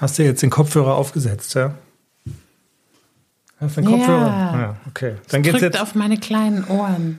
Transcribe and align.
Hast 0.00 0.18
du 0.18 0.22
jetzt 0.24 0.42
den 0.42 0.50
Kopfhörer 0.50 0.94
aufgesetzt, 0.94 1.54
ja? 1.54 1.74
Hast 3.60 3.76
du 3.76 3.82
den 3.82 3.90
Kopfhörer? 3.90 4.26
Ja. 4.26 4.60
ja 4.60 4.76
okay. 4.88 5.16
Dann 5.28 5.42
Es 5.42 5.44
geht's 5.44 5.58
drückt 5.60 5.74
jetzt. 5.74 5.82
auf 5.82 5.94
meine 5.94 6.18
kleinen 6.18 6.64
Ohren. 6.64 7.18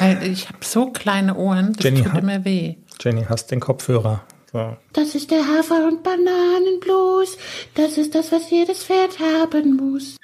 Weil 0.00 0.22
ich 0.26 0.48
habe 0.48 0.58
so 0.62 0.90
kleine 0.90 1.34
Ohren, 1.36 1.74
das 1.74 1.84
Jenny 1.84 2.02
tut 2.02 2.12
hat- 2.12 2.22
immer 2.22 2.44
weh. 2.46 2.76
Jenny, 3.00 3.26
hast 3.28 3.50
den 3.50 3.60
Kopfhörer. 3.60 4.22
So. 4.50 4.76
Das 4.94 5.14
ist 5.14 5.30
der 5.30 5.40
Hafer- 5.46 5.86
und 5.86 6.02
Bananenblues. 6.02 7.36
Das 7.74 7.98
ist 7.98 8.14
das, 8.14 8.32
was 8.32 8.50
jedes 8.50 8.84
Pferd 8.84 9.18
haben 9.18 9.76
muss. 9.76 10.16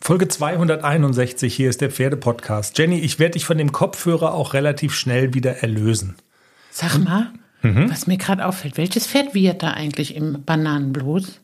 Folge 0.00 0.26
261, 0.26 1.54
hier 1.54 1.70
ist 1.70 1.80
der 1.82 1.90
Pferdepodcast. 1.90 2.76
Jenny, 2.78 2.98
ich 2.98 3.18
werde 3.18 3.32
dich 3.34 3.44
von 3.44 3.58
dem 3.58 3.70
Kopfhörer 3.70 4.34
auch 4.34 4.54
relativ 4.54 4.94
schnell 4.94 5.34
wieder 5.34 5.58
erlösen. 5.58 6.16
Sag 6.70 6.98
mal, 6.98 7.30
Mhm. 7.62 7.90
was 7.90 8.06
mir 8.06 8.16
gerade 8.16 8.46
auffällt, 8.46 8.76
welches 8.76 9.06
Pferd 9.06 9.34
wird 9.34 9.62
da 9.62 9.72
eigentlich 9.72 10.14
im 10.16 10.42
Bananenblues? 10.44 11.40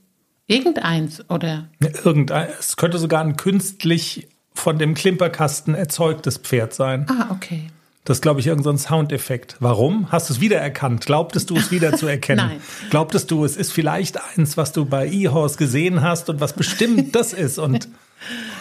Irgendeins 0.47 1.29
oder? 1.29 1.69
Ja, 1.83 1.88
Irgendein, 2.05 2.48
es 2.59 2.77
könnte 2.77 2.98
sogar 2.98 3.20
ein 3.23 3.37
künstlich 3.37 4.29
von 4.55 4.79
dem 4.79 4.95
Klimperkasten 4.95 5.74
erzeugtes 5.74 6.38
Pferd 6.38 6.73
sein. 6.73 7.07
Ah, 7.10 7.27
okay. 7.30 7.65
Das 8.05 8.19
ist, 8.19 8.23
glaube 8.23 8.38
ich, 8.38 8.47
irgendein 8.47 8.79
Soundeffekt. 8.79 9.57
Warum? 9.59 10.12
Hast 10.12 10.29
du 10.30 10.34
es 10.34 10.41
wiedererkannt? 10.41 11.05
Glaubtest 11.05 11.51
du 11.51 11.57
es 11.57 11.73
wieder 11.73 11.95
zu 11.97 12.07
erkennen? 12.07 12.46
Nein. 12.48 12.60
Glaubtest 12.91 13.33
du, 13.33 13.45
es 13.45 13.57
ist 13.57 13.73
vielleicht 13.73 14.16
eins, 14.38 14.57
was 14.57 14.71
du 14.73 14.85
bei 14.85 15.09
eHorse 15.09 15.59
gesehen 15.59 16.02
hast 16.02 16.30
und 16.30 16.41
was 16.41 16.52
bestimmt 16.52 17.15
das 17.16 17.33
ist? 17.33 17.59
Und 17.59 17.88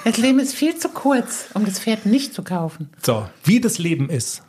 Das 0.03 0.17
Leben 0.17 0.39
ist 0.39 0.55
viel 0.55 0.75
zu 0.75 0.89
kurz, 0.89 1.45
um 1.53 1.63
das 1.63 1.79
Pferd 1.79 2.07
nicht 2.07 2.33
zu 2.33 2.41
kaufen. 2.43 2.89
so, 3.05 3.27
wie 3.43 3.61
das 3.61 3.77
Leben 3.77 4.09
ist. 4.09 4.41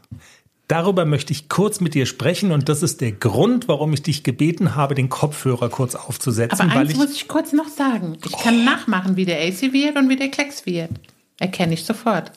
Darüber 0.69 1.05
möchte 1.05 1.33
ich 1.33 1.49
kurz 1.49 1.81
mit 1.81 1.95
dir 1.95 2.07
sprechen 2.07 2.51
und 2.51 2.69
das 2.69 2.83
ist 2.83 3.01
der 3.01 3.13
Grund, 3.13 3.69
warum 3.69 3.93
ich 3.93 4.03
dich 4.03 4.25
gebeten 4.25 4.75
habe, 4.75 4.97
den 4.97 5.09
Kopfhörer 5.09 5.69
kurz 5.69 5.95
aufzusetzen, 5.95 6.61
Aber 6.61 6.71
weil 6.75 6.81
eins 6.81 6.91
ich 6.91 6.97
Oh. 6.97 7.01
muss 7.03 7.13
ich 7.15 7.29
kurz 7.29 7.53
noch 7.53 7.69
sagen. 7.69 8.19
Ich 8.25 8.33
kann 8.37 8.65
nachmachen, 8.65 9.17
wie 9.17 9.25
der 9.25 9.39
AC 9.41 9.73
wird 9.73 9.97
und 9.97 10.09
wie 10.09 10.17
der 10.17 10.29
Klecks 10.29 10.67
wird. 10.67 10.91
Erkenne 11.39 11.75
ich 11.75 11.85
sofort. 11.85 12.33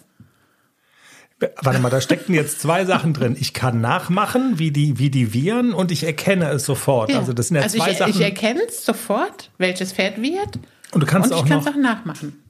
Warte 1.62 1.80
mal, 1.80 1.90
da 1.90 2.02
steckten 2.02 2.36
jetzt 2.36 2.60
zwei 2.60 2.84
Sachen 2.86 3.14
drin. 3.14 3.38
Ich 3.40 3.54
kann 3.54 3.80
nachmachen, 3.80 4.60
wie 4.60 4.72
die, 4.72 5.00
wie 5.00 5.10
die 5.10 5.34
Viren 5.34 5.74
und 5.74 5.90
ich 5.90 6.04
erkenne 6.04 6.50
es 6.50 6.66
sofort. 6.66 7.14
Also 7.16 7.32
das 7.32 7.48
sind 7.48 7.56
ja 7.58 7.64
also 7.64 7.78
zwei 7.78 7.92
ich, 7.92 7.98
Sachen. 7.98 8.12
ich 8.12 8.20
erkenne 8.22 8.60
es 8.68 8.86
sofort, 8.86 9.50
welches 9.58 9.94
Pferd 9.94 10.22
wird. 10.22 10.60
und 10.92 11.02
du 11.02 11.08
kannst 11.08 11.32
und 11.32 11.38
ich 11.38 11.44
auch 11.44 11.48
kann 11.48 11.60
es 11.60 11.68
auch 11.68 11.76
nachmachen. 11.78 12.44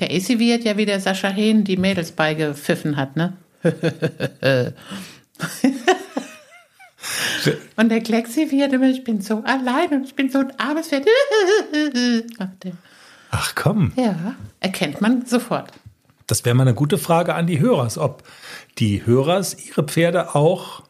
Der 0.00 0.10
AC 0.10 0.40
wird 0.40 0.64
ja 0.64 0.76
wie 0.76 0.86
der 0.86 0.98
Sascha 0.98 1.28
Hehn 1.28 1.62
die 1.62 1.76
Mädels 1.76 2.10
beigepfiffen 2.12 2.96
hat, 2.96 3.14
ne? 3.16 3.34
Und 7.76 7.88
der 7.88 8.00
Klexi 8.02 8.50
wird 8.50 8.72
immer, 8.72 8.88
ich 8.88 9.04
bin 9.04 9.20
so 9.20 9.42
allein 9.44 9.90
und 9.92 10.04
ich 10.04 10.14
bin 10.14 10.30
so 10.30 10.38
ein 10.40 10.52
armes 10.58 10.88
Pferd. 10.88 11.06
Ach 13.30 13.54
komm, 13.54 13.92
Ja, 13.96 14.34
erkennt 14.60 15.00
man 15.00 15.24
sofort. 15.26 15.72
das 16.26 16.44
wäre 16.44 16.54
mal 16.54 16.62
eine 16.64 16.74
gute 16.74 16.98
Frage 16.98 17.34
an 17.34 17.46
die 17.46 17.60
Hörers, 17.60 17.96
ob 17.98 18.22
die 18.78 19.04
Hörers 19.06 19.56
ihre 19.66 19.84
Pferde 19.84 20.34
auch 20.34 20.82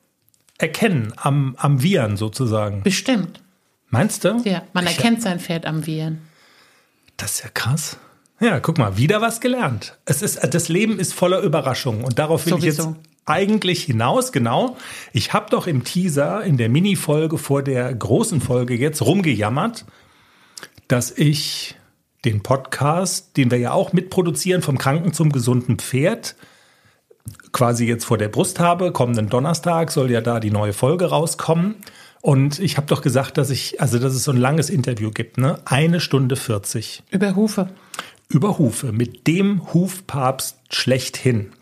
erkennen, 0.58 1.12
am, 1.16 1.54
am 1.58 1.82
Viren 1.82 2.16
sozusagen. 2.16 2.82
Bestimmt. 2.82 3.40
Meinst 3.88 4.24
du? 4.24 4.40
Ja, 4.44 4.62
man 4.72 4.84
Ich- 4.86 4.96
erkennt 4.96 5.22
sein 5.22 5.40
Pferd 5.40 5.66
am 5.66 5.86
Viren. 5.86 6.20
Das 7.16 7.32
ist 7.34 7.44
ja 7.44 7.50
krass. 7.52 7.96
Ja, 8.40 8.58
guck 8.58 8.78
mal, 8.78 8.96
wieder 8.96 9.20
was 9.20 9.40
gelernt. 9.40 9.98
Es 10.06 10.22
ist, 10.22 10.40
das 10.42 10.68
Leben 10.68 10.98
ist 10.98 11.12
voller 11.12 11.40
Überraschungen 11.40 12.04
und 12.04 12.18
darauf 12.18 12.46
will 12.46 12.54
ich 12.54 12.60
Sowieso. 12.60 12.88
jetzt 12.88 13.10
eigentlich 13.26 13.84
hinaus. 13.84 14.32
Genau. 14.32 14.76
Ich 15.12 15.32
habe 15.34 15.50
doch 15.50 15.66
im 15.66 15.84
Teaser 15.84 16.42
in 16.42 16.56
der 16.56 16.70
Mini-Folge 16.70 17.36
vor 17.36 17.62
der 17.62 17.94
großen 17.94 18.40
Folge 18.40 18.74
jetzt 18.74 19.02
rumgejammert, 19.02 19.84
dass 20.88 21.10
ich 21.10 21.76
den 22.24 22.42
Podcast, 22.42 23.36
den 23.36 23.50
wir 23.50 23.58
ja 23.58 23.72
auch 23.72 23.92
mitproduzieren, 23.92 24.62
vom 24.62 24.78
Kranken 24.78 25.12
zum 25.12 25.32
gesunden 25.32 25.78
Pferd, 25.78 26.34
quasi 27.52 27.86
jetzt 27.86 28.04
vor 28.04 28.18
der 28.18 28.28
Brust 28.28 28.58
habe. 28.58 28.90
Kommenden 28.92 29.28
Donnerstag 29.28 29.90
soll 29.90 30.10
ja 30.10 30.20
da 30.20 30.40
die 30.40 30.50
neue 30.50 30.72
Folge 30.72 31.06
rauskommen. 31.06 31.76
Und 32.22 32.58
ich 32.58 32.76
habe 32.76 32.86
doch 32.86 33.00
gesagt, 33.00 33.38
dass 33.38 33.50
ich, 33.50 33.80
also 33.80 33.98
dass 33.98 34.14
es 34.14 34.24
so 34.24 34.32
ein 34.32 34.36
langes 34.36 34.68
Interview 34.68 35.10
gibt, 35.10 35.38
ne? 35.38 35.58
Eine 35.64 36.00
Stunde 36.00 36.36
40 36.36 37.02
Über 37.10 37.34
Hufe. 37.34 37.70
Über 38.30 38.58
Hufe 38.58 38.92
mit 38.92 39.26
dem 39.26 39.74
Hufpapst 39.74 40.56
schlechthin. 40.70 41.52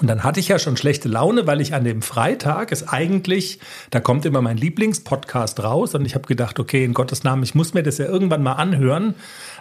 Und 0.00 0.06
dann 0.06 0.22
hatte 0.22 0.38
ich 0.38 0.46
ja 0.46 0.60
schon 0.60 0.76
schlechte 0.76 1.08
Laune, 1.08 1.48
weil 1.48 1.60
ich 1.60 1.74
an 1.74 1.82
dem 1.82 2.00
Freitag 2.00 2.70
ist 2.70 2.84
eigentlich, 2.84 3.58
da 3.90 3.98
kommt 3.98 4.24
immer 4.24 4.40
mein 4.40 4.56
Lieblingspodcast 4.56 5.62
raus 5.64 5.96
und 5.96 6.06
ich 6.06 6.14
habe 6.14 6.28
gedacht, 6.28 6.60
okay, 6.60 6.84
in 6.84 6.94
Gottes 6.94 7.24
Namen, 7.24 7.42
ich 7.42 7.56
muss 7.56 7.74
mir 7.74 7.82
das 7.82 7.98
ja 7.98 8.06
irgendwann 8.06 8.42
mal 8.42 8.52
anhören. 8.52 9.16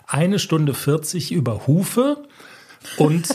Eine 0.05 0.37
Stunde 0.37 0.75
40 0.75 1.31
über 1.31 1.65
Hufe 1.65 2.23
und 2.97 3.27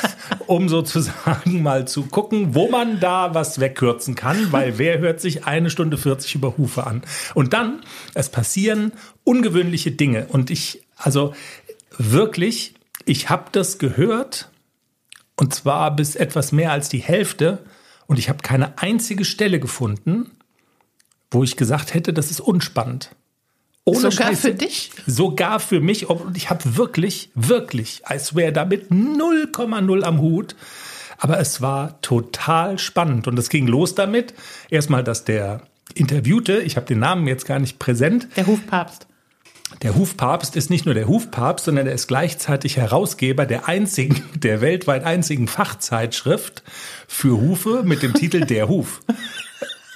um 0.46 0.70
sozusagen 0.70 1.62
mal 1.62 1.86
zu 1.86 2.04
gucken, 2.04 2.54
wo 2.54 2.70
man 2.70 2.98
da 2.98 3.34
was 3.34 3.60
wegkürzen 3.60 4.14
kann, 4.14 4.50
weil 4.50 4.78
wer 4.78 4.98
hört 5.00 5.20
sich 5.20 5.44
eine 5.44 5.68
Stunde 5.68 5.98
40 5.98 6.34
über 6.34 6.56
Hufe 6.56 6.86
an? 6.86 7.02
Und 7.34 7.52
dann, 7.52 7.82
es 8.14 8.30
passieren 8.30 8.92
ungewöhnliche 9.22 9.92
Dinge 9.92 10.26
und 10.30 10.50
ich, 10.50 10.82
also 10.96 11.34
wirklich, 11.98 12.74
ich 13.04 13.28
habe 13.28 13.46
das 13.52 13.78
gehört 13.78 14.50
und 15.36 15.54
zwar 15.54 15.94
bis 15.94 16.16
etwas 16.16 16.52
mehr 16.52 16.72
als 16.72 16.88
die 16.88 16.98
Hälfte 16.98 17.58
und 18.06 18.18
ich 18.18 18.28
habe 18.28 18.38
keine 18.42 18.78
einzige 18.78 19.24
Stelle 19.24 19.60
gefunden, 19.60 20.30
wo 21.30 21.44
ich 21.44 21.56
gesagt 21.56 21.94
hätte, 21.94 22.12
das 22.12 22.30
ist 22.30 22.40
unspannend. 22.40 23.10
Ohne 23.84 24.10
Sogar 24.10 24.28
Scheiße. 24.28 24.40
für 24.48 24.54
dich? 24.54 24.90
Sogar 25.06 25.60
für 25.60 25.80
mich. 25.80 26.08
Und 26.10 26.36
ich 26.36 26.50
habe 26.50 26.76
wirklich, 26.76 27.30
wirklich, 27.34 28.02
als 28.04 28.34
wäre 28.34 28.52
damit 28.52 28.90
0,0 28.90 30.02
am 30.02 30.20
Hut. 30.20 30.56
Aber 31.16 31.40
es 31.40 31.62
war 31.62 32.00
total 32.02 32.78
spannend. 32.78 33.26
Und 33.26 33.38
es 33.38 33.48
ging 33.48 33.66
los 33.66 33.94
damit. 33.94 34.34
Erstmal, 34.68 35.02
dass 35.02 35.24
der 35.24 35.62
Interviewte, 35.94 36.58
ich 36.58 36.76
habe 36.76 36.86
den 36.86 36.98
Namen 36.98 37.26
jetzt 37.26 37.46
gar 37.46 37.58
nicht 37.58 37.78
präsent, 37.78 38.28
Der 38.36 38.46
Hufpapst. 38.46 39.07
Der 39.82 39.96
Hufpapst 39.96 40.56
ist 40.56 40.70
nicht 40.70 40.86
nur 40.86 40.94
der 40.94 41.08
Hufpapst, 41.08 41.66
sondern 41.66 41.86
er 41.86 41.94
ist 41.94 42.08
gleichzeitig 42.08 42.76
Herausgeber 42.76 43.46
der 43.46 43.68
einzigen, 43.68 44.22
der 44.34 44.60
weltweit 44.60 45.04
einzigen 45.04 45.48
Fachzeitschrift 45.48 46.62
für 47.06 47.40
Hufe 47.40 47.82
mit 47.84 48.02
dem 48.02 48.14
Titel 48.14 48.44
Der 48.44 48.68
Huf. 48.68 49.00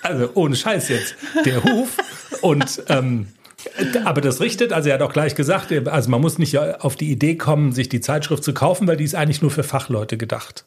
Also 0.02 0.30
ohne 0.34 0.56
Scheiß 0.56 0.88
jetzt. 0.88 1.14
Der 1.44 1.62
Huf. 1.62 1.96
Und 2.40 2.82
ähm, 2.88 3.28
aber 4.04 4.20
das 4.20 4.40
richtet, 4.40 4.72
also 4.72 4.88
er 4.88 4.96
hat 4.96 5.02
auch 5.02 5.12
gleich 5.12 5.34
gesagt, 5.34 5.72
also 5.86 6.10
man 6.10 6.20
muss 6.20 6.38
nicht 6.38 6.58
auf 6.58 6.96
die 6.96 7.10
Idee 7.10 7.36
kommen, 7.36 7.72
sich 7.72 7.88
die 7.88 8.00
Zeitschrift 8.00 8.42
zu 8.42 8.52
kaufen, 8.52 8.88
weil 8.88 8.96
die 8.96 9.04
ist 9.04 9.14
eigentlich 9.14 9.42
nur 9.42 9.50
für 9.50 9.62
Fachleute 9.62 10.16
gedacht. 10.16 10.64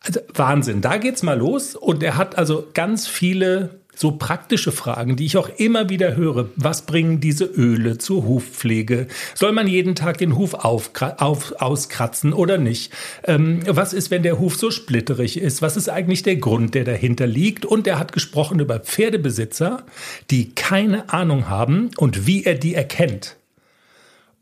Also 0.00 0.20
Wahnsinn, 0.34 0.80
da 0.80 0.96
geht's 0.96 1.22
mal 1.22 1.38
los 1.38 1.76
und 1.76 2.02
er 2.02 2.16
hat 2.16 2.36
also 2.36 2.66
ganz 2.74 3.06
viele 3.06 3.81
so 3.94 4.12
praktische 4.12 4.72
Fragen, 4.72 5.16
die 5.16 5.26
ich 5.26 5.36
auch 5.36 5.50
immer 5.58 5.88
wieder 5.90 6.16
höre. 6.16 6.48
Was 6.56 6.86
bringen 6.86 7.20
diese 7.20 7.44
Öle 7.44 7.98
zur 7.98 8.24
Hufpflege? 8.24 9.06
Soll 9.34 9.52
man 9.52 9.68
jeden 9.68 9.94
Tag 9.94 10.18
den 10.18 10.36
Huf 10.36 10.54
aufkra- 10.54 11.18
auf, 11.18 11.52
auskratzen 11.60 12.32
oder 12.32 12.56
nicht? 12.56 12.90
Ähm, 13.24 13.60
was 13.66 13.92
ist, 13.92 14.10
wenn 14.10 14.22
der 14.22 14.38
Huf 14.40 14.56
so 14.56 14.70
splitterig 14.70 15.38
ist? 15.38 15.60
Was 15.60 15.76
ist 15.76 15.90
eigentlich 15.90 16.22
der 16.22 16.36
Grund, 16.36 16.74
der 16.74 16.84
dahinter 16.84 17.26
liegt? 17.26 17.66
Und 17.66 17.86
er 17.86 17.98
hat 17.98 18.12
gesprochen 18.12 18.60
über 18.60 18.80
Pferdebesitzer, 18.80 19.84
die 20.30 20.54
keine 20.54 21.10
Ahnung 21.12 21.48
haben 21.50 21.90
und 21.98 22.26
wie 22.26 22.44
er 22.44 22.54
die 22.54 22.74
erkennt. 22.74 23.36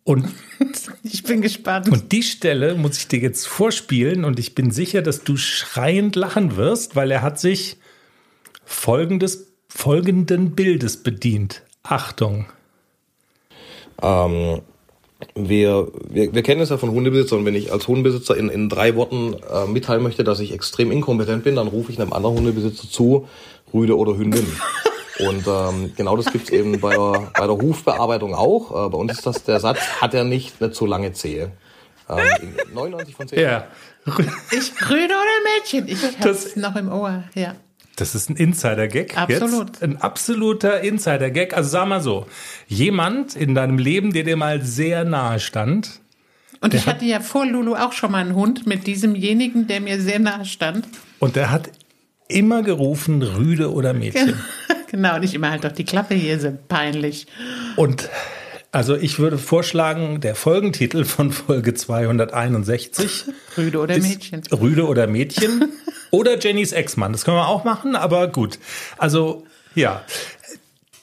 Und 0.05 0.29
Ich 1.03 1.25
bin 1.25 1.43
gespannt. 1.43 1.89
und 1.89 2.13
die 2.13 2.23
Stelle 2.23 2.75
muss 2.77 2.99
ich 2.99 3.09
dir 3.09 3.19
jetzt 3.19 3.47
vorspielen 3.49 4.25
und 4.25 4.39
ich 4.39 4.55
bin 4.55 4.71
sicher, 4.71 5.03
dass 5.03 5.25
du 5.25 5.37
schreiend 5.37 6.15
lachen 6.17 6.57
wirst, 6.57 6.95
weil 6.97 7.11
er 7.11 7.23
hat 7.23 7.41
sich 7.41 7.77
folgendes, 8.71 9.53
folgenden 9.69 10.55
Bildes 10.55 11.03
bedient. 11.03 11.63
Achtung. 11.83 12.47
Ähm, 14.03 14.61
wir, 15.35 15.89
wir, 16.09 16.33
wir 16.35 16.43
kennen 16.43 16.61
es 16.63 16.71
ja 16.71 16.79
von 16.79 16.91
Hundebesitzern. 16.91 17.45
Wenn 17.45 17.55
ich 17.55 17.73
als 17.73 17.89
Hundebesitzer 17.89 18.37
in, 18.37 18.49
in 18.49 18.69
drei 18.69 18.95
Worten 18.97 19.35
äh, 19.35 19.67
mitteilen 19.67 20.03
möchte, 20.03 20.25
dass 20.25 20.41
ich 20.41 20.53
extrem 20.53 20.91
inkompetent 20.93 21.45
bin, 21.45 21.57
dann 21.57 21.69
rufe 21.69 21.93
ich 21.93 22.01
einem 22.01 22.13
anderen 22.13 22.37
Hundebesitzer 22.37 22.89
zu, 22.89 23.29
Rüde 23.75 23.97
oder 23.99 24.17
Hündin. 24.17 24.47
Und 25.19 25.47
ähm, 25.47 25.93
genau 25.97 26.17
das 26.17 26.33
gibt's 26.33 26.49
eben 26.51 26.81
bei 26.81 26.91
der, 26.97 27.31
bei 27.39 27.47
der 27.47 27.57
Hufbearbeitung 27.59 28.35
auch. 28.35 28.87
Äh, 28.87 28.89
bei 28.89 28.97
uns 28.97 29.13
ist 29.13 29.27
das 29.27 29.43
der 29.45 29.61
Satz, 29.61 29.79
hat 30.01 30.15
er 30.15 30.25
nicht 30.25 30.55
eine 30.61 30.71
zu 30.71 30.87
lange 30.87 31.13
Zehe. 31.13 31.53
Ähm, 32.09 32.55
in 32.69 32.75
99 32.75 33.15
von 33.17 33.29
10. 33.29 33.39
Ja. 33.41 33.67
Ich 34.07 34.73
Rüde 34.91 35.05
oder 35.15 35.37
Mädchen? 35.59 35.87
Ich 35.89 36.01
Das- 36.01 36.47
hab's 36.47 36.57
noch 36.57 36.75
im 36.77 36.91
Ohr. 36.91 37.25
Ja. 37.35 37.55
Das 38.01 38.15
ist 38.15 38.31
ein 38.31 38.37
Insider-Gag. 38.37 39.17
Absolut. 39.19 39.69
Jetzt. 39.69 39.83
Ein 39.83 39.97
absoluter 39.99 40.81
Insider-Gag. 40.81 41.57
Also 41.57 41.69
sag 41.71 41.87
mal 41.89 42.01
so, 42.01 42.27
jemand 42.69 43.37
in 43.37 43.55
deinem 43.55 43.79
Leben, 43.79 44.13
der 44.13 44.25
dir 44.25 44.37
mal 44.37 44.63
sehr 44.63 45.05
nahe 45.05 45.39
stand, 45.41 46.01
Und 46.61 46.75
ich 46.75 46.87
hat- 46.87 46.97
hatte 46.97 47.05
ja 47.05 47.21
vor 47.21 47.47
Lulu 47.47 47.75
auch 47.75 47.93
schon 47.93 48.13
mal 48.13 48.19
einen 48.19 48.35
Hund 48.35 48.67
mit 48.67 48.87
diesemjenigen, 48.87 49.67
der 49.67 49.81
mir 49.81 50.01
sehr 50.01 50.19
nahe 50.19 50.45
stand. 50.45 50.87
und 51.19 51.37
der 51.37 51.51
hat 51.51 51.71
immer 52.29 52.63
gerufen, 52.63 53.23
Rüde 53.23 53.73
oder 53.73 53.93
Mädchen. 53.93 54.35
genau, 54.91 55.19
nicht 55.19 55.35
immer 55.35 55.51
halt 55.51 55.65
doch 55.65 55.73
die 55.73 55.85
Klappe 55.85 56.15
hier 56.15 56.39
sind 56.39 56.69
peinlich. 56.69 57.27
Und 57.77 58.09
also 58.73 58.95
ich 58.97 59.19
würde 59.19 59.37
vorschlagen, 59.37 60.21
der 60.21 60.37
Folgentitel 60.37 61.05
von 61.05 61.33
Folge 61.33 61.75
261 61.75 63.25
Rüde 63.59 63.79
oder 63.81 63.99
Mädchen. 63.99 64.43
Rüde 64.53 64.87
oder 64.87 65.07
Mädchen 65.09 65.65
oder 66.11 66.39
Jennys 66.39 66.73
Ex-Mann. 66.73 67.13
Das 67.13 67.25
können 67.25 67.37
wir 67.37 67.49
auch 67.49 67.65
machen, 67.65 67.97
aber 67.97 68.29
gut. 68.29 68.59
Also 68.99 69.45
ja, 69.75 70.03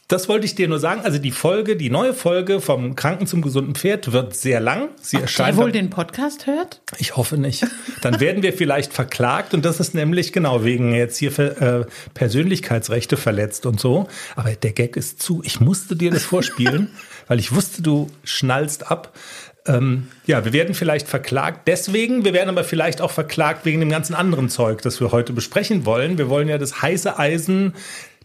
das 0.09 0.29
wollte 0.29 0.45
ich 0.45 0.55
dir 0.55 0.69
nur 0.69 0.79
sagen. 0.79 1.01
Also 1.03 1.17
die 1.19 1.31
Folge, 1.31 1.75
die 1.75 1.89
neue 1.89 2.13
Folge 2.13 2.61
vom 2.61 2.95
Kranken 2.95 3.27
zum 3.27 3.41
gesunden 3.41 3.75
Pferd 3.75 4.13
wird 4.13 4.35
sehr 4.37 4.61
lang. 4.61 4.87
Sie 5.01 5.17
Der 5.17 5.23
erscheint. 5.23 5.57
wohl 5.57 5.65
am- 5.65 5.73
den 5.73 5.89
Podcast 5.89 6.47
hört? 6.47 6.81
ich 6.97 7.17
hoffe 7.17 7.37
nicht. 7.37 7.65
Dann 8.01 8.21
werden 8.21 8.41
wir 8.41 8.53
vielleicht 8.53 8.93
verklagt 8.93 9.53
und 9.53 9.65
das 9.65 9.81
ist 9.81 9.93
nämlich 9.95 10.31
genau 10.31 10.63
wegen 10.63 10.93
jetzt 10.93 11.17
hier 11.17 11.37
äh, 11.39 11.85
Persönlichkeitsrechte 12.13 13.17
verletzt 13.17 13.65
und 13.65 13.79
so. 13.81 14.07
Aber 14.37 14.51
der 14.51 14.71
Gag 14.71 14.95
ist 14.95 15.21
zu. 15.21 15.41
Ich 15.43 15.59
musste 15.59 15.95
dir 15.97 16.11
das 16.11 16.23
vorspielen, 16.23 16.91
weil 17.27 17.39
ich 17.39 17.53
wusste, 17.53 17.81
du 17.81 18.07
schnallst 18.23 18.89
ab. 18.89 19.13
Ähm, 19.67 20.07
ja, 20.25 20.45
wir 20.45 20.53
werden 20.53 20.73
vielleicht 20.73 21.07
verklagt 21.07 21.67
deswegen. 21.67 22.25
Wir 22.25 22.33
werden 22.33 22.49
aber 22.49 22.63
vielleicht 22.63 23.01
auch 23.01 23.11
verklagt 23.11 23.65
wegen 23.65 23.79
dem 23.79 23.89
ganzen 23.89 24.13
anderen 24.13 24.49
Zeug, 24.49 24.81
das 24.81 24.99
wir 25.01 25.11
heute 25.11 25.33
besprechen 25.33 25.85
wollen. 25.85 26.17
Wir 26.17 26.29
wollen 26.29 26.47
ja 26.47 26.57
das 26.57 26.81
heiße 26.81 27.19
Eisen 27.19 27.73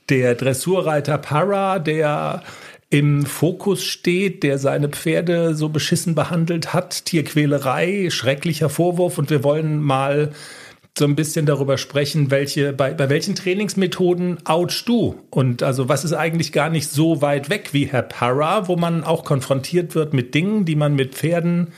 der 0.08 0.34
Dressurreiter 0.34 1.18
Para, 1.18 1.78
der 1.78 2.42
im 2.90 3.24
Fokus 3.24 3.84
steht, 3.84 4.42
der 4.42 4.58
seine 4.58 4.88
Pferde 4.88 5.54
so 5.54 5.70
beschissen 5.70 6.14
behandelt 6.14 6.74
hat, 6.74 7.06
Tierquälerei, 7.06 8.08
schrecklicher 8.10 8.68
Vorwurf 8.68 9.16
und 9.16 9.30
wir 9.30 9.42
wollen 9.42 9.80
mal 9.80 10.32
so 10.98 11.06
ein 11.06 11.16
bisschen 11.16 11.46
darüber 11.46 11.78
sprechen, 11.78 12.30
welche, 12.30 12.72
bei, 12.72 12.92
bei 12.92 13.08
welchen 13.08 13.34
Trainingsmethoden 13.34 14.46
ouch 14.46 14.84
du? 14.84 15.16
Und 15.30 15.62
also 15.62 15.88
was 15.88 16.04
ist 16.04 16.12
eigentlich 16.12 16.52
gar 16.52 16.68
nicht 16.68 16.90
so 16.90 17.22
weit 17.22 17.48
weg 17.48 17.70
wie 17.72 17.86
Herr 17.86 18.02
Para, 18.02 18.68
wo 18.68 18.76
man 18.76 19.02
auch 19.02 19.24
konfrontiert 19.24 19.94
wird 19.94 20.12
mit 20.12 20.34
Dingen, 20.34 20.64
die 20.64 20.76
man 20.76 20.94
mit 20.94 21.14
Pferden 21.14 21.68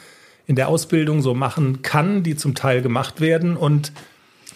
in 0.47 0.57
der 0.57 0.69
Ausbildung 0.69 1.23
so 1.23 1.33
machen 1.35 1.83
kann, 1.83 2.23
die 2.23 2.37
zum 2.37 2.55
Teil 2.55 2.83
gemacht 2.83 3.21
werden 3.21 3.57
und 3.57 3.93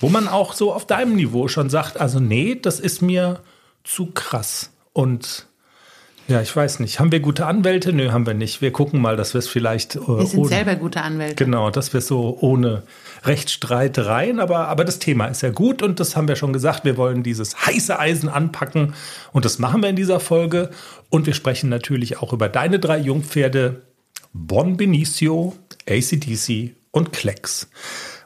wo 0.00 0.08
man 0.08 0.28
auch 0.28 0.52
so 0.52 0.72
auf 0.72 0.86
deinem 0.86 1.16
Niveau 1.16 1.48
schon 1.48 1.70
sagt, 1.70 2.00
also 2.00 2.20
nee, 2.20 2.56
das 2.60 2.80
ist 2.80 3.00
mir 3.00 3.40
zu 3.84 4.06
krass. 4.06 4.70
Und 4.92 5.47
ja, 6.28 6.40
ich 6.42 6.54
weiß 6.54 6.78
nicht, 6.80 7.00
haben 7.00 7.10
wir 7.10 7.20
gute 7.20 7.46
Anwälte? 7.46 7.92
Nö, 7.92 8.12
haben 8.12 8.26
wir 8.26 8.34
nicht. 8.34 8.60
Wir 8.60 8.70
gucken 8.70 9.00
mal, 9.00 9.16
dass 9.16 9.34
wir 9.34 9.38
es 9.40 9.48
vielleicht 9.48 9.96
äh, 9.96 10.06
Wir 10.06 10.26
sind 10.26 10.40
ohne- 10.40 10.48
selber 10.48 10.74
gute 10.76 11.00
Anwälte. 11.02 11.42
Genau, 11.44 11.70
dass 11.70 11.92
wir 11.92 12.00
so 12.02 12.36
ohne 12.40 12.82
Rechtsstreitereien, 13.24 14.38
aber, 14.38 14.68
aber 14.68 14.84
das 14.84 14.98
Thema 14.98 15.26
ist 15.26 15.42
ja 15.42 15.50
gut 15.50 15.82
und 15.82 16.00
das 16.00 16.16
haben 16.16 16.28
wir 16.28 16.36
schon 16.36 16.52
gesagt, 16.52 16.84
wir 16.84 16.96
wollen 16.96 17.22
dieses 17.22 17.66
heiße 17.66 17.98
Eisen 17.98 18.28
anpacken 18.28 18.94
und 19.32 19.44
das 19.44 19.58
machen 19.58 19.82
wir 19.82 19.88
in 19.88 19.96
dieser 19.96 20.20
Folge 20.20 20.70
und 21.10 21.26
wir 21.26 21.34
sprechen 21.34 21.70
natürlich 21.70 22.18
auch 22.20 22.32
über 22.32 22.48
deine 22.48 22.78
drei 22.78 22.98
Jungpferde 22.98 23.82
Bon 24.34 24.76
Benicio, 24.76 25.54
ACDC 25.88 26.74
und 26.90 27.12
Klecks. 27.12 27.68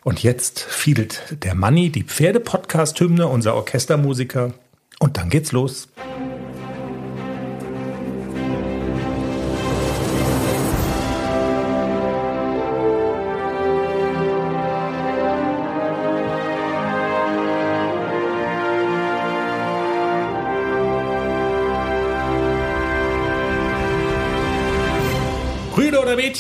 Und 0.05 0.22
jetzt 0.25 0.60
fiedelt 0.60 1.22
der 1.44 1.55
Manni 1.55 1.90
die 1.90 2.02
Pferde-Podcast-Hymne, 2.02 3.28
unser 3.28 3.55
Orchestermusiker 3.55 4.52
und 4.98 5.16
dann 5.16 5.31
geht's 5.31 5.52
los. 5.52 5.88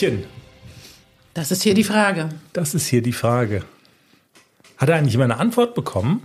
Mädchen? 0.02 0.24
Das 1.34 1.50
ist 1.50 1.62
hier 1.62 1.74
die 1.74 1.84
Frage. 1.84 2.28
Das 2.52 2.74
ist 2.74 2.86
hier 2.86 3.02
die 3.02 3.12
Frage. 3.12 3.64
Hat 4.76 4.88
er 4.88 4.96
eigentlich 4.96 5.14
immer 5.14 5.24
eine 5.24 5.38
Antwort 5.38 5.74
bekommen 5.74 6.22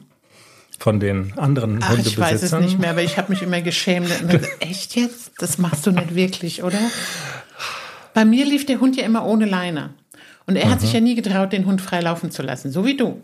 von 0.79 0.99
den 0.99 1.37
anderen 1.37 1.79
Ach, 1.81 1.97
ich 1.97 2.17
weiß 2.17 2.43
es 2.43 2.51
Hundebesitzern? 2.51 2.63
nicht 2.63 2.79
mehr, 2.79 2.91
aber 2.91 3.03
ich 3.03 3.17
habe 3.17 3.31
mich 3.31 3.41
immer 3.41 3.61
geschämt. 3.61 4.09
Echt 4.59 4.95
jetzt? 4.95 5.31
Das 5.37 5.57
machst 5.57 5.85
du 5.85 5.91
nicht 5.91 6.15
wirklich, 6.15 6.63
oder? 6.63 6.79
Bei 8.13 8.25
mir 8.25 8.45
lief 8.45 8.65
der 8.65 8.79
Hund 8.79 8.97
ja 8.97 9.05
immer 9.05 9.25
ohne 9.25 9.45
Leine. 9.45 9.91
Und 10.45 10.55
er 10.55 10.69
hat 10.69 10.81
sich 10.81 10.93
ja 10.93 10.99
nie 10.99 11.15
getraut, 11.15 11.51
den 11.53 11.65
Hund 11.65 11.81
frei 11.81 12.01
laufen 12.01 12.31
zu 12.31 12.41
lassen. 12.41 12.71
So 12.71 12.85
wie 12.85 12.97
du. 12.97 13.21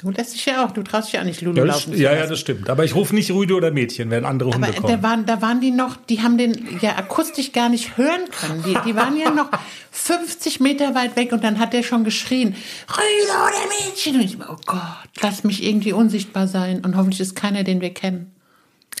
Du 0.00 0.10
lässt 0.10 0.34
dich 0.34 0.44
ja 0.44 0.64
auch. 0.66 0.72
Du 0.72 0.82
traust 0.82 1.06
dich 1.08 1.14
ja 1.14 1.20
auch 1.20 1.24
nicht, 1.24 1.40
Lulu 1.40 1.56
Ja, 1.58 1.64
das, 1.66 1.74
laufen 1.76 1.92
zu 1.94 2.00
ja, 2.02 2.10
lassen. 2.10 2.22
ja, 2.24 2.26
das 2.28 2.40
stimmt. 2.40 2.68
Aber 2.68 2.84
ich 2.84 2.94
rufe 2.96 3.14
nicht 3.14 3.30
Rüde 3.30 3.54
oder 3.54 3.70
Mädchen, 3.70 4.10
wenn 4.10 4.24
andere 4.24 4.50
Hunde 4.52 4.66
Aber 4.66 4.74
da 4.76 4.80
kommen. 4.82 5.02
waren, 5.02 5.26
da 5.26 5.40
waren 5.40 5.60
die 5.60 5.70
noch, 5.70 5.96
die 5.96 6.20
haben 6.20 6.36
den 6.36 6.78
ja 6.80 6.96
akustisch 6.96 7.52
gar 7.52 7.68
nicht 7.68 7.96
hören 7.96 8.22
können. 8.40 8.64
Die, 8.66 8.76
die 8.84 8.96
waren 8.96 9.16
ja 9.16 9.30
noch 9.30 9.48
50 9.92 10.58
Meter 10.60 10.94
weit 10.96 11.14
weg 11.16 11.30
und 11.32 11.44
dann 11.44 11.58
hat 11.60 11.72
der 11.72 11.84
schon 11.84 12.02
geschrien, 12.02 12.56
Rüde 12.90 13.32
oder 13.32 13.88
Mädchen. 13.88 14.16
Und 14.16 14.22
ich 14.22 14.36
oh 14.40 14.56
Gott, 14.66 14.80
lass 15.22 15.44
mich 15.44 15.62
irgendwie 15.62 15.92
unsichtbar 15.92 16.48
sein 16.48 16.84
und 16.84 16.96
hoffentlich 16.96 17.20
ist 17.20 17.36
keiner, 17.36 17.62
den 17.62 17.80
wir 17.80 17.94
kennen. 17.94 18.32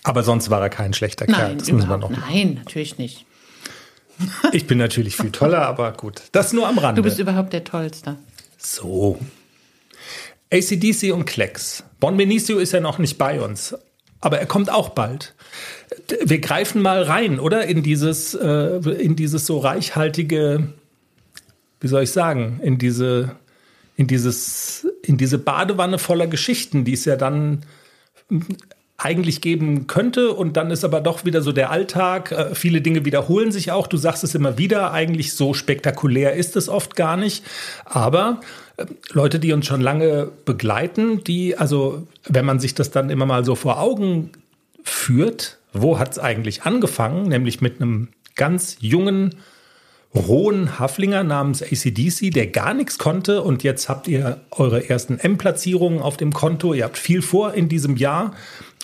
Aber 0.04 0.22
sonst 0.22 0.48
war 0.48 0.60
er 0.62 0.70
kein 0.70 0.92
schlechter 0.94 1.26
Kerl. 1.26 1.48
Nein, 1.48 1.58
Das 1.58 1.68
überhaupt, 1.68 2.10
nein, 2.28 2.60
natürlich 2.64 2.98
nicht. 2.98 3.26
Ich 4.52 4.68
bin 4.68 4.78
natürlich 4.78 5.16
viel 5.16 5.32
toller, 5.32 5.62
aber 5.66 5.92
gut. 5.92 6.22
Das 6.30 6.52
nur 6.52 6.68
am 6.68 6.78
Rande. 6.78 7.00
Du 7.02 7.04
bist 7.04 7.18
überhaupt 7.18 7.52
der 7.52 7.64
Tollste. 7.64 8.16
So. 8.58 9.18
ACDC 10.54 11.12
und 11.12 11.24
Klecks. 11.24 11.82
Bon 11.98 12.16
Benicio 12.16 12.58
ist 12.58 12.72
ja 12.72 12.80
noch 12.80 12.98
nicht 12.98 13.18
bei 13.18 13.40
uns, 13.40 13.74
aber 14.20 14.38
er 14.38 14.46
kommt 14.46 14.70
auch 14.70 14.90
bald. 14.90 15.34
Wir 16.24 16.40
greifen 16.40 16.80
mal 16.80 17.02
rein, 17.02 17.40
oder? 17.40 17.66
In 17.66 17.82
dieses, 17.82 18.34
äh, 18.34 18.76
in 18.76 19.16
dieses 19.16 19.46
so 19.46 19.58
reichhaltige, 19.58 20.72
wie 21.80 21.88
soll 21.88 22.04
ich 22.04 22.12
sagen, 22.12 22.60
in 22.62 22.78
diese, 22.78 23.34
in 23.96 24.06
dieses, 24.06 24.86
in 25.02 25.16
diese 25.16 25.38
Badewanne 25.38 25.98
voller 25.98 26.28
Geschichten, 26.28 26.84
die 26.84 26.92
es 26.92 27.04
ja 27.04 27.16
dann 27.16 27.64
eigentlich 29.04 29.42
geben 29.42 29.86
könnte 29.86 30.32
und 30.32 30.56
dann 30.56 30.70
ist 30.70 30.84
aber 30.84 31.00
doch 31.00 31.24
wieder 31.26 31.42
so 31.42 31.52
der 31.52 31.70
Alltag. 31.70 32.32
Äh, 32.32 32.54
viele 32.54 32.80
Dinge 32.80 33.04
wiederholen 33.04 33.52
sich 33.52 33.70
auch. 33.70 33.86
Du 33.86 33.98
sagst 33.98 34.24
es 34.24 34.34
immer 34.34 34.56
wieder. 34.56 34.92
Eigentlich 34.92 35.34
so 35.34 35.52
spektakulär 35.52 36.34
ist 36.34 36.56
es 36.56 36.68
oft 36.70 36.96
gar 36.96 37.16
nicht. 37.16 37.44
Aber 37.84 38.40
äh, 38.78 38.86
Leute, 39.12 39.38
die 39.38 39.52
uns 39.52 39.66
schon 39.66 39.82
lange 39.82 40.30
begleiten, 40.46 41.22
die, 41.22 41.56
also 41.56 42.06
wenn 42.26 42.46
man 42.46 42.60
sich 42.60 42.74
das 42.74 42.90
dann 42.90 43.10
immer 43.10 43.26
mal 43.26 43.44
so 43.44 43.54
vor 43.54 43.78
Augen 43.78 44.30
führt, 44.82 45.58
wo 45.74 45.98
hat 45.98 46.12
es 46.12 46.18
eigentlich 46.18 46.62
angefangen? 46.62 47.28
Nämlich 47.28 47.60
mit 47.60 47.82
einem 47.82 48.08
ganz 48.36 48.78
jungen, 48.80 49.34
rohen 50.14 50.78
Haflinger 50.78 51.24
namens 51.24 51.62
ACDC, 51.62 52.32
der 52.32 52.46
gar 52.46 52.72
nichts 52.72 52.98
konnte 52.98 53.42
und 53.42 53.64
jetzt 53.64 53.88
habt 53.88 54.06
ihr 54.06 54.40
eure 54.52 54.88
ersten 54.88 55.18
M-Platzierungen 55.18 56.00
auf 56.00 56.16
dem 56.16 56.32
Konto. 56.32 56.72
Ihr 56.72 56.84
habt 56.84 56.98
viel 56.98 57.20
vor 57.20 57.54
in 57.54 57.68
diesem 57.68 57.96
Jahr 57.96 58.32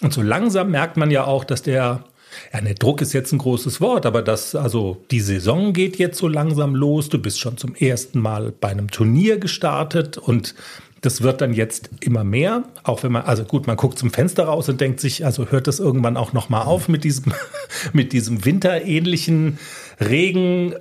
und 0.02 0.12
so 0.12 0.22
langsam 0.22 0.70
merkt 0.70 0.96
man 0.96 1.10
ja 1.10 1.24
auch, 1.24 1.44
dass 1.44 1.62
der 1.62 2.04
ja, 2.52 2.60
der 2.60 2.74
Druck 2.74 3.00
ist 3.00 3.12
jetzt 3.12 3.32
ein 3.32 3.38
großes 3.38 3.80
Wort, 3.80 4.06
aber 4.06 4.22
das, 4.22 4.54
also 4.54 5.04
die 5.10 5.20
Saison 5.20 5.72
geht 5.72 5.98
jetzt 5.98 6.18
so 6.18 6.28
langsam 6.28 6.74
los. 6.74 7.08
Du 7.08 7.18
bist 7.18 7.40
schon 7.40 7.56
zum 7.56 7.74
ersten 7.74 8.20
Mal 8.20 8.52
bei 8.52 8.68
einem 8.68 8.90
Turnier 8.90 9.38
gestartet 9.38 10.16
und 10.16 10.54
das 11.00 11.22
wird 11.22 11.40
dann 11.40 11.54
jetzt 11.54 11.90
immer 12.00 12.24
mehr. 12.24 12.64
Auch 12.82 13.02
wenn 13.02 13.12
man, 13.12 13.22
also 13.22 13.44
gut, 13.44 13.66
man 13.66 13.76
guckt 13.76 13.98
zum 13.98 14.10
Fenster 14.10 14.44
raus 14.44 14.68
und 14.68 14.80
denkt 14.80 15.00
sich, 15.00 15.24
also 15.24 15.46
hört 15.50 15.66
das 15.66 15.80
irgendwann 15.80 16.16
auch 16.16 16.32
noch 16.32 16.48
mal 16.48 16.62
auf 16.62 16.88
mit 16.88 17.04
diesem, 17.04 17.32
mit 17.92 18.12
diesem 18.12 18.44
winterähnlichen 18.44 19.58
Regen, 20.00 20.74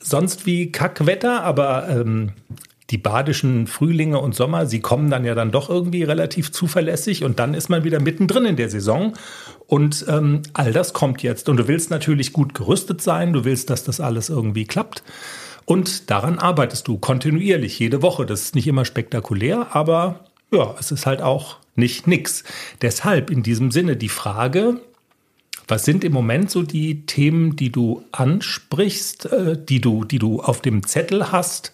sonst 0.00 0.46
wie 0.46 0.70
Kackwetter, 0.70 1.42
aber 1.42 1.88
ähm, 1.88 2.32
die 2.90 2.98
badischen 2.98 3.66
Frühlinge 3.66 4.18
und 4.18 4.34
Sommer, 4.34 4.66
sie 4.66 4.80
kommen 4.80 5.10
dann 5.10 5.24
ja 5.24 5.34
dann 5.34 5.50
doch 5.50 5.70
irgendwie 5.70 6.02
relativ 6.02 6.52
zuverlässig 6.52 7.24
und 7.24 7.38
dann 7.38 7.54
ist 7.54 7.70
man 7.70 7.84
wieder 7.84 8.00
mittendrin 8.00 8.44
in 8.44 8.56
der 8.56 8.68
Saison 8.68 9.14
und 9.66 10.04
ähm, 10.08 10.42
all 10.52 10.72
das 10.72 10.92
kommt 10.92 11.22
jetzt 11.22 11.48
und 11.48 11.56
du 11.56 11.66
willst 11.66 11.90
natürlich 11.90 12.32
gut 12.32 12.54
gerüstet 12.54 13.00
sein, 13.00 13.32
du 13.32 13.44
willst, 13.44 13.70
dass 13.70 13.84
das 13.84 14.00
alles 14.00 14.28
irgendwie 14.28 14.66
klappt 14.66 15.02
und 15.64 16.10
daran 16.10 16.38
arbeitest 16.38 16.88
du 16.88 16.98
kontinuierlich 16.98 17.78
jede 17.78 18.02
Woche. 18.02 18.26
Das 18.26 18.42
ist 18.42 18.54
nicht 18.54 18.66
immer 18.66 18.84
spektakulär, 18.84 19.74
aber 19.74 20.20
ja, 20.52 20.74
es 20.78 20.92
ist 20.92 21.06
halt 21.06 21.22
auch 21.22 21.56
nicht 21.74 22.06
nix. 22.06 22.44
Deshalb 22.82 23.30
in 23.30 23.42
diesem 23.42 23.70
Sinne 23.70 23.96
die 23.96 24.08
Frage, 24.08 24.80
was 25.66 25.84
sind 25.84 26.04
im 26.04 26.12
Moment 26.12 26.50
so 26.50 26.62
die 26.62 27.06
Themen, 27.06 27.56
die 27.56 27.72
du 27.72 28.04
ansprichst, 28.12 29.26
äh, 29.26 29.58
die 29.58 29.80
du, 29.80 30.04
die 30.04 30.18
du 30.18 30.40
auf 30.40 30.60
dem 30.60 30.86
Zettel 30.86 31.32
hast? 31.32 31.72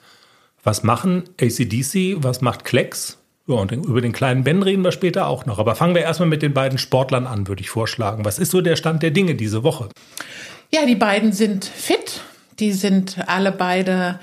Was 0.63 0.83
machen 0.83 1.25
ACDC? 1.41 2.23
Was 2.23 2.41
macht 2.41 2.65
Klecks? 2.65 3.19
Ja, 3.47 3.57
und 3.57 3.73
über 3.73 4.01
den 4.01 4.13
kleinen 4.13 4.45
Ben 4.45 4.63
reden 4.63 4.85
wir 4.85 4.93
später 4.93 5.27
auch 5.27 5.47
noch. 5.47 5.59
Aber 5.59 5.75
fangen 5.75 5.95
wir 5.95 6.03
erstmal 6.03 6.29
mit 6.29 6.43
den 6.43 6.55
beiden 6.55 6.79
Sportlern 6.79 7.27
an, 7.27 7.49
würde 7.49 7.63
ich 7.63 7.71
vorschlagen. 7.71 8.25
Was 8.25 8.39
ist 8.39 8.51
so 8.51 8.61
der 8.61 8.77
Stand 8.77 9.03
der 9.03 9.11
Dinge 9.11 9.35
diese 9.35 9.65
Woche? 9.65 9.89
Ja, 10.73 10.87
die 10.87 10.95
beiden 10.95 11.33
sind 11.33 11.65
fit. 11.65 12.21
Die 12.61 12.73
sind 12.73 13.17
alle 13.27 13.53
beide 13.53 14.21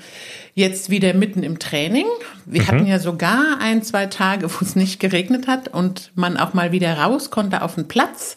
jetzt 0.54 0.90
wieder 0.90 1.12
mitten 1.14 1.42
im 1.42 1.58
Training. 1.58 2.06
Wir 2.46 2.66
hatten 2.66 2.86
ja 2.86 2.98
sogar 2.98 3.58
ein, 3.60 3.82
zwei 3.82 4.06
Tage, 4.06 4.50
wo 4.50 4.64
es 4.64 4.76
nicht 4.76 4.98
geregnet 4.98 5.46
hat 5.46 5.68
und 5.68 6.10
man 6.14 6.36
auch 6.36 6.54
mal 6.54 6.72
wieder 6.72 6.98
raus 6.98 7.30
konnte 7.30 7.62
auf 7.62 7.74
den 7.74 7.86
Platz, 7.86 8.36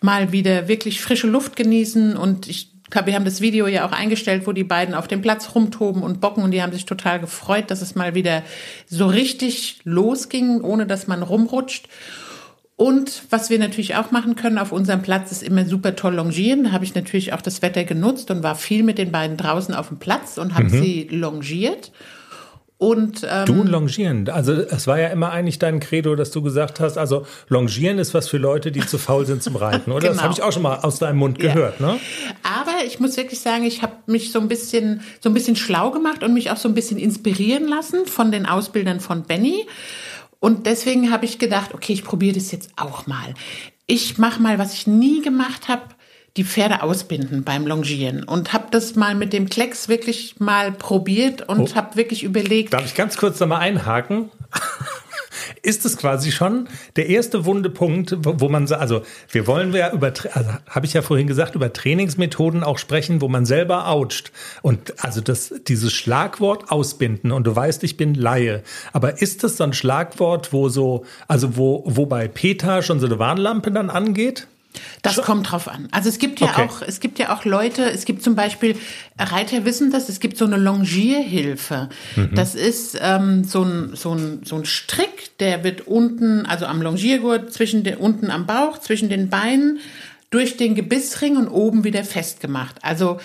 mal 0.00 0.30
wieder 0.30 0.68
wirklich 0.68 1.00
frische 1.00 1.26
Luft 1.26 1.56
genießen 1.56 2.16
und 2.16 2.48
ich 2.48 2.70
wir 2.90 3.14
haben 3.14 3.24
das 3.24 3.40
Video 3.40 3.66
ja 3.66 3.86
auch 3.86 3.92
eingestellt, 3.92 4.46
wo 4.46 4.52
die 4.52 4.64
beiden 4.64 4.94
auf 4.94 5.08
dem 5.08 5.22
Platz 5.22 5.54
rumtoben 5.54 6.02
und 6.02 6.20
bocken 6.20 6.42
und 6.42 6.52
die 6.52 6.62
haben 6.62 6.72
sich 6.72 6.86
total 6.86 7.20
gefreut, 7.20 7.70
dass 7.70 7.82
es 7.82 7.94
mal 7.94 8.14
wieder 8.14 8.42
so 8.86 9.06
richtig 9.06 9.80
losging, 9.84 10.60
ohne 10.60 10.86
dass 10.86 11.06
man 11.06 11.22
rumrutscht. 11.22 11.88
Und 12.76 13.24
was 13.30 13.50
wir 13.50 13.58
natürlich 13.58 13.96
auch 13.96 14.12
machen 14.12 14.36
können 14.36 14.56
auf 14.56 14.70
unserem 14.70 15.02
Platz, 15.02 15.32
ist 15.32 15.42
immer 15.42 15.66
super 15.66 15.96
toll 15.96 16.14
longieren. 16.14 16.62
Da 16.62 16.70
habe 16.70 16.84
ich 16.84 16.94
natürlich 16.94 17.32
auch 17.32 17.42
das 17.42 17.60
Wetter 17.60 17.82
genutzt 17.82 18.30
und 18.30 18.44
war 18.44 18.54
viel 18.54 18.84
mit 18.84 18.98
den 18.98 19.10
beiden 19.10 19.36
draußen 19.36 19.74
auf 19.74 19.88
dem 19.88 19.98
Platz 19.98 20.38
und 20.38 20.54
habe 20.54 20.66
mhm. 20.66 20.82
sie 20.82 21.08
longiert. 21.10 21.90
Und, 22.80 23.26
ähm, 23.28 23.44
du 23.44 23.64
longieren. 23.64 24.28
Also 24.28 24.52
es 24.52 24.86
war 24.86 25.00
ja 25.00 25.08
immer 25.08 25.32
eigentlich 25.32 25.58
dein 25.58 25.80
Credo, 25.80 26.14
dass 26.14 26.30
du 26.30 26.42
gesagt 26.42 26.78
hast, 26.78 26.96
also 26.96 27.26
longieren 27.48 27.98
ist 27.98 28.14
was 28.14 28.28
für 28.28 28.38
Leute, 28.38 28.70
die 28.70 28.86
zu 28.86 28.98
faul 28.98 29.26
sind 29.26 29.42
zum 29.42 29.56
Reiten, 29.56 29.90
oder? 29.90 30.02
genau. 30.02 30.12
Das 30.14 30.22
habe 30.22 30.32
ich 30.32 30.42
auch 30.42 30.52
schon 30.52 30.62
mal 30.62 30.76
aus 30.76 31.00
deinem 31.00 31.18
Mund 31.18 31.42
ja. 31.42 31.52
gehört, 31.52 31.80
ne? 31.80 31.98
Aber 32.44 32.84
ich 32.86 33.00
muss 33.00 33.16
wirklich 33.16 33.40
sagen, 33.40 33.64
ich 33.64 33.82
habe 33.82 33.94
mich 34.06 34.30
so 34.30 34.38
ein 34.38 34.46
bisschen 34.46 35.00
so 35.18 35.28
ein 35.28 35.34
bisschen 35.34 35.56
schlau 35.56 35.90
gemacht 35.90 36.22
und 36.22 36.32
mich 36.32 36.52
auch 36.52 36.56
so 36.56 36.68
ein 36.68 36.74
bisschen 36.74 36.98
inspirieren 36.98 37.66
lassen 37.66 38.06
von 38.06 38.30
den 38.30 38.46
Ausbildern 38.46 39.00
von 39.00 39.24
Benny. 39.24 39.66
Und 40.38 40.66
deswegen 40.66 41.10
habe 41.10 41.24
ich 41.24 41.40
gedacht, 41.40 41.74
okay, 41.74 41.92
ich 41.92 42.04
probiere 42.04 42.36
das 42.36 42.52
jetzt 42.52 42.70
auch 42.76 43.08
mal. 43.08 43.34
Ich 43.88 44.18
mache 44.18 44.40
mal, 44.40 44.60
was 44.60 44.72
ich 44.74 44.86
nie 44.86 45.20
gemacht 45.20 45.66
habe 45.66 45.82
die 46.38 46.44
Pferde 46.44 46.82
ausbinden 46.82 47.42
beim 47.42 47.66
Longieren 47.66 48.22
und 48.22 48.52
habe 48.52 48.68
das 48.70 48.94
mal 48.94 49.14
mit 49.14 49.32
dem 49.32 49.50
Klecks 49.50 49.88
wirklich 49.88 50.36
mal 50.38 50.72
probiert 50.72 51.48
und 51.48 51.72
oh. 51.72 51.74
habe 51.74 51.96
wirklich 51.96 52.22
überlegt. 52.22 52.72
Darf 52.72 52.86
ich 52.86 52.94
ganz 52.94 53.16
kurz 53.16 53.38
da 53.38 53.46
mal 53.46 53.58
einhaken? 53.58 54.30
ist 55.62 55.84
es 55.84 55.96
quasi 55.96 56.30
schon 56.30 56.68
der 56.96 57.08
erste 57.08 57.44
wunde 57.44 57.70
Punkt, 57.70 58.16
wo 58.20 58.48
man 58.48 58.70
also 58.72 59.02
wir 59.30 59.46
wollen 59.46 59.72
ja 59.74 59.92
über 59.92 60.12
also 60.32 60.50
habe 60.68 60.86
ich 60.86 60.92
ja 60.92 61.02
vorhin 61.02 61.26
gesagt 61.26 61.54
über 61.54 61.72
Trainingsmethoden 61.72 62.62
auch 62.62 62.78
sprechen, 62.78 63.20
wo 63.20 63.28
man 63.28 63.44
selber 63.44 63.88
oucht 63.88 64.32
und 64.62 65.04
also 65.04 65.20
das 65.20 65.52
dieses 65.66 65.92
Schlagwort 65.92 66.70
ausbinden 66.70 67.32
und 67.32 67.46
du 67.46 67.54
weißt, 67.54 67.82
ich 67.84 67.96
bin 67.96 68.14
Laie, 68.14 68.62
aber 68.92 69.20
ist 69.20 69.42
das 69.42 69.56
so 69.56 69.64
ein 69.64 69.72
Schlagwort, 69.72 70.52
wo 70.52 70.68
so 70.68 71.04
also 71.26 71.56
wo 71.56 71.82
wo 71.86 72.06
bei 72.06 72.28
Peter 72.28 72.82
schon 72.82 73.00
so 73.00 73.06
eine 73.06 73.18
Warnlampe 73.18 73.70
dann 73.72 73.90
angeht? 73.90 74.46
Das 75.02 75.14
Schon? 75.14 75.24
kommt 75.24 75.50
drauf 75.50 75.68
an. 75.68 75.88
Also 75.90 76.08
es 76.08 76.18
gibt 76.18 76.40
ja 76.40 76.48
okay. 76.48 76.62
auch, 76.62 76.82
es 76.82 77.00
gibt 77.00 77.18
ja 77.18 77.34
auch 77.34 77.44
Leute, 77.44 77.90
es 77.90 78.04
gibt 78.04 78.22
zum 78.22 78.34
Beispiel, 78.34 78.76
Reiter 79.18 79.64
wissen 79.64 79.90
das, 79.90 80.08
es 80.08 80.20
gibt 80.20 80.36
so 80.36 80.44
eine 80.44 80.56
Longierhilfe. 80.56 81.88
Mhm. 82.16 82.30
Das 82.34 82.54
ist 82.54 82.98
ähm, 83.00 83.44
so, 83.44 83.62
ein, 83.62 83.94
so, 83.94 84.14
ein, 84.14 84.40
so 84.44 84.56
ein 84.56 84.64
Strick, 84.64 85.38
der 85.38 85.64
wird 85.64 85.86
unten, 85.86 86.46
also 86.46 86.66
am 86.66 86.82
Longiergurt, 86.82 87.52
zwischen 87.52 87.84
den, 87.84 87.96
unten 87.96 88.30
am 88.30 88.46
Bauch, 88.46 88.78
zwischen 88.78 89.08
den 89.08 89.28
Beinen, 89.28 89.80
durch 90.30 90.56
den 90.56 90.74
Gebissring 90.74 91.36
und 91.36 91.48
oben 91.48 91.84
wieder 91.84 92.04
festgemacht. 92.04 92.76
Also 92.82 93.18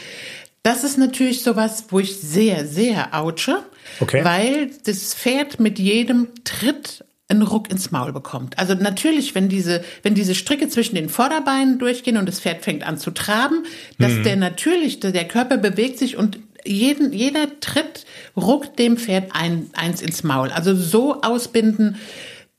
das 0.64 0.86
ist 0.86 0.98
natürlich 0.98 1.44
sowas, 1.44 1.86
wo 1.90 2.00
ich 2.00 2.18
sehr, 2.18 2.66
sehr 2.66 3.14
ouche, 3.14 3.60
okay. 4.00 4.24
weil 4.24 4.72
das 4.86 5.14
Pferd 5.14 5.60
mit 5.60 5.78
jedem 5.78 6.30
Tritt 6.46 7.04
einen 7.34 7.48
Ruck 7.48 7.70
ins 7.70 7.92
Maul 7.92 8.14
bekommt. 8.14 8.58
Also 8.58 8.74
natürlich, 8.74 9.36
wenn 9.36 9.50
diese, 9.50 9.84
wenn 10.02 10.16
diese 10.16 10.36
Stricke 10.36 10.70
zwischen 10.70 10.96
den 10.96 11.10
Vorderbeinen 11.10 11.80
durchgehen 11.80 12.18
und 12.18 12.28
das 12.28 12.40
Pferd 12.40 12.64
fängt 12.64 12.84
an 12.84 12.98
zu 12.98 13.12
traben, 13.12 13.66
dass 14.00 14.12
mhm. 14.14 14.24
der 14.24 14.36
natürlich, 14.38 15.00
der 15.00 15.28
Körper 15.28 15.58
bewegt 15.58 16.00
sich 16.00 16.18
und 16.18 16.40
jeden, 16.66 17.12
jeder 17.14 17.60
Tritt 17.60 18.06
ruckt 18.38 18.80
dem 18.80 18.98
Pferd 18.98 19.32
ein, 19.34 19.70
eins 19.74 20.02
ins 20.02 20.24
Maul. 20.24 20.50
Also 20.50 20.76
so 20.76 21.22
ausbinden, 21.22 21.98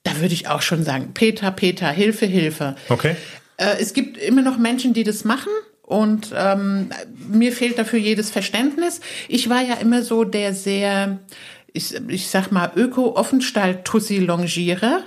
da 0.03 0.21
würde 0.21 0.35
ich 0.35 0.49
auch 0.49 0.63
schon 0.63 0.85
sagen, 0.85 1.13
Peter, 1.15 1.51
Peter, 1.51 1.91
Hilfe, 1.91 2.27
Hilfe. 2.27 2.77
Okay. 2.89 3.17
Äh, 3.57 3.77
es 3.81 3.95
gibt 3.95 4.19
immer 4.19 4.43
noch 4.43 4.59
Menschen, 4.59 4.93
die 4.93 5.05
das 5.05 5.25
machen. 5.25 5.51
Und 5.83 6.31
ähm, 6.35 6.91
mir 7.29 7.53
fehlt 7.53 7.79
dafür 7.79 7.99
jedes 7.99 8.31
Verständnis. 8.31 9.01
Ich 9.29 9.51
war 9.51 9.61
ja 9.61 9.75
immer 9.75 10.03
so 10.03 10.25
der 10.25 10.55
sehr 10.55 11.19
ich, 11.75 11.95
ich 12.09 12.29
sag 12.29 12.53
mal, 12.53 12.73
Öko-Offenstall-Tussi 12.75 14.19
longiere 14.19 15.03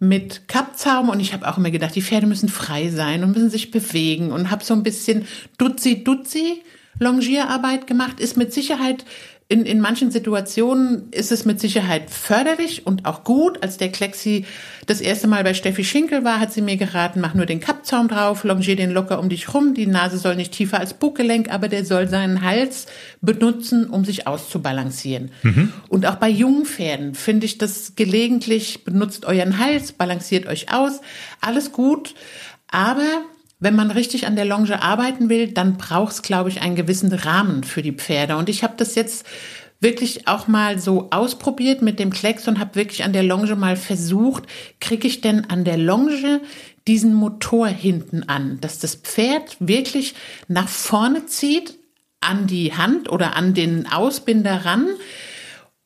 mit 0.00 0.48
Kappzaum 0.48 1.08
und 1.08 1.20
ich 1.20 1.32
habe 1.32 1.48
auch 1.48 1.58
immer 1.58 1.70
gedacht, 1.70 1.94
die 1.94 2.02
Pferde 2.02 2.26
müssen 2.26 2.48
frei 2.48 2.90
sein 2.90 3.24
und 3.24 3.32
müssen 3.32 3.50
sich 3.50 3.70
bewegen 3.70 4.32
und 4.32 4.50
habe 4.50 4.64
so 4.64 4.74
ein 4.74 4.82
bisschen 4.82 5.26
Dutzi-Dutzi 5.56 6.62
Longierarbeit 6.98 7.86
gemacht, 7.86 8.18
ist 8.18 8.36
mit 8.36 8.52
Sicherheit 8.52 9.04
in, 9.50 9.64
in 9.64 9.80
manchen 9.80 10.10
Situationen 10.10 11.10
ist 11.10 11.32
es 11.32 11.46
mit 11.46 11.58
Sicherheit 11.58 12.10
förderlich 12.10 12.86
und 12.86 13.06
auch 13.06 13.24
gut. 13.24 13.62
Als 13.62 13.78
der 13.78 13.90
Klexi 13.90 14.44
das 14.84 15.00
erste 15.00 15.26
Mal 15.26 15.42
bei 15.42 15.54
Steffi 15.54 15.84
Schinkel 15.84 16.22
war, 16.22 16.38
hat 16.38 16.52
sie 16.52 16.60
mir 16.60 16.76
geraten, 16.76 17.22
mach 17.22 17.32
nur 17.32 17.46
den 17.46 17.58
Kappzaum 17.58 18.08
drauf, 18.08 18.44
longier 18.44 18.76
den 18.76 18.90
locker 18.90 19.18
um 19.18 19.30
dich 19.30 19.54
rum. 19.54 19.72
Die 19.72 19.86
Nase 19.86 20.18
soll 20.18 20.36
nicht 20.36 20.52
tiefer 20.52 20.78
als 20.78 20.92
Buggelenk, 20.92 21.50
aber 21.50 21.68
der 21.68 21.86
soll 21.86 22.08
seinen 22.08 22.42
Hals 22.42 22.88
benutzen, 23.22 23.88
um 23.88 24.04
sich 24.04 24.26
auszubalancieren. 24.26 25.30
Mhm. 25.42 25.72
Und 25.88 26.04
auch 26.04 26.16
bei 26.16 26.28
jungen 26.28 26.66
Pferden 26.66 27.14
finde 27.14 27.46
ich 27.46 27.56
das 27.56 27.94
gelegentlich, 27.96 28.84
benutzt 28.84 29.24
euren 29.24 29.58
Hals, 29.58 29.92
balanciert 29.92 30.46
euch 30.46 30.70
aus. 30.70 31.00
Alles 31.40 31.72
gut. 31.72 32.14
Aber 32.70 33.24
wenn 33.60 33.74
man 33.74 33.90
richtig 33.90 34.26
an 34.26 34.36
der 34.36 34.44
Longe 34.44 34.82
arbeiten 34.82 35.28
will, 35.28 35.48
dann 35.52 35.76
braucht 35.76 36.12
es, 36.12 36.22
glaube 36.22 36.48
ich, 36.48 36.60
einen 36.62 36.76
gewissen 36.76 37.12
Rahmen 37.12 37.64
für 37.64 37.82
die 37.82 37.92
Pferde. 37.92 38.36
Und 38.36 38.48
ich 38.48 38.62
habe 38.62 38.74
das 38.76 38.94
jetzt 38.94 39.26
wirklich 39.80 40.28
auch 40.28 40.48
mal 40.48 40.78
so 40.78 41.08
ausprobiert 41.10 41.82
mit 41.82 41.98
dem 41.98 42.10
Klecks 42.10 42.48
und 42.48 42.58
habe 42.58 42.74
wirklich 42.74 43.04
an 43.04 43.12
der 43.12 43.22
Longe 43.22 43.54
mal 43.56 43.76
versucht, 43.76 44.44
kriege 44.80 45.06
ich 45.06 45.20
denn 45.20 45.44
an 45.50 45.64
der 45.64 45.76
Longe 45.76 46.40
diesen 46.86 47.14
Motor 47.14 47.68
hinten 47.68 48.24
an, 48.24 48.58
dass 48.60 48.78
das 48.78 48.96
Pferd 48.96 49.56
wirklich 49.60 50.14
nach 50.48 50.68
vorne 50.68 51.26
zieht 51.26 51.78
an 52.20 52.46
die 52.46 52.74
Hand 52.74 53.10
oder 53.10 53.36
an 53.36 53.54
den 53.54 53.86
Ausbinder 53.86 54.64
ran. 54.64 54.88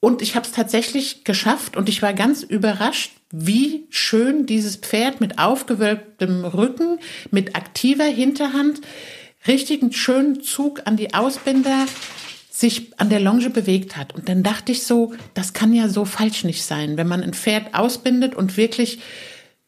Und 0.04 0.20
ich 0.20 0.34
habe 0.34 0.44
es 0.44 0.50
tatsächlich 0.50 1.22
geschafft 1.22 1.76
und 1.76 1.88
ich 1.88 2.02
war 2.02 2.12
ganz 2.12 2.42
überrascht, 2.42 3.12
wie 3.30 3.86
schön 3.88 4.46
dieses 4.46 4.74
Pferd 4.74 5.20
mit 5.20 5.38
aufgewölbtem 5.38 6.44
Rücken, 6.44 6.98
mit 7.30 7.54
aktiver 7.54 8.06
Hinterhand, 8.06 8.80
richtigen 9.46 9.92
schönen 9.92 10.42
Zug 10.42 10.82
an 10.86 10.96
die 10.96 11.14
Ausbinder 11.14 11.86
sich 12.50 12.90
an 12.98 13.10
der 13.10 13.20
Longe 13.20 13.48
bewegt 13.50 13.96
hat. 13.96 14.12
Und 14.12 14.28
dann 14.28 14.42
dachte 14.42 14.72
ich 14.72 14.82
so, 14.82 15.14
das 15.34 15.52
kann 15.52 15.72
ja 15.72 15.88
so 15.88 16.04
falsch 16.04 16.42
nicht 16.42 16.64
sein, 16.64 16.96
wenn 16.96 17.06
man 17.06 17.22
ein 17.22 17.32
Pferd 17.32 17.72
ausbindet 17.72 18.34
und 18.34 18.56
wirklich 18.56 18.98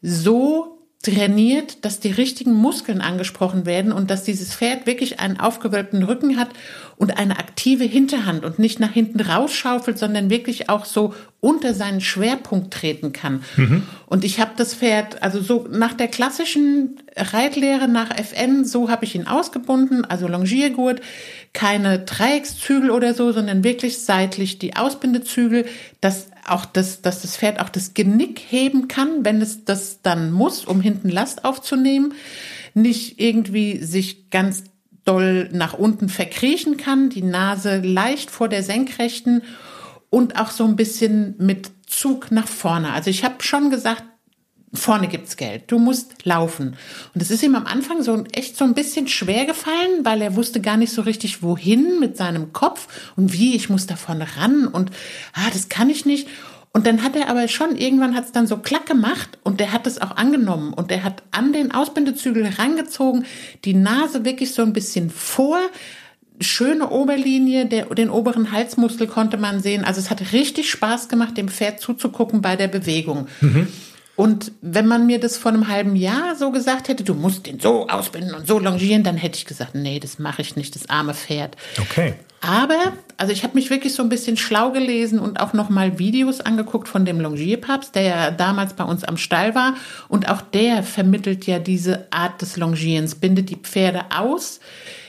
so 0.02 0.73
trainiert, 1.04 1.84
dass 1.84 2.00
die 2.00 2.10
richtigen 2.10 2.54
Muskeln 2.54 3.00
angesprochen 3.00 3.66
werden 3.66 3.92
und 3.92 4.10
dass 4.10 4.24
dieses 4.24 4.54
Pferd 4.54 4.86
wirklich 4.86 5.20
einen 5.20 5.38
aufgewölbten 5.38 6.02
Rücken 6.02 6.38
hat 6.38 6.48
und 6.96 7.18
eine 7.18 7.38
aktive 7.38 7.84
Hinterhand 7.84 8.44
und 8.44 8.58
nicht 8.58 8.80
nach 8.80 8.92
hinten 8.92 9.20
rausschaufelt, 9.20 9.98
sondern 9.98 10.30
wirklich 10.30 10.70
auch 10.70 10.86
so 10.86 11.14
unter 11.40 11.74
seinen 11.74 12.00
Schwerpunkt 12.00 12.72
treten 12.72 13.12
kann. 13.12 13.44
Mhm. 13.56 13.82
Und 14.06 14.24
ich 14.24 14.40
habe 14.40 14.52
das 14.56 14.74
Pferd, 14.74 15.22
also 15.22 15.42
so 15.42 15.68
nach 15.70 15.92
der 15.92 16.08
klassischen 16.08 16.96
Reitlehre 17.16 17.86
nach 17.86 18.10
FN, 18.18 18.64
so 18.64 18.88
habe 18.88 19.04
ich 19.04 19.14
ihn 19.14 19.26
ausgebunden, 19.26 20.06
also 20.06 20.26
Longiergurt, 20.26 21.02
keine 21.52 21.98
Dreieckszügel 21.98 22.90
oder 22.90 23.12
so, 23.12 23.30
sondern 23.30 23.62
wirklich 23.62 23.98
seitlich 23.98 24.58
die 24.58 24.74
Ausbindezügel, 24.74 25.66
dass 26.00 26.28
auch 26.46 26.64
das, 26.64 27.02
dass 27.02 27.22
das 27.22 27.36
Pferd 27.36 27.60
auch 27.60 27.68
das 27.68 27.94
Genick 27.94 28.40
heben 28.48 28.88
kann, 28.88 29.24
wenn 29.24 29.40
es 29.40 29.64
das 29.64 30.02
dann 30.02 30.32
muss, 30.32 30.64
um 30.64 30.80
hinten 30.80 31.08
Last 31.08 31.44
aufzunehmen, 31.44 32.14
nicht 32.74 33.20
irgendwie 33.20 33.78
sich 33.82 34.30
ganz 34.30 34.64
doll 35.04 35.48
nach 35.52 35.74
unten 35.74 36.08
verkriechen 36.08 36.76
kann, 36.76 37.10
die 37.10 37.22
Nase 37.22 37.80
leicht 37.80 38.30
vor 38.30 38.48
der 38.48 38.62
Senkrechten 38.62 39.42
und 40.10 40.40
auch 40.40 40.50
so 40.50 40.64
ein 40.64 40.76
bisschen 40.76 41.34
mit 41.38 41.70
Zug 41.86 42.30
nach 42.30 42.48
vorne. 42.48 42.92
Also 42.92 43.10
ich 43.10 43.24
habe 43.24 43.42
schon 43.42 43.70
gesagt, 43.70 44.04
vorne 44.74 45.08
gibt's 45.08 45.36
Geld. 45.36 45.64
Du 45.68 45.78
musst 45.78 46.24
laufen. 46.24 46.76
Und 47.14 47.22
es 47.22 47.30
ist 47.30 47.42
ihm 47.42 47.54
am 47.54 47.66
Anfang 47.66 48.02
so 48.02 48.24
echt 48.32 48.56
so 48.56 48.64
ein 48.64 48.74
bisschen 48.74 49.08
schwer 49.08 49.46
gefallen, 49.46 50.04
weil 50.04 50.20
er 50.20 50.36
wusste 50.36 50.60
gar 50.60 50.76
nicht 50.76 50.92
so 50.92 51.02
richtig, 51.02 51.42
wohin 51.42 52.00
mit 52.00 52.16
seinem 52.16 52.52
Kopf 52.52 52.88
und 53.16 53.32
wie, 53.32 53.54
ich 53.54 53.68
muss 53.68 53.86
da 53.86 53.96
vorne 53.96 54.26
ran 54.36 54.66
und 54.66 54.90
ah, 55.32 55.50
das 55.52 55.68
kann 55.68 55.90
ich 55.90 56.04
nicht. 56.04 56.28
Und 56.72 56.88
dann 56.88 57.04
hat 57.04 57.14
er 57.14 57.28
aber 57.28 57.46
schon, 57.46 57.76
irgendwann 57.76 58.16
hat 58.16 58.24
es 58.24 58.32
dann 58.32 58.48
so 58.48 58.56
klack 58.56 58.86
gemacht 58.86 59.38
und 59.44 59.60
der 59.60 59.72
hat 59.72 59.86
es 59.86 60.02
auch 60.02 60.16
angenommen 60.16 60.74
und 60.74 60.90
der 60.90 61.04
hat 61.04 61.22
an 61.30 61.52
den 61.52 61.70
Ausbindezügel 61.70 62.44
herangezogen, 62.44 63.26
die 63.64 63.74
Nase 63.74 64.24
wirklich 64.24 64.54
so 64.54 64.62
ein 64.62 64.72
bisschen 64.72 65.08
vor, 65.08 65.60
schöne 66.40 66.90
Oberlinie, 66.90 67.66
der, 67.66 67.86
den 67.86 68.10
oberen 68.10 68.50
Halsmuskel 68.50 69.06
konnte 69.06 69.36
man 69.36 69.60
sehen. 69.60 69.84
Also 69.84 70.00
es 70.00 70.10
hat 70.10 70.32
richtig 70.32 70.68
Spaß 70.68 71.08
gemacht, 71.08 71.36
dem 71.36 71.48
Pferd 71.48 71.78
zuzugucken 71.78 72.42
bei 72.42 72.56
der 72.56 72.66
Bewegung. 72.66 73.28
Mhm. 73.40 73.68
Und 74.16 74.52
wenn 74.60 74.86
man 74.86 75.06
mir 75.06 75.18
das 75.18 75.36
vor 75.36 75.52
einem 75.52 75.68
halben 75.68 75.96
Jahr 75.96 76.36
so 76.36 76.52
gesagt 76.52 76.88
hätte, 76.88 77.02
du 77.02 77.14
musst 77.14 77.46
den 77.46 77.58
so 77.58 77.88
ausbinden 77.88 78.34
und 78.34 78.46
so 78.46 78.58
longieren, 78.58 79.02
dann 79.02 79.16
hätte 79.16 79.36
ich 79.36 79.44
gesagt, 79.44 79.74
nee, 79.74 79.98
das 79.98 80.18
mache 80.18 80.42
ich 80.42 80.54
nicht, 80.54 80.74
das 80.76 80.88
arme 80.88 81.14
Pferd. 81.14 81.56
Okay. 81.80 82.14
Aber, 82.40 82.92
also 83.16 83.32
ich 83.32 83.42
habe 83.42 83.54
mich 83.54 83.70
wirklich 83.70 83.94
so 83.94 84.02
ein 84.02 84.10
bisschen 84.10 84.36
schlau 84.36 84.70
gelesen 84.70 85.18
und 85.18 85.40
auch 85.40 85.54
nochmal 85.54 85.98
Videos 85.98 86.40
angeguckt 86.40 86.88
von 86.88 87.04
dem 87.04 87.18
Longierpapst, 87.18 87.94
der 87.94 88.02
ja 88.02 88.30
damals 88.30 88.74
bei 88.74 88.84
uns 88.84 89.02
am 89.02 89.16
Stall 89.16 89.54
war. 89.54 89.74
Und 90.08 90.28
auch 90.28 90.42
der 90.42 90.82
vermittelt 90.82 91.46
ja 91.46 91.58
diese 91.58 92.06
Art 92.10 92.42
des 92.42 92.56
Longierens, 92.56 93.14
bindet 93.14 93.50
die 93.50 93.56
Pferde 93.56 94.04
aus, 94.14 94.60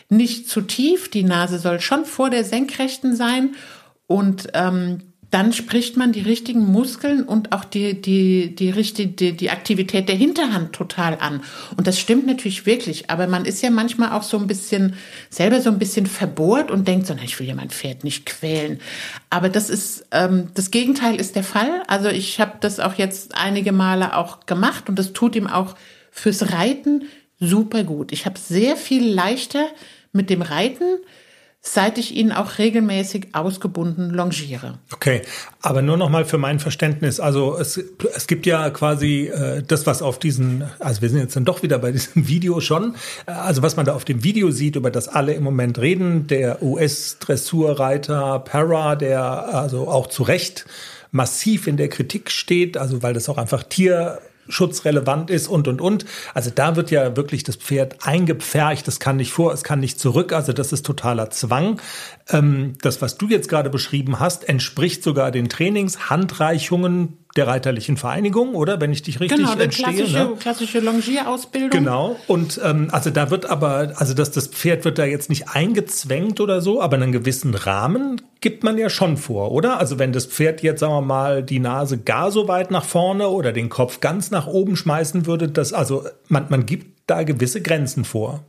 nicht 0.10 0.50
zu 0.50 0.62
tief, 0.62 1.10
die 1.10 1.24
Nase 1.24 1.60
soll 1.60 1.80
schon 1.82 2.06
vor 2.06 2.30
der 2.30 2.44
Senkrechten 2.44 3.16
sein 3.16 3.56
und 4.08 4.48
ähm, 4.54 5.00
dann 5.36 5.52
spricht 5.52 5.98
man 5.98 6.14
die 6.14 6.22
richtigen 6.22 6.66
Muskeln 6.66 7.24
und 7.24 7.52
auch 7.52 7.66
die, 7.66 8.02
die, 8.02 8.56
die, 8.56 8.70
richtige, 8.70 9.12
die, 9.12 9.34
die 9.34 9.50
Aktivität 9.50 10.08
der 10.08 10.16
Hinterhand 10.16 10.72
total 10.72 11.18
an. 11.20 11.44
Und 11.76 11.88
das 11.88 12.00
stimmt 12.00 12.26
natürlich 12.26 12.66
wirklich. 12.66 13.10
Aber 13.10 13.28
man 13.28 13.44
ist 13.44 13.62
ja 13.62 13.70
manchmal 13.70 14.14
auch 14.14 14.24
so 14.24 14.38
ein 14.38 14.48
bisschen, 14.48 14.94
selber 15.30 15.60
so 15.60 15.70
ein 15.70 15.78
bisschen 15.78 16.06
verbohrt 16.06 16.72
und 16.72 16.88
denkt 16.88 17.08
so, 17.08 17.14
na, 17.14 17.24
ich 17.24 17.38
will 17.38 17.48
ja 17.48 17.54
mein 17.54 17.70
Pferd 17.70 18.06
nicht 18.06 18.26
quälen. 18.26 18.80
Aber 19.30 19.50
das 19.50 19.70
ist, 19.70 20.06
ähm, 20.12 20.52
das 20.54 20.72
Gegenteil 20.72 21.20
ist 21.20 21.36
der 21.36 21.44
Fall. 21.44 21.84
Also 21.88 22.08
ich 22.08 22.40
habe 22.40 22.54
das 22.62 22.80
auch 22.80 22.94
jetzt 22.94 23.36
einige 23.36 23.74
Male 23.74 24.16
auch 24.16 24.46
gemacht 24.46 24.88
und 24.88 24.98
das 24.98 25.12
tut 25.12 25.36
ihm 25.36 25.48
auch 25.48 25.76
fürs 26.12 26.54
Reiten 26.54 27.10
super 27.42 27.84
gut. 27.84 28.14
Ich 28.14 28.26
habe 28.26 28.40
sehr 28.40 28.78
viel 28.78 29.06
leichter 29.06 29.68
mit 30.14 30.30
dem 30.30 30.42
Reiten 30.42 30.86
seit 31.68 31.98
ich 31.98 32.16
ihn 32.16 32.32
auch 32.32 32.60
regelmäßig 32.60 33.30
ausgebunden 33.34 34.12
longiere. 34.12 34.78
Okay, 34.94 35.24
aber 35.62 35.82
nur 35.82 35.98
noch 35.98 36.10
mal 36.10 36.24
für 36.24 36.38
mein 36.38 36.60
Verständnis. 36.60 37.20
Also 37.20 37.58
es, 37.58 37.84
es 38.16 38.28
gibt 38.28 38.46
ja 38.46 38.70
quasi 38.70 39.28
äh, 39.28 39.64
das, 39.64 39.88
was 39.88 40.04
auf 40.04 40.20
diesen, 40.20 40.64
also 40.78 41.02
wir 41.02 41.10
sind 41.10 41.20
jetzt 41.20 41.36
dann 41.36 41.44
doch 41.44 41.64
wieder 41.64 41.80
bei 41.80 41.92
diesem 41.92 42.28
Video 42.28 42.62
schon, 42.62 42.96
äh, 43.26 43.32
also 43.32 43.64
was 43.64 43.76
man 43.76 43.86
da 43.86 43.96
auf 43.96 44.06
dem 44.06 44.24
Video 44.24 44.52
sieht, 44.52 44.76
über 44.76 44.92
das 44.92 45.08
alle 45.08 45.34
im 45.34 45.44
Moment 45.44 45.80
reden, 45.80 46.28
der 46.28 46.62
US-Dressurreiter 46.62 48.40
Para, 48.40 48.96
der 48.96 49.24
also 49.24 49.88
auch 49.88 50.08
zu 50.08 50.22
Recht 50.22 50.66
massiv 51.12 51.66
in 51.66 51.78
der 51.78 51.90
Kritik 51.90 52.30
steht, 52.30 52.78
also 52.78 53.02
weil 53.02 53.16
das 53.16 53.28
auch 53.28 53.38
einfach 53.38 53.64
Tier 53.64 54.20
schutzrelevant 54.48 55.30
ist 55.30 55.48
und 55.48 55.68
und 55.68 55.82
und. 55.82 56.06
Also 56.34 56.52
da 56.54 56.76
wird 56.76 56.92
ja 56.92 57.16
wirklich 57.16 57.44
das 57.44 57.56
Pferd 57.56 58.06
eingepfercht, 58.06 58.88
es 58.88 59.00
kann 59.00 59.18
nicht 59.18 59.32
vor, 59.32 59.54
es 59.54 59.64
kann 59.64 59.80
nicht 59.80 60.00
zurück, 60.00 60.34
also 60.34 60.54
das 60.54 60.72
ist 60.72 60.86
totaler 60.86 61.30
Zwang. 61.30 61.82
Ähm, 62.30 62.74
das, 62.82 63.02
was 63.02 63.18
du 63.18 63.28
jetzt 63.28 63.50
gerade 63.50 63.70
beschrieben 63.70 64.20
hast, 64.20 64.48
entspricht 64.48 65.04
sogar 65.04 65.32
den 65.32 65.50
Trainingshandreichungen 65.50 67.18
der 67.36 67.48
Reiterlichen 67.48 67.98
Vereinigung, 67.98 68.56
oder? 68.56 68.80
Wenn 68.80 68.94
ich 68.94 69.04
dich 69.04 69.20
richtig 69.20 69.40
genau, 69.40 69.54
entstehe. 69.54 69.94
Klassische, 69.94 70.18
ne? 70.18 70.34
klassische 70.40 70.80
Longierausbildung. 70.80 71.70
Genau. 71.70 72.16
Und 72.28 72.60
ähm, 72.64 72.88
also 72.92 73.10
da 73.10 73.30
wird 73.30 73.46
aber, 73.46 73.94
also 73.96 74.14
dass 74.14 74.32
das 74.32 74.48
Pferd 74.48 74.86
wird 74.86 74.98
da 74.98 75.06
jetzt 75.06 75.30
nicht 75.30 75.50
eingezwängt 75.50 76.40
oder 76.40 76.62
so, 76.62 76.82
aber 76.82 76.96
einen 76.96 77.12
gewissen 77.12 77.54
Rahmen 77.54 78.22
gibt 78.40 78.64
man 78.64 78.78
ja 78.78 78.90
schon 78.90 79.18
vor, 79.18 79.52
oder? 79.52 79.80
Also 79.80 80.00
wenn 80.00 80.14
das 80.14 80.26
Pferd 80.28 80.62
jetzt, 80.62 80.80
sagen 80.80 80.94
wir 80.94 81.02
mal, 81.02 81.44
die 81.44 81.60
Nase 81.60 81.98
gar 81.98 82.32
so 82.32 82.48
weit 82.48 82.72
nach 82.72 82.86
vorne 82.86 83.28
oder 83.28 83.52
den 83.52 83.70
Kopf 83.70 84.00
ganz 84.00 84.32
nach 84.32 84.48
oben 84.48 84.78
schmeißen 84.78 85.26
würde, 85.26 85.50
das, 85.50 85.74
also 85.74 86.06
man, 86.30 86.46
man 86.50 86.66
gibt 86.66 86.96
da 87.08 87.24
gewisse 87.24 87.62
Grenzen 87.62 88.06
vor. 88.06 88.44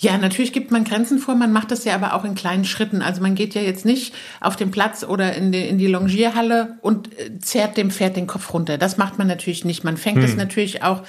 Ja, 0.00 0.18
natürlich 0.18 0.52
gibt 0.52 0.72
man 0.72 0.82
Grenzen 0.82 1.18
vor, 1.18 1.36
man 1.36 1.52
macht 1.52 1.70
das 1.70 1.84
ja 1.84 1.94
aber 1.94 2.14
auch 2.14 2.24
in 2.24 2.34
kleinen 2.34 2.64
Schritten. 2.64 3.00
Also 3.00 3.22
man 3.22 3.36
geht 3.36 3.54
ja 3.54 3.62
jetzt 3.62 3.84
nicht 3.84 4.12
auf 4.40 4.56
den 4.56 4.72
Platz 4.72 5.04
oder 5.04 5.34
in 5.34 5.52
die, 5.52 5.68
in 5.68 5.78
die 5.78 5.86
Longierhalle 5.86 6.78
und 6.82 7.16
äh, 7.18 7.38
zerrt 7.38 7.76
dem 7.76 7.92
Pferd 7.92 8.16
den 8.16 8.26
Kopf 8.26 8.52
runter. 8.52 8.76
Das 8.76 8.96
macht 8.96 9.18
man 9.18 9.28
natürlich 9.28 9.64
nicht. 9.64 9.84
Man 9.84 9.96
fängt 9.96 10.18
es 10.18 10.32
hm. 10.32 10.38
natürlich 10.38 10.82
auch 10.82 11.02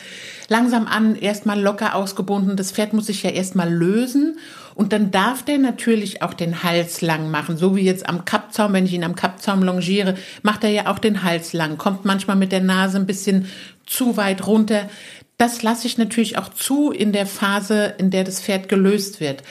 langsam 0.49 0.85
an, 0.85 1.15
erstmal 1.15 1.59
locker 1.59 1.95
ausgebunden. 1.95 2.55
Das 2.55 2.71
Pferd 2.71 2.93
muss 2.93 3.07
sich 3.07 3.23
ja 3.23 3.31
erstmal 3.31 3.73
lösen 3.73 4.37
und 4.75 4.93
dann 4.93 5.09
darf 5.09 5.41
der 5.43 5.57
natürlich 5.57 6.21
auch 6.21 6.35
den 6.35 6.61
Hals 6.61 7.01
lang 7.01 7.31
machen. 7.31 7.57
So 7.57 7.75
wie 7.75 7.81
jetzt 7.81 8.07
am 8.07 8.23
Kappzaum, 8.23 8.73
wenn 8.73 8.85
ich 8.85 8.93
ihn 8.93 9.03
am 9.03 9.15
Kappzaum 9.15 9.63
longiere, 9.63 10.13
macht 10.43 10.63
er 10.63 10.69
ja 10.69 10.91
auch 10.91 10.99
den 10.99 11.23
Hals 11.23 11.53
lang, 11.53 11.77
kommt 11.77 12.05
manchmal 12.05 12.35
mit 12.35 12.51
der 12.51 12.61
Nase 12.61 12.97
ein 12.97 13.07
bisschen 13.07 13.47
zu 13.85 14.15
weit 14.17 14.45
runter. 14.45 14.89
Das 15.37 15.63
lasse 15.63 15.87
ich 15.87 15.97
natürlich 15.97 16.37
auch 16.37 16.49
zu 16.49 16.91
in 16.91 17.11
der 17.11 17.25
Phase, 17.25 17.95
in 17.97 18.11
der 18.11 18.23
das 18.23 18.41
Pferd 18.41 18.69
gelöst 18.69 19.19
wird. 19.19 19.43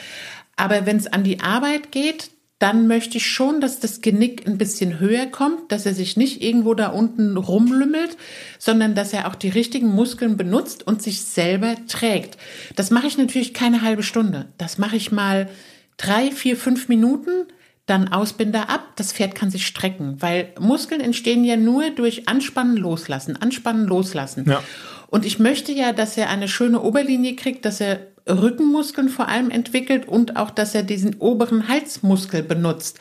Aber 0.55 0.85
wenn 0.85 0.97
es 0.97 1.07
an 1.07 1.23
die 1.23 1.41
Arbeit 1.41 1.91
geht, 1.91 2.31
dann 2.59 2.87
möchte 2.87 3.17
ich 3.17 3.29
schon, 3.29 3.59
dass 3.59 3.81
das 3.81 3.99
Genick 3.99 4.47
ein 4.47 4.57
bisschen 4.57 4.99
höher 4.99 5.25
kommt, 5.25 5.71
dass 5.71 5.85
er 5.85 5.93
sich 5.93 6.15
nicht 6.15 6.41
irgendwo 6.41 6.73
da 6.73 6.87
unten 6.87 7.35
rumlümmelt, 7.35 8.15
sondern 8.59 8.95
dass 8.95 9.11
er 9.11 9.27
auch 9.27 9.35
die 9.35 9.49
richtigen 9.49 9.87
Muskeln 9.87 10.37
benutzt 10.37 10.87
und 10.87 11.01
sich 11.03 11.21
selber 11.21 11.75
trägt. 11.87 12.37
Das 12.77 12.91
mache 12.91 13.07
ich 13.07 13.17
natürlich 13.17 13.53
keine 13.53 13.81
halbe 13.81 14.03
Stunde. 14.03 14.47
Das 14.57 14.77
mache 14.77 14.95
ich 14.95 15.11
mal 15.11 15.49
drei, 15.97 16.31
vier, 16.31 16.55
fünf 16.55 16.87
Minuten, 16.87 17.45
dann 17.87 18.07
Ausbinder 18.07 18.69
ab. 18.69 18.93
Das 18.95 19.11
Pferd 19.11 19.35
kann 19.35 19.51
sich 19.51 19.67
strecken, 19.67 20.15
weil 20.21 20.53
Muskeln 20.57 21.01
entstehen 21.01 21.43
ja 21.43 21.57
nur 21.57 21.89
durch 21.89 22.29
Anspannen, 22.29 22.77
Loslassen, 22.77 23.35
Anspannen, 23.35 23.85
Loslassen. 23.85 24.45
Ja. 24.49 24.63
Und 25.07 25.25
ich 25.25 25.39
möchte 25.39 25.71
ja, 25.71 25.93
dass 25.93 26.17
er 26.17 26.29
eine 26.29 26.47
schöne 26.47 26.81
Oberlinie 26.81 27.35
kriegt, 27.35 27.65
dass 27.65 27.81
er 27.81 27.99
Rückenmuskeln 28.27 29.09
vor 29.09 29.27
allem 29.27 29.51
entwickelt 29.51 30.07
und 30.07 30.35
auch, 30.35 30.49
dass 30.49 30.73
er 30.73 30.83
diesen 30.83 31.15
oberen 31.15 31.67
Halsmuskel 31.67 32.43
benutzt. 32.43 32.99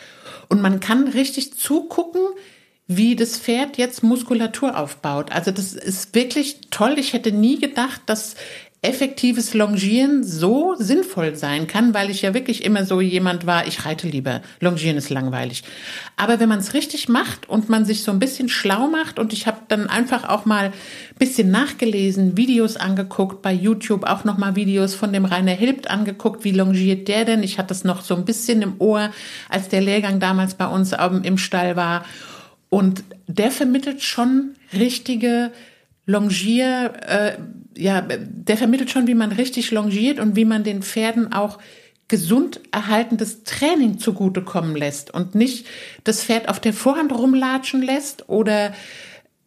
Und 0.48 0.60
man 0.60 0.80
kann 0.80 1.08
richtig 1.08 1.56
zugucken, 1.58 2.20
wie 2.86 3.16
das 3.16 3.38
Pferd 3.38 3.78
jetzt 3.78 4.02
Muskulatur 4.02 4.78
aufbaut. 4.78 5.32
Also 5.32 5.50
das 5.50 5.72
ist 5.72 6.14
wirklich 6.14 6.58
toll. 6.70 6.98
Ich 6.98 7.14
hätte 7.14 7.32
nie 7.32 7.58
gedacht, 7.58 8.02
dass 8.06 8.34
effektives 8.84 9.54
Longieren 9.54 10.22
so 10.22 10.74
sinnvoll 10.78 11.36
sein 11.36 11.66
kann, 11.66 11.94
weil 11.94 12.10
ich 12.10 12.20
ja 12.20 12.34
wirklich 12.34 12.64
immer 12.64 12.84
so 12.84 13.00
jemand 13.00 13.46
war, 13.46 13.66
ich 13.66 13.86
reite 13.86 14.06
lieber, 14.06 14.42
Longieren 14.60 14.98
ist 14.98 15.08
langweilig. 15.08 15.64
Aber 16.16 16.38
wenn 16.38 16.50
man 16.50 16.58
es 16.58 16.74
richtig 16.74 17.08
macht 17.08 17.48
und 17.48 17.70
man 17.70 17.86
sich 17.86 18.02
so 18.02 18.12
ein 18.12 18.18
bisschen 18.18 18.50
schlau 18.50 18.88
macht 18.88 19.18
und 19.18 19.32
ich 19.32 19.46
habe 19.46 19.60
dann 19.68 19.88
einfach 19.88 20.28
auch 20.28 20.44
mal 20.44 20.66
ein 20.66 20.72
bisschen 21.18 21.50
nachgelesen, 21.50 22.36
Videos 22.36 22.76
angeguckt, 22.76 23.40
bei 23.40 23.52
YouTube 23.52 24.04
auch 24.04 24.24
nochmal 24.24 24.54
Videos 24.54 24.94
von 24.94 25.12
dem 25.12 25.24
Rainer 25.24 25.52
Hilbt 25.52 25.90
angeguckt, 25.90 26.44
wie 26.44 26.52
longiert 26.52 27.08
der 27.08 27.24
denn? 27.24 27.42
Ich 27.42 27.58
hatte 27.58 27.72
es 27.72 27.84
noch 27.84 28.02
so 28.02 28.14
ein 28.14 28.26
bisschen 28.26 28.60
im 28.60 28.74
Ohr, 28.80 29.10
als 29.48 29.68
der 29.70 29.80
Lehrgang 29.80 30.20
damals 30.20 30.54
bei 30.54 30.66
uns 30.66 30.94
im 31.22 31.38
Stall 31.38 31.76
war. 31.76 32.04
Und 32.68 33.02
der 33.26 33.50
vermittelt 33.50 34.02
schon 34.02 34.56
richtige 34.72 35.52
Longier, 36.06 36.92
äh, 37.06 37.38
ja, 37.76 38.00
der 38.02 38.56
vermittelt 38.56 38.90
schon, 38.90 39.06
wie 39.06 39.14
man 39.14 39.32
richtig 39.32 39.70
longiert 39.70 40.20
und 40.20 40.36
wie 40.36 40.44
man 40.44 40.64
den 40.64 40.82
Pferden 40.82 41.32
auch 41.32 41.58
gesund 42.08 42.60
erhaltendes 42.70 43.44
Training 43.44 43.98
zugutekommen 43.98 44.76
lässt 44.76 45.12
und 45.12 45.34
nicht 45.34 45.66
das 46.04 46.22
Pferd 46.22 46.48
auf 46.48 46.60
der 46.60 46.74
Vorhand 46.74 47.12
rumlatschen 47.12 47.82
lässt 47.82 48.28
oder 48.28 48.74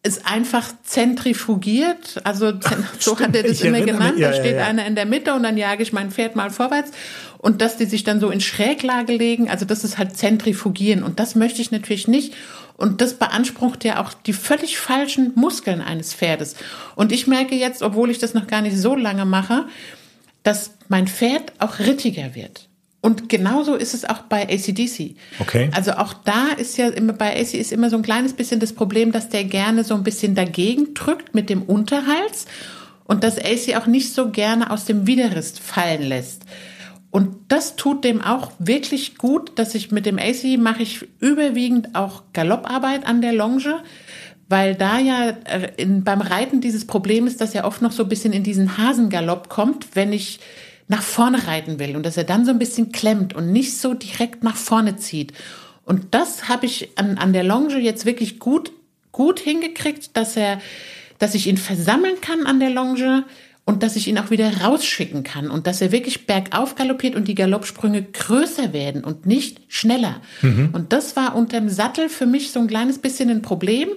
es 0.08 0.24
einfach 0.24 0.72
zentrifugiert. 0.82 2.20
Also 2.24 2.52
so 2.98 3.18
hat 3.18 3.36
er 3.36 3.44
das 3.44 3.60
immer 3.60 3.80
genannt. 3.80 4.18
Ja, 4.18 4.30
da 4.30 4.34
steht 4.34 4.52
ja, 4.52 4.62
ja. 4.62 4.66
einer 4.66 4.86
in 4.86 4.94
der 4.94 5.06
Mitte 5.06 5.34
und 5.34 5.42
dann 5.44 5.56
jage 5.56 5.82
ich 5.82 5.92
mein 5.92 6.10
Pferd 6.10 6.34
mal 6.34 6.50
vorwärts 6.50 6.90
und 7.38 7.60
dass 7.60 7.76
die 7.76 7.84
sich 7.84 8.04
dann 8.04 8.18
so 8.18 8.30
in 8.30 8.40
Schräglage 8.40 9.16
legen. 9.16 9.48
Also 9.48 9.64
das 9.64 9.84
ist 9.84 9.98
halt 9.98 10.16
zentrifugieren 10.16 11.02
und 11.02 11.20
das 11.20 11.34
möchte 11.34 11.60
ich 11.60 11.70
natürlich 11.70 12.08
nicht. 12.08 12.34
Und 12.76 13.00
das 13.00 13.14
beansprucht 13.14 13.84
ja 13.84 14.00
auch 14.00 14.12
die 14.14 14.32
völlig 14.32 14.78
falschen 14.78 15.32
Muskeln 15.34 15.80
eines 15.80 16.14
Pferdes. 16.14 16.54
Und 16.94 17.10
ich 17.10 17.26
merke 17.26 17.56
jetzt, 17.56 17.82
obwohl 17.82 18.10
ich 18.10 18.18
das 18.18 18.34
noch 18.34 18.46
gar 18.46 18.62
nicht 18.62 18.76
so 18.76 18.94
lange 18.94 19.24
mache, 19.24 19.66
dass 20.44 20.72
mein 20.88 21.08
Pferd 21.08 21.52
auch 21.58 21.80
rittiger 21.80 22.34
wird. 22.34 22.67
Und 23.00 23.28
genauso 23.28 23.74
ist 23.74 23.94
es 23.94 24.04
auch 24.04 24.22
bei 24.22 24.42
ACDC. 24.42 25.14
Okay. 25.38 25.70
Also 25.72 25.92
auch 25.92 26.14
da 26.14 26.48
ist 26.56 26.76
ja 26.78 26.88
immer 26.88 27.12
bei 27.12 27.40
AC 27.40 27.54
ist 27.54 27.70
immer 27.72 27.90
so 27.90 27.96
ein 27.96 28.02
kleines 28.02 28.32
bisschen 28.32 28.58
das 28.58 28.72
Problem, 28.72 29.12
dass 29.12 29.28
der 29.28 29.44
gerne 29.44 29.84
so 29.84 29.94
ein 29.94 30.02
bisschen 30.02 30.34
dagegen 30.34 30.94
drückt 30.94 31.34
mit 31.34 31.48
dem 31.48 31.62
Unterhals 31.62 32.46
und 33.04 33.22
dass 33.22 33.38
AC 33.38 33.76
auch 33.76 33.86
nicht 33.86 34.12
so 34.12 34.30
gerne 34.30 34.70
aus 34.70 34.84
dem 34.84 35.06
Widerrist 35.06 35.60
fallen 35.60 36.02
lässt. 36.02 36.42
Und 37.10 37.36
das 37.48 37.76
tut 37.76 38.04
dem 38.04 38.20
auch 38.20 38.52
wirklich 38.58 39.16
gut, 39.16 39.52
dass 39.58 39.74
ich 39.74 39.90
mit 39.90 40.04
dem 40.04 40.18
AC 40.18 40.58
mache 40.58 40.82
ich 40.82 41.06
überwiegend 41.20 41.94
auch 41.94 42.24
Galopparbeit 42.32 43.06
an 43.06 43.22
der 43.22 43.32
Longe, 43.32 43.82
weil 44.48 44.74
da 44.74 44.98
ja 44.98 45.30
äh, 45.44 45.70
in, 45.76 46.04
beim 46.04 46.20
Reiten 46.20 46.60
dieses 46.60 46.86
Problem 46.86 47.26
ist, 47.26 47.40
dass 47.40 47.54
er 47.54 47.64
oft 47.64 47.80
noch 47.80 47.92
so 47.92 48.02
ein 48.02 48.08
bisschen 48.08 48.32
in 48.32 48.42
diesen 48.42 48.76
Hasengalopp 48.76 49.48
kommt, 49.48 49.94
wenn 49.94 50.12
ich 50.12 50.40
nach 50.88 51.02
vorne 51.02 51.46
reiten 51.46 51.78
will 51.78 51.96
und 51.96 52.04
dass 52.04 52.16
er 52.16 52.24
dann 52.24 52.44
so 52.44 52.50
ein 52.50 52.58
bisschen 52.58 52.92
klemmt 52.92 53.34
und 53.34 53.52
nicht 53.52 53.78
so 53.78 53.94
direkt 53.94 54.42
nach 54.42 54.56
vorne 54.56 54.96
zieht. 54.96 55.32
Und 55.84 56.14
das 56.14 56.48
habe 56.48 56.66
ich 56.66 56.90
an, 56.96 57.18
an 57.18 57.32
der 57.32 57.44
Longe 57.44 57.78
jetzt 57.78 58.04
wirklich 58.04 58.38
gut, 58.38 58.72
gut 59.12 59.38
hingekriegt, 59.40 60.16
dass 60.16 60.36
er, 60.36 60.60
dass 61.18 61.34
ich 61.34 61.46
ihn 61.46 61.56
versammeln 61.56 62.20
kann 62.20 62.46
an 62.46 62.60
der 62.60 62.70
Longe, 62.70 63.24
und 63.68 63.82
dass 63.82 63.96
ich 63.96 64.08
ihn 64.08 64.18
auch 64.18 64.30
wieder 64.30 64.62
rausschicken 64.62 65.24
kann 65.24 65.50
und 65.50 65.66
dass 65.66 65.82
er 65.82 65.92
wirklich 65.92 66.26
bergauf 66.26 66.74
galoppiert 66.74 67.14
und 67.14 67.28
die 67.28 67.34
Galoppsprünge 67.34 68.02
größer 68.02 68.72
werden 68.72 69.04
und 69.04 69.26
nicht 69.26 69.60
schneller. 69.68 70.22
Mhm. 70.40 70.70
Und 70.72 70.94
das 70.94 71.16
war 71.16 71.36
unterm 71.36 71.68
Sattel 71.68 72.08
für 72.08 72.24
mich 72.24 72.50
so 72.50 72.60
ein 72.60 72.66
kleines 72.66 72.96
bisschen 72.96 73.28
ein 73.28 73.42
Problem. 73.42 73.90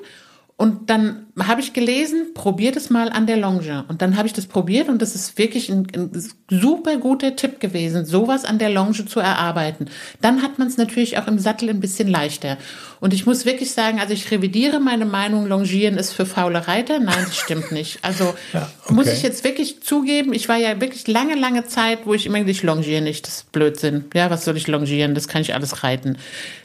Und 0.61 0.91
dann 0.91 1.25
habe 1.39 1.59
ich 1.59 1.73
gelesen, 1.73 2.35
probiert 2.35 2.75
es 2.75 2.91
mal 2.91 3.09
an 3.09 3.25
der 3.25 3.37
Longe. 3.37 3.83
Und 3.87 4.03
dann 4.03 4.15
habe 4.15 4.27
ich 4.27 4.33
das 4.33 4.45
probiert 4.45 4.89
und 4.89 5.01
das 5.01 5.15
ist 5.15 5.39
wirklich 5.39 5.69
ein, 5.69 5.87
ein 5.95 6.11
super 6.51 6.97
guter 6.97 7.35
Tipp 7.35 7.59
gewesen, 7.59 8.05
sowas 8.05 8.45
an 8.45 8.59
der 8.59 8.69
Longe 8.69 9.07
zu 9.07 9.19
erarbeiten. 9.19 9.89
Dann 10.21 10.43
hat 10.43 10.59
man 10.59 10.67
es 10.67 10.77
natürlich 10.77 11.17
auch 11.17 11.25
im 11.25 11.39
Sattel 11.39 11.67
ein 11.71 11.79
bisschen 11.79 12.07
leichter. 12.07 12.59
Und 12.99 13.11
ich 13.11 13.25
muss 13.25 13.45
wirklich 13.45 13.71
sagen, 13.71 13.99
also 13.99 14.13
ich 14.13 14.29
revidiere 14.29 14.79
meine 14.79 15.05
Meinung, 15.05 15.47
Longieren 15.47 15.97
ist 15.97 16.13
für 16.13 16.27
faule 16.27 16.67
Reiter. 16.67 16.99
Nein, 16.99 17.25
das 17.25 17.37
stimmt 17.37 17.71
nicht. 17.71 17.97
Also 18.03 18.35
Ja, 18.53 18.69
okay. 18.83 18.93
muss 18.93 19.07
ich 19.07 19.23
jetzt 19.23 19.43
wirklich 19.43 19.81
zugeben, 19.81 20.31
ich 20.31 20.47
war 20.47 20.57
ja 20.57 20.79
wirklich 20.79 21.07
lange, 21.07 21.33
lange 21.33 21.65
Zeit, 21.65 22.05
wo 22.05 22.13
ich 22.13 22.27
immer 22.27 22.45
ich 22.45 22.61
longiere 22.61 23.01
nicht, 23.01 23.25
das 23.25 23.37
ist 23.37 23.51
Blödsinn. 23.51 24.05
Ja, 24.13 24.29
was 24.29 24.45
soll 24.45 24.57
ich 24.57 24.67
longieren? 24.67 25.15
Das 25.15 25.27
kann 25.27 25.41
ich 25.41 25.55
alles 25.55 25.83
reiten. 25.83 26.17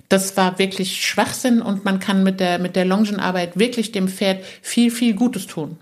Das 0.08 0.36
war 0.36 0.58
wirklich 0.58 1.04
Schwachsinn 1.04 1.62
und 1.62 1.84
man 1.84 1.98
kann 2.00 2.22
mit 2.22 2.40
der, 2.40 2.58
mit 2.58 2.76
der 2.76 2.84
Longenarbeit 2.84 3.58
wirklich 3.58 3.92
dem 3.92 4.08
Pferd 4.08 4.44
viel, 4.62 4.90
viel 4.90 5.14
Gutes 5.14 5.46
tun. 5.46 5.78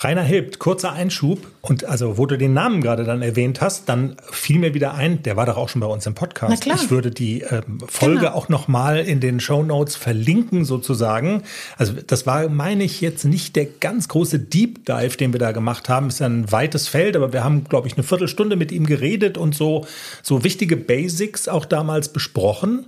Rainer 0.00 0.22
Hilbt, 0.22 0.58
kurzer 0.58 0.92
Einschub. 0.92 1.46
Und 1.62 1.84
also, 1.84 2.18
wo 2.18 2.26
du 2.26 2.36
den 2.36 2.52
Namen 2.52 2.82
gerade 2.82 3.04
dann 3.04 3.22
erwähnt 3.22 3.60
hast, 3.60 3.88
dann 3.88 4.16
fiel 4.32 4.58
mir 4.58 4.74
wieder 4.74 4.94
ein, 4.94 5.22
der 5.22 5.36
war 5.36 5.46
doch 5.46 5.56
auch 5.56 5.68
schon 5.68 5.80
bei 5.80 5.86
uns 5.86 6.04
im 6.04 6.14
Podcast. 6.14 6.50
Na 6.52 6.56
klar. 6.60 6.76
Ich 6.82 6.90
würde 6.90 7.12
die 7.12 7.42
ähm, 7.42 7.78
Folge 7.86 8.18
Genau. 8.20 8.32
auch 8.32 8.48
nochmal 8.48 8.98
in 8.98 9.20
den 9.20 9.38
Show 9.38 9.62
Notes 9.62 9.94
verlinken, 9.94 10.64
sozusagen. 10.64 11.44
Also, 11.78 11.94
das 12.06 12.26
war, 12.26 12.48
meine 12.48 12.82
ich, 12.82 13.00
jetzt 13.00 13.24
nicht 13.24 13.54
der 13.54 13.66
ganz 13.66 14.08
große 14.08 14.40
Deep 14.40 14.84
Dive, 14.84 15.16
den 15.16 15.32
wir 15.32 15.40
da 15.40 15.52
gemacht 15.52 15.88
haben. 15.88 16.08
Ist 16.08 16.18
ja 16.18 16.26
ein 16.26 16.50
weites 16.50 16.88
Feld, 16.88 17.14
aber 17.14 17.32
wir 17.32 17.44
haben, 17.44 17.64
glaube 17.64 17.86
ich, 17.86 17.94
eine 17.94 18.02
Viertelstunde 18.02 18.56
mit 18.56 18.72
ihm 18.72 18.86
geredet 18.86 19.38
und 19.38 19.54
so, 19.54 19.86
so 20.24 20.42
wichtige 20.42 20.76
Basics 20.76 21.46
auch 21.46 21.64
damals 21.64 22.12
besprochen. 22.12 22.86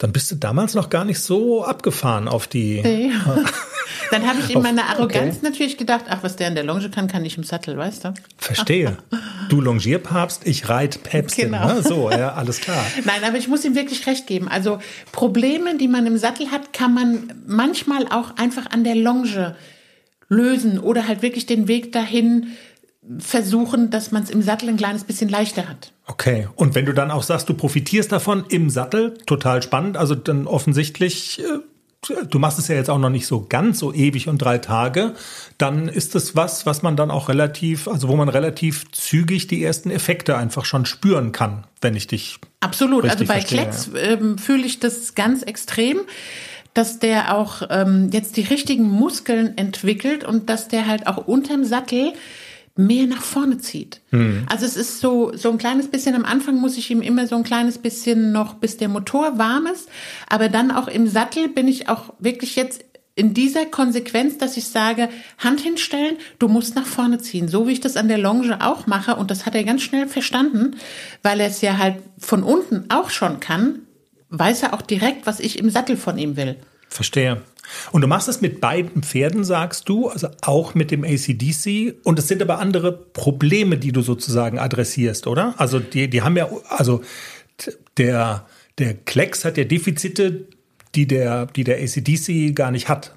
Dann 0.00 0.12
bist 0.12 0.30
du 0.30 0.34
damals 0.34 0.72
noch 0.72 0.88
gar 0.88 1.04
nicht 1.04 1.20
so 1.20 1.62
abgefahren 1.62 2.26
auf 2.26 2.46
die. 2.46 2.82
Dann 4.10 4.26
habe 4.26 4.40
ich 4.40 4.54
in 4.54 4.62
meiner 4.62 4.82
Okay. 4.82 4.92
Arroganz 4.92 5.42
natürlich 5.42 5.76
gedacht, 5.76 6.06
ach, 6.08 6.22
was 6.22 6.36
der 6.36 6.48
in 6.48 6.54
der 6.54 6.64
Longe 6.64 6.88
kann, 6.88 7.06
kann 7.06 7.22
ich 7.22 7.36
im 7.36 7.44
Sattel, 7.44 7.76
weißt 7.76 8.06
du? 8.06 8.14
Verstehe. 8.38 8.96
Du 9.50 9.60
Longierpapst, 9.60 10.46
ich 10.46 10.70
reit 10.70 11.02
Päpstin. 11.02 11.52
Genau. 11.52 11.66
Ne? 11.66 11.82
So, 11.82 12.10
ja, 12.10 12.32
alles 12.32 12.62
klar. 12.62 12.82
Nein, 13.04 13.22
aber 13.24 13.36
ich 13.36 13.46
muss 13.46 13.62
ihm 13.62 13.74
wirklich 13.74 14.06
recht 14.06 14.26
geben. 14.26 14.48
Also 14.48 14.78
Probleme, 15.12 15.76
die 15.76 15.86
man 15.86 16.06
im 16.06 16.16
Sattel 16.16 16.50
hat, 16.50 16.72
kann 16.72 16.94
man 16.94 17.34
manchmal 17.46 18.06
auch 18.06 18.36
einfach 18.38 18.70
an 18.70 18.84
der 18.84 18.94
Longe 18.94 19.54
lösen 20.30 20.78
oder 20.78 21.06
halt 21.08 21.20
wirklich 21.20 21.44
den 21.44 21.68
Weg 21.68 21.92
dahin 21.92 22.56
versuchen, 23.18 23.90
dass 23.90 24.12
man 24.12 24.22
es 24.22 24.30
im 24.30 24.40
Sattel 24.40 24.70
ein 24.70 24.78
kleines 24.78 25.04
bisschen 25.04 25.28
leichter 25.28 25.68
hat. 25.68 25.92
Okay. 26.10 26.48
Und 26.56 26.74
wenn 26.74 26.86
du 26.86 26.92
dann 26.92 27.12
auch 27.12 27.22
sagst, 27.22 27.48
du 27.48 27.54
profitierst 27.54 28.10
davon 28.10 28.44
im 28.48 28.68
Sattel, 28.68 29.16
total 29.26 29.62
spannend. 29.62 29.96
Also 29.96 30.16
dann 30.16 30.48
offensichtlich, 30.48 31.40
äh, 31.40 32.14
du 32.28 32.38
machst 32.40 32.58
es 32.58 32.66
ja 32.66 32.74
jetzt 32.74 32.90
auch 32.90 32.98
noch 32.98 33.10
nicht 33.10 33.28
so 33.28 33.46
ganz 33.48 33.78
so 33.78 33.94
ewig 33.94 34.26
und 34.26 34.38
drei 34.38 34.58
Tage, 34.58 35.14
dann 35.56 35.86
ist 35.86 36.16
es 36.16 36.34
was, 36.34 36.66
was 36.66 36.82
man 36.82 36.96
dann 36.96 37.12
auch 37.12 37.28
relativ, 37.28 37.86
also 37.86 38.08
wo 38.08 38.16
man 38.16 38.28
relativ 38.28 38.90
zügig 38.90 39.46
die 39.46 39.62
ersten 39.62 39.92
Effekte 39.92 40.36
einfach 40.36 40.64
schon 40.64 40.84
spüren 40.84 41.30
kann, 41.30 41.64
wenn 41.80 41.94
ich 41.94 42.08
dich. 42.08 42.38
Absolut. 42.58 43.04
Also 43.04 43.24
bei 43.24 43.34
verstehe, 43.34 43.60
Klecks 43.60 43.90
ähm, 43.96 44.36
fühle 44.36 44.66
ich 44.66 44.80
das 44.80 45.14
ganz 45.14 45.44
extrem, 45.44 46.00
dass 46.74 46.98
der 46.98 47.36
auch 47.36 47.62
ähm, 47.70 48.10
jetzt 48.12 48.36
die 48.36 48.42
richtigen 48.42 48.88
Muskeln 48.88 49.56
entwickelt 49.56 50.24
und 50.24 50.50
dass 50.50 50.66
der 50.66 50.88
halt 50.88 51.06
auch 51.06 51.18
unterm 51.28 51.64
Sattel 51.64 52.14
mehr 52.86 53.06
nach 53.06 53.22
vorne 53.22 53.58
zieht. 53.58 54.00
Also 54.48 54.66
es 54.66 54.76
ist 54.76 55.00
so, 55.00 55.32
so 55.34 55.50
ein 55.50 55.58
kleines 55.58 55.88
bisschen, 55.88 56.14
am 56.14 56.24
Anfang 56.24 56.56
muss 56.56 56.76
ich 56.76 56.90
ihm 56.90 57.02
immer 57.02 57.26
so 57.26 57.36
ein 57.36 57.44
kleines 57.44 57.78
bisschen 57.78 58.32
noch, 58.32 58.54
bis 58.54 58.76
der 58.76 58.88
Motor 58.88 59.38
warm 59.38 59.66
ist, 59.66 59.88
aber 60.28 60.48
dann 60.48 60.70
auch 60.70 60.88
im 60.88 61.06
Sattel 61.06 61.48
bin 61.48 61.68
ich 61.68 61.88
auch 61.88 62.14
wirklich 62.18 62.56
jetzt 62.56 62.84
in 63.16 63.34
dieser 63.34 63.66
Konsequenz, 63.66 64.38
dass 64.38 64.56
ich 64.56 64.68
sage, 64.68 65.08
Hand 65.38 65.60
hinstellen, 65.60 66.16
du 66.38 66.48
musst 66.48 66.74
nach 66.74 66.86
vorne 66.86 67.18
ziehen, 67.18 67.48
so 67.48 67.66
wie 67.66 67.72
ich 67.72 67.80
das 67.80 67.96
an 67.96 68.08
der 68.08 68.18
Longe 68.18 68.64
auch 68.64 68.86
mache 68.86 69.16
und 69.16 69.30
das 69.30 69.44
hat 69.46 69.54
er 69.54 69.64
ganz 69.64 69.82
schnell 69.82 70.06
verstanden, 70.06 70.76
weil 71.22 71.40
er 71.40 71.48
es 71.48 71.60
ja 71.60 71.76
halt 71.76 71.96
von 72.18 72.42
unten 72.42 72.86
auch 72.88 73.10
schon 73.10 73.40
kann, 73.40 73.80
weiß 74.30 74.62
er 74.62 74.74
auch 74.74 74.82
direkt, 74.82 75.26
was 75.26 75.40
ich 75.40 75.58
im 75.58 75.70
Sattel 75.70 75.96
von 75.96 76.16
ihm 76.16 76.36
will. 76.36 76.56
Verstehe. 76.90 77.42
Und 77.92 78.02
du 78.02 78.08
machst 78.08 78.28
es 78.28 78.40
mit 78.40 78.60
beiden 78.60 79.02
Pferden, 79.02 79.44
sagst 79.44 79.88
du, 79.88 80.08
also 80.08 80.28
auch 80.42 80.74
mit 80.74 80.90
dem 80.90 81.04
ACDC. 81.04 81.94
Und 82.02 82.18
es 82.18 82.28
sind 82.28 82.42
aber 82.42 82.58
andere 82.58 82.92
Probleme, 82.92 83.78
die 83.78 83.92
du 83.92 84.02
sozusagen 84.02 84.58
adressierst, 84.58 85.26
oder? 85.26 85.54
Also 85.56 85.78
die, 85.78 86.10
die 86.10 86.22
haben 86.22 86.36
ja, 86.36 86.48
also 86.68 87.00
der, 87.96 88.46
der 88.78 88.94
Klecks 88.94 89.44
hat 89.44 89.56
ja 89.56 89.64
Defizite, 89.64 90.48
die 90.96 91.06
der, 91.06 91.46
die 91.46 91.64
der 91.64 91.78
ACDC 91.80 92.54
gar 92.54 92.72
nicht 92.72 92.88
hat. 92.88 93.16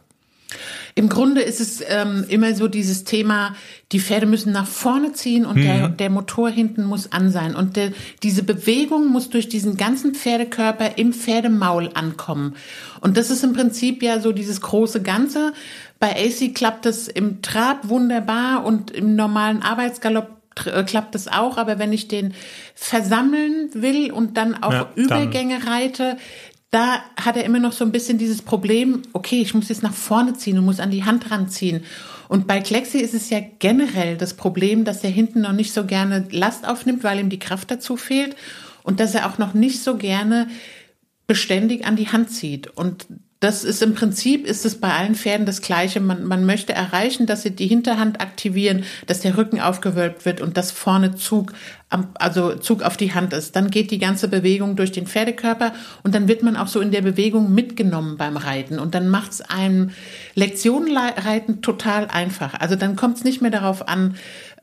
Im 0.96 1.10
Grunde 1.10 1.42
ist 1.42 1.60
es 1.60 1.82
ähm, 1.88 2.26
immer 2.30 2.54
so 2.56 2.68
dieses 2.68 3.04
Thema, 3.04 3.56
die 3.92 4.00
Pferde 4.00 4.26
müssen 4.26 4.52
nach 4.52 4.68
vorne 4.68 5.14
ziehen 5.14 5.46
und 5.46 5.58
der, 5.64 5.90
der 5.90 6.10
Motor 6.10 6.50
hinten 6.50 6.84
muss 6.86 7.12
an 7.12 7.32
sein. 7.32 7.56
Und 7.56 7.76
der, 7.76 7.92
diese 8.24 8.44
Bewegung 8.44 9.08
muss 9.08 9.30
durch 9.30 9.50
diesen 9.50 9.78
ganzen 9.78 10.14
Pferdekörper 10.16 10.98
im 10.98 11.14
Pferdemaul 11.14 11.90
ankommen. 11.94 12.56
Und 13.02 13.18
das 13.18 13.30
ist 13.30 13.44
im 13.44 13.54
Prinzip 13.54 14.02
ja 14.04 14.20
so 14.20 14.32
dieses 14.32 14.62
große 14.62 15.02
Ganze. 15.02 15.54
Bei 16.00 16.12
AC 16.12 16.54
klappt 16.54 16.86
es 16.86 17.08
im 17.08 17.42
Trab 17.42 17.88
wunderbar 17.90 18.66
und 18.66 18.92
im 18.92 19.16
normalen 19.16 19.62
Arbeitsgalopp 19.62 20.30
äh, 20.66 20.84
klappt 20.84 21.16
es 21.16 21.28
auch. 21.28 21.58
Aber 21.58 21.80
wenn 21.80 21.94
ich 21.94 22.08
den 22.08 22.34
versammeln 22.76 23.70
will 23.74 24.12
und 24.12 24.38
dann 24.38 24.62
auch 24.62 24.72
Ja, 24.72 24.90
dann- 24.96 25.06
Übergänge 25.06 25.66
reite, 25.66 26.18
da 26.74 27.04
hat 27.16 27.38
er 27.38 27.46
immer 27.46 27.60
noch 27.60 27.72
so 27.72 27.86
ein 27.86 27.92
bisschen 27.92 28.18
dieses 28.18 28.42
Problem, 28.42 29.04
okay, 29.14 29.42
ich 29.42 29.54
muss 29.54 29.70
jetzt 29.70 29.84
nach 29.84 29.94
vorne 29.94 30.34
ziehen 30.34 30.58
und 30.58 30.66
muss 30.66 30.80
an 30.80 30.90
die 30.90 31.04
Hand 31.04 31.30
ranziehen. 31.30 31.84
Und 32.30 32.48
bei 32.48 32.62
Klexi 32.62 32.98
ist 32.98 33.14
es 33.14 33.30
ja 33.30 33.40
generell 33.60 34.18
das 34.18 34.34
Problem, 34.34 34.84
dass 34.84 35.04
er 35.04 35.12
hinten 35.12 35.42
noch 35.42 35.52
nicht 35.52 35.72
so 35.72 35.86
gerne 35.86 36.28
Last 36.32 36.68
aufnimmt, 36.68 37.04
weil 37.04 37.20
ihm 37.20 37.30
die 37.30 37.38
Kraft 37.38 37.70
dazu 37.70 37.96
fehlt 37.96 38.36
und 38.82 39.00
dass 39.00 39.14
er 39.14 39.30
auch 39.30 39.38
noch 39.38 39.54
nicht 39.54 39.84
so 39.84 39.98
gerne 39.98 40.48
beständig 41.28 41.86
an 41.86 41.96
die 41.96 42.10
Hand 42.10 42.32
zieht. 42.32 42.68
Und 42.76 43.06
das 43.44 43.66
ist 43.66 43.82
im 43.82 43.94
Prinzip, 43.94 44.48
ist 44.48 44.66
es 44.66 44.80
bei 44.80 44.94
allen 44.94 45.16
Pferden 45.16 45.46
das 45.46 45.62
Gleiche. 45.62 46.00
Man, 46.00 46.24
man 46.24 46.46
möchte 46.46 46.72
erreichen, 46.72 47.26
dass 47.26 47.42
sie 47.42 47.52
die 47.52 47.68
Hinterhand 47.68 48.22
aktivieren, 48.22 48.86
dass 49.06 49.20
der 49.20 49.36
Rücken 49.36 49.60
aufgewölbt 49.60 50.24
wird 50.24 50.40
und 50.40 50.56
dass 50.56 50.72
vorne 50.72 51.16
Zug, 51.16 51.52
am, 51.90 52.08
also 52.14 52.56
Zug 52.56 52.84
auf 52.84 52.96
die 52.96 53.14
Hand 53.14 53.34
ist. 53.34 53.58
Dann 53.58 53.70
geht 53.70 53.92
die 53.92 54.00
ganze 54.00 54.30
Bewegung 54.30 54.78
durch 54.78 54.94
den 54.94 55.08
Pferdekörper 55.08 55.74
und 56.04 56.16
dann 56.16 56.30
wird 56.30 56.42
man 56.42 56.56
auch 56.56 56.70
so 56.70 56.80
in 56.80 56.92
der 56.92 57.02
Bewegung 57.02 57.54
mitgenommen 57.54 58.16
beim 58.16 58.38
Reiten. 58.38 58.80
Und 58.80 58.96
dann 58.96 59.10
macht 59.10 59.34
es 59.34 59.42
einem 59.42 59.90
Lektionenreiten 60.36 61.62
total 61.62 62.08
einfach. 62.08 62.54
Also 62.62 62.78
dann 62.78 62.96
kommt 62.96 63.18
es 63.18 63.26
nicht 63.26 63.42
mehr 63.42 63.52
darauf 63.52 63.90
an, 63.90 64.16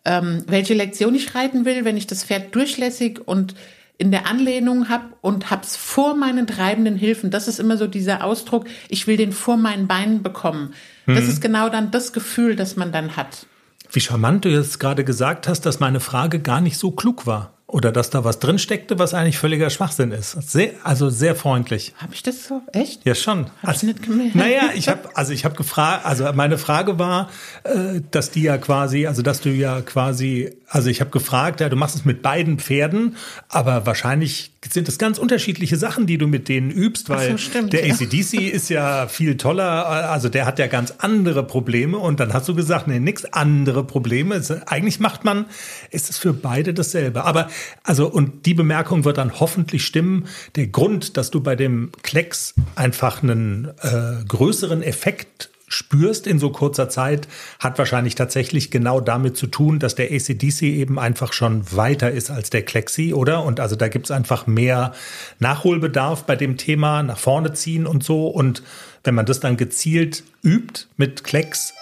ähm, 0.07 0.45
welche 0.47 0.73
Lektion 0.73 1.15
ich 1.15 1.35
reiten 1.35 1.67
will, 1.67 1.85
wenn 1.85 1.99
ich 1.99 2.07
das 2.07 2.25
Pferd 2.25 2.55
durchlässig 2.55 3.21
und 3.23 3.55
in 4.01 4.11
der 4.11 4.27
Anlehnung 4.27 4.89
habe 4.89 5.05
und 5.21 5.51
hab's 5.51 5.77
vor 5.77 6.17
meinen 6.17 6.47
treibenden 6.47 6.97
Hilfen. 6.97 7.31
Das 7.31 7.49
ist 7.49 7.61
immer 7.61 7.77
so 7.77 7.87
dieser 7.87 8.25
Ausdruck, 8.25 8.67
ich 8.89 9.07
will 9.07 9.19
den 9.19 9.31
vor 9.31 9.59
meinen 9.59 9.87
Beinen 9.87 10.23
bekommen. 10.23 10.73
Das 11.07 11.29
ist 11.29 11.43
genau 11.43 11.69
dann 11.69 11.91
das 11.91 12.13
Gefühl, 12.13 12.57
das 12.57 12.77
man 12.77 12.93
dann 12.93 13.17
hat. 13.17 13.47
Wie 13.93 14.01
charmant 14.01 14.45
du 14.45 14.49
jetzt 14.49 14.81
gerade 14.81 15.05
gesagt 15.05 15.49
hast, 15.49 15.67
dass 15.67 15.81
meine 15.81 16.01
Frage 16.01 16.41
gar 16.41 16.61
nicht 16.61 16.79
so 16.79 16.93
klug 16.93 17.27
war. 17.27 17.53
Oder 17.73 17.93
dass 17.93 18.11
da 18.11 18.25
was 18.25 18.41
drin 18.41 18.59
steckte, 18.59 18.99
was 18.99 19.15
eigentlich 19.15 19.39
völliger 19.39 19.71
Schwachsinn 19.71 20.11
ist. 20.11 20.33
Sehr, 20.51 20.73
also 20.83 21.09
sehr 21.09 21.37
freundlich. 21.37 21.95
Habe 21.99 22.15
ich 22.15 22.23
das 22.25 22.49
so? 22.49 22.63
Echt? 22.73 23.05
Ja, 23.05 23.15
schon. 23.15 23.47
Hab 23.63 23.77
ich 23.77 23.85
nicht 23.85 24.03
gemerkt. 24.03 24.35
Naja, 24.35 24.71
ich 24.75 24.89
habe 24.89 25.09
also 25.15 25.33
ich 25.33 25.45
habe 25.45 25.55
gefragt, 25.55 26.05
also 26.05 26.33
meine 26.33 26.59
Frage 26.59 26.99
war, 26.99 27.31
äh, 27.63 28.01
dass 28.11 28.33
die 28.33 28.43
ja 28.43 28.59
quasi, 28.59 29.07
also 29.07 29.23
dass 29.23 29.41
du 29.41 29.51
ja 29.51 29.83
quasi, 29.83 30.53
also 30.69 30.91
ich 30.91 31.01
habe 31.01 31.11
gefragt, 31.11 31.61
ja, 31.61 31.69
du 31.69 31.77
machst 31.77 31.95
es 31.95 32.05
mit 32.05 32.23
beiden 32.23 32.59
Pferden, 32.59 33.17
aber 33.49 33.87
wahrscheinlich 33.87 34.51
sind 34.69 34.89
es 34.89 34.99
ganz 34.99 35.19
unterschiedliche 35.19 35.77
Sachen, 35.77 36.07
die 36.07 36.19
du 36.19 36.27
mit 36.27 36.49
denen 36.49 36.71
übst, 36.71 37.09
weil 37.09 37.33
so, 37.33 37.39
stimmt, 37.39 37.73
der 37.73 37.87
ja. 37.87 37.95
ACDC 37.95 38.35
ist 38.35 38.69
ja 38.69 39.07
viel 39.09 39.37
toller, 39.37 39.87
also 40.11 40.29
der 40.29 40.45
hat 40.45 40.59
ja 40.59 40.67
ganz 40.67 40.95
andere 40.99 41.45
Probleme 41.45 41.99
und 41.99 42.21
dann 42.21 42.35
hast 42.35 42.47
du 42.49 42.55
gesagt, 42.55 42.87
nee, 42.87 42.99
nix 42.99 43.25
andere 43.25 43.85
Probleme. 43.85 44.35
Es, 44.35 44.51
eigentlich 44.51 45.01
macht 45.01 45.25
man, 45.25 45.47
ist 45.91 46.11
es 46.11 46.19
für 46.19 46.35
beide 46.35 46.75
dasselbe. 46.75 47.25
Aber 47.25 47.49
also 47.83 48.09
und 48.09 48.47
die 48.47 48.55
Bemerkung 48.55 49.05
wird 49.05 49.19
dann 49.19 49.41
hoffentlich 49.41 49.85
stimmen. 49.85 50.27
Der 50.57 50.69
Grund, 50.69 51.17
dass 51.17 51.31
du 51.31 51.41
bei 51.41 51.57
dem 51.57 51.91
Klecks 52.03 52.55
einfach 52.75 53.23
einen 53.23 53.71
äh, 53.83 54.25
größeren 54.27 54.83
Effekt 54.83 55.51
spürst 55.71 56.27
in 56.27 56.39
so 56.39 56.51
kurzer 56.51 56.89
Zeit, 56.89 57.29
hat 57.61 57.79
wahrscheinlich 57.79 58.17
tatsächlich 58.17 58.71
genau 58.71 59.01
damit 59.01 59.37
zu 59.37 59.47
tun, 59.47 59.79
dass 59.79 59.95
der 59.95 60.11
ACDC 60.11 60.63
eben 60.63 60.99
einfach 60.99 61.33
schon 61.33 61.65
weiter 61.75 62.11
ist 62.11 62.31
als 62.31 62.51
der 62.51 62.63
Klexi, 62.63 63.15
oder? 63.15 63.45
Und 63.45 63.61
also 63.61 63.77
da 63.77 63.89
gibt's 63.89 64.11
einfach 64.11 64.47
mehr 64.47 64.93
Nachholbedarf 65.39 66.25
bei 66.25 66.37
dem 66.37 66.57
Thema, 66.57 67.03
nach 67.03 67.19
vorne 67.19 67.53
ziehen 67.53 67.87
und 67.87 68.03
so. 68.03 68.27
Und 68.27 68.63
wenn 69.05 69.15
man 69.15 69.27
das 69.27 69.41
dann 69.41 69.57
gezielt 69.57 70.25
übt 70.43 70.87
mit 70.97 71.23
Klecks, 71.23 71.73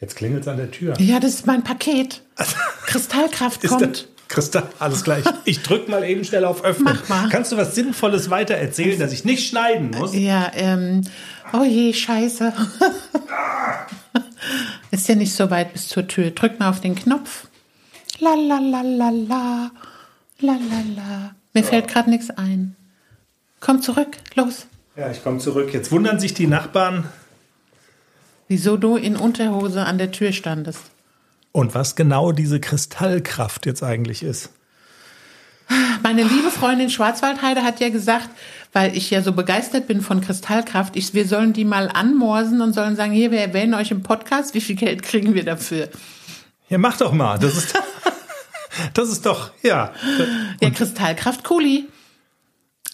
jetzt 0.00 0.14
klingelt's 0.14 0.46
an 0.46 0.56
der 0.56 0.70
Tür. 0.70 0.94
Ja, 0.98 1.18
das 1.18 1.34
ist 1.34 1.46
mein 1.46 1.64
Paket. 1.64 2.22
Kristallkraft 2.86 3.64
Ist 3.64 3.70
kommt. 3.70 4.08
Christa, 4.30 4.70
alles 4.78 5.02
gleich. 5.02 5.24
Ich 5.44 5.60
drück 5.62 5.88
mal 5.88 6.04
eben 6.04 6.24
schnell 6.24 6.44
auf 6.44 6.62
Öffnen. 6.62 6.84
Mach 6.84 7.08
mal. 7.08 7.28
Kannst 7.30 7.50
du 7.50 7.56
was 7.56 7.74
Sinnvolles 7.74 8.30
weiter 8.30 8.54
erzählen, 8.54 8.98
dass 8.98 9.12
ich 9.12 9.24
nicht 9.24 9.48
schneiden 9.48 9.90
muss? 9.90 10.14
Ja, 10.14 10.52
ähm, 10.54 11.02
oh 11.52 11.64
je, 11.64 11.92
scheiße. 11.92 12.52
Ist 14.92 15.08
ja 15.08 15.16
nicht 15.16 15.34
so 15.34 15.50
weit 15.50 15.72
bis 15.72 15.88
zur 15.88 16.06
Tür. 16.06 16.30
Drück 16.30 16.60
mal 16.60 16.70
auf 16.70 16.80
den 16.80 16.94
Knopf. 16.94 17.48
La 18.20 18.34
la 18.34 18.58
la 18.60 18.82
la 18.82 19.10
la. 19.10 19.70
La 20.38 20.52
la 20.52 20.82
la. 20.94 21.34
Mir 21.52 21.64
fällt 21.64 21.88
gerade 21.88 22.08
nichts 22.08 22.30
ein. 22.30 22.76
Komm 23.58 23.82
zurück, 23.82 24.16
los. 24.36 24.66
Ja, 24.96 25.10
ich 25.10 25.24
komme 25.24 25.38
zurück. 25.38 25.74
Jetzt 25.74 25.90
wundern 25.90 26.20
sich 26.20 26.34
die 26.34 26.46
Nachbarn. 26.46 27.08
Wieso 28.46 28.76
du 28.76 28.96
in 28.96 29.16
Unterhose 29.16 29.84
an 29.84 29.98
der 29.98 30.12
Tür 30.12 30.30
standest. 30.30 30.89
Und 31.52 31.74
was 31.74 31.96
genau 31.96 32.32
diese 32.32 32.60
Kristallkraft 32.60 33.66
jetzt 33.66 33.82
eigentlich 33.82 34.22
ist. 34.22 34.50
Meine 36.02 36.22
liebe 36.22 36.50
Freundin 36.50 36.90
Schwarzwaldheide 36.90 37.62
hat 37.62 37.80
ja 37.80 37.90
gesagt, 37.90 38.28
weil 38.72 38.96
ich 38.96 39.10
ja 39.10 39.22
so 39.22 39.32
begeistert 39.32 39.86
bin 39.86 40.00
von 40.00 40.20
Kristallkraft, 40.20 40.96
ich, 40.96 41.14
wir 41.14 41.26
sollen 41.26 41.52
die 41.52 41.64
mal 41.64 41.88
anmorsen 41.88 42.60
und 42.60 42.72
sollen 42.72 42.96
sagen, 42.96 43.12
hier, 43.12 43.30
wir 43.30 43.40
erwähnen 43.40 43.74
euch 43.74 43.90
im 43.90 44.02
Podcast, 44.02 44.54
wie 44.54 44.60
viel 44.60 44.76
Geld 44.76 45.02
kriegen 45.02 45.34
wir 45.34 45.44
dafür? 45.44 45.88
Ja, 46.68 46.78
mach 46.78 46.96
doch 46.96 47.12
mal. 47.12 47.38
Das 47.38 47.56
ist, 47.56 47.74
das 48.94 49.08
ist 49.10 49.26
doch, 49.26 49.52
ja. 49.62 49.92
Ja, 50.60 50.70
Kristallkraft 50.70 51.44
Kuli. 51.44 51.88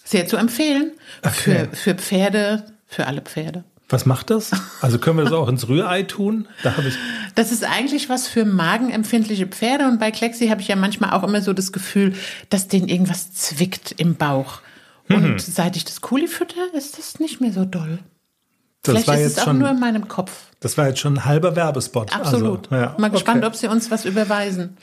Sehr 0.03 0.27
zu 0.27 0.37
empfehlen. 0.37 0.91
Okay. 1.21 1.67
Für, 1.71 1.75
für 1.75 1.95
Pferde, 1.95 2.65
für 2.85 3.07
alle 3.07 3.21
Pferde. 3.21 3.63
Was 3.89 4.05
macht 4.05 4.29
das? 4.31 4.51
Also 4.81 4.99
können 4.99 5.17
wir 5.17 5.23
das 5.23 5.33
auch 5.33 5.47
ins 5.47 5.67
Rührei 5.69 6.03
tun? 6.03 6.47
Da 6.63 6.75
habe 6.75 6.89
ich. 6.89 6.95
Das 7.35 7.51
ist 7.51 7.63
eigentlich 7.63 8.09
was 8.09 8.27
für 8.27 8.43
magenempfindliche 8.45 9.47
Pferde 9.47 9.85
und 9.87 9.99
bei 9.99 10.11
Klexi 10.11 10.47
habe 10.49 10.59
ich 10.61 10.67
ja 10.67 10.75
manchmal 10.75 11.11
auch 11.11 11.23
immer 11.23 11.41
so 11.41 11.53
das 11.53 11.71
Gefühl, 11.71 12.13
dass 12.49 12.67
denen 12.67 12.89
irgendwas 12.89 13.31
zwickt 13.33 13.93
im 13.97 14.15
Bauch. 14.15 14.59
Und 15.09 15.23
Mhm. 15.33 15.39
seit 15.39 15.77
ich 15.77 15.85
das 15.85 16.01
Kuli 16.01 16.27
fütter, 16.27 16.73
ist 16.73 16.97
das 16.97 17.19
nicht 17.19 17.39
mehr 17.39 17.53
so 17.53 17.63
doll. 17.63 17.99
Das 18.83 18.91
Vielleicht 18.93 19.07
war 19.07 19.15
ist 19.15 19.21
jetzt 19.21 19.31
es 19.33 19.39
auch 19.39 19.45
schon, 19.45 19.59
nur 19.59 19.69
in 19.69 19.79
meinem 19.79 20.07
Kopf. 20.09 20.31
das 20.59 20.77
war 20.77 20.87
jetzt 20.87 20.99
schon 20.99 21.15
ein 21.15 21.25
halber 21.25 21.55
Werbespot. 21.55 22.13
Absolut. 22.13 22.71
Also, 22.71 22.83
ja. 22.83 22.95
Mal 22.99 23.09
gespannt, 23.09 23.37
okay. 23.37 23.47
ob 23.47 23.55
sie 23.55 23.67
uns 23.67 23.89
was 23.89 24.03
überweisen. 24.05 24.75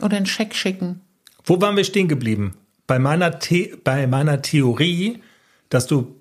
Oder 0.00 0.16
einen 0.18 0.26
Scheck 0.26 0.54
schicken. 0.54 1.00
Wo 1.44 1.60
waren 1.60 1.76
wir 1.76 1.84
stehen 1.84 2.06
geblieben? 2.08 2.54
Bei 2.86 2.98
meiner, 3.00 3.36
The 3.42 3.74
bei 3.82 4.06
meiner 4.06 4.42
Theorie, 4.42 5.20
dass 5.68 5.86
du 5.88 6.14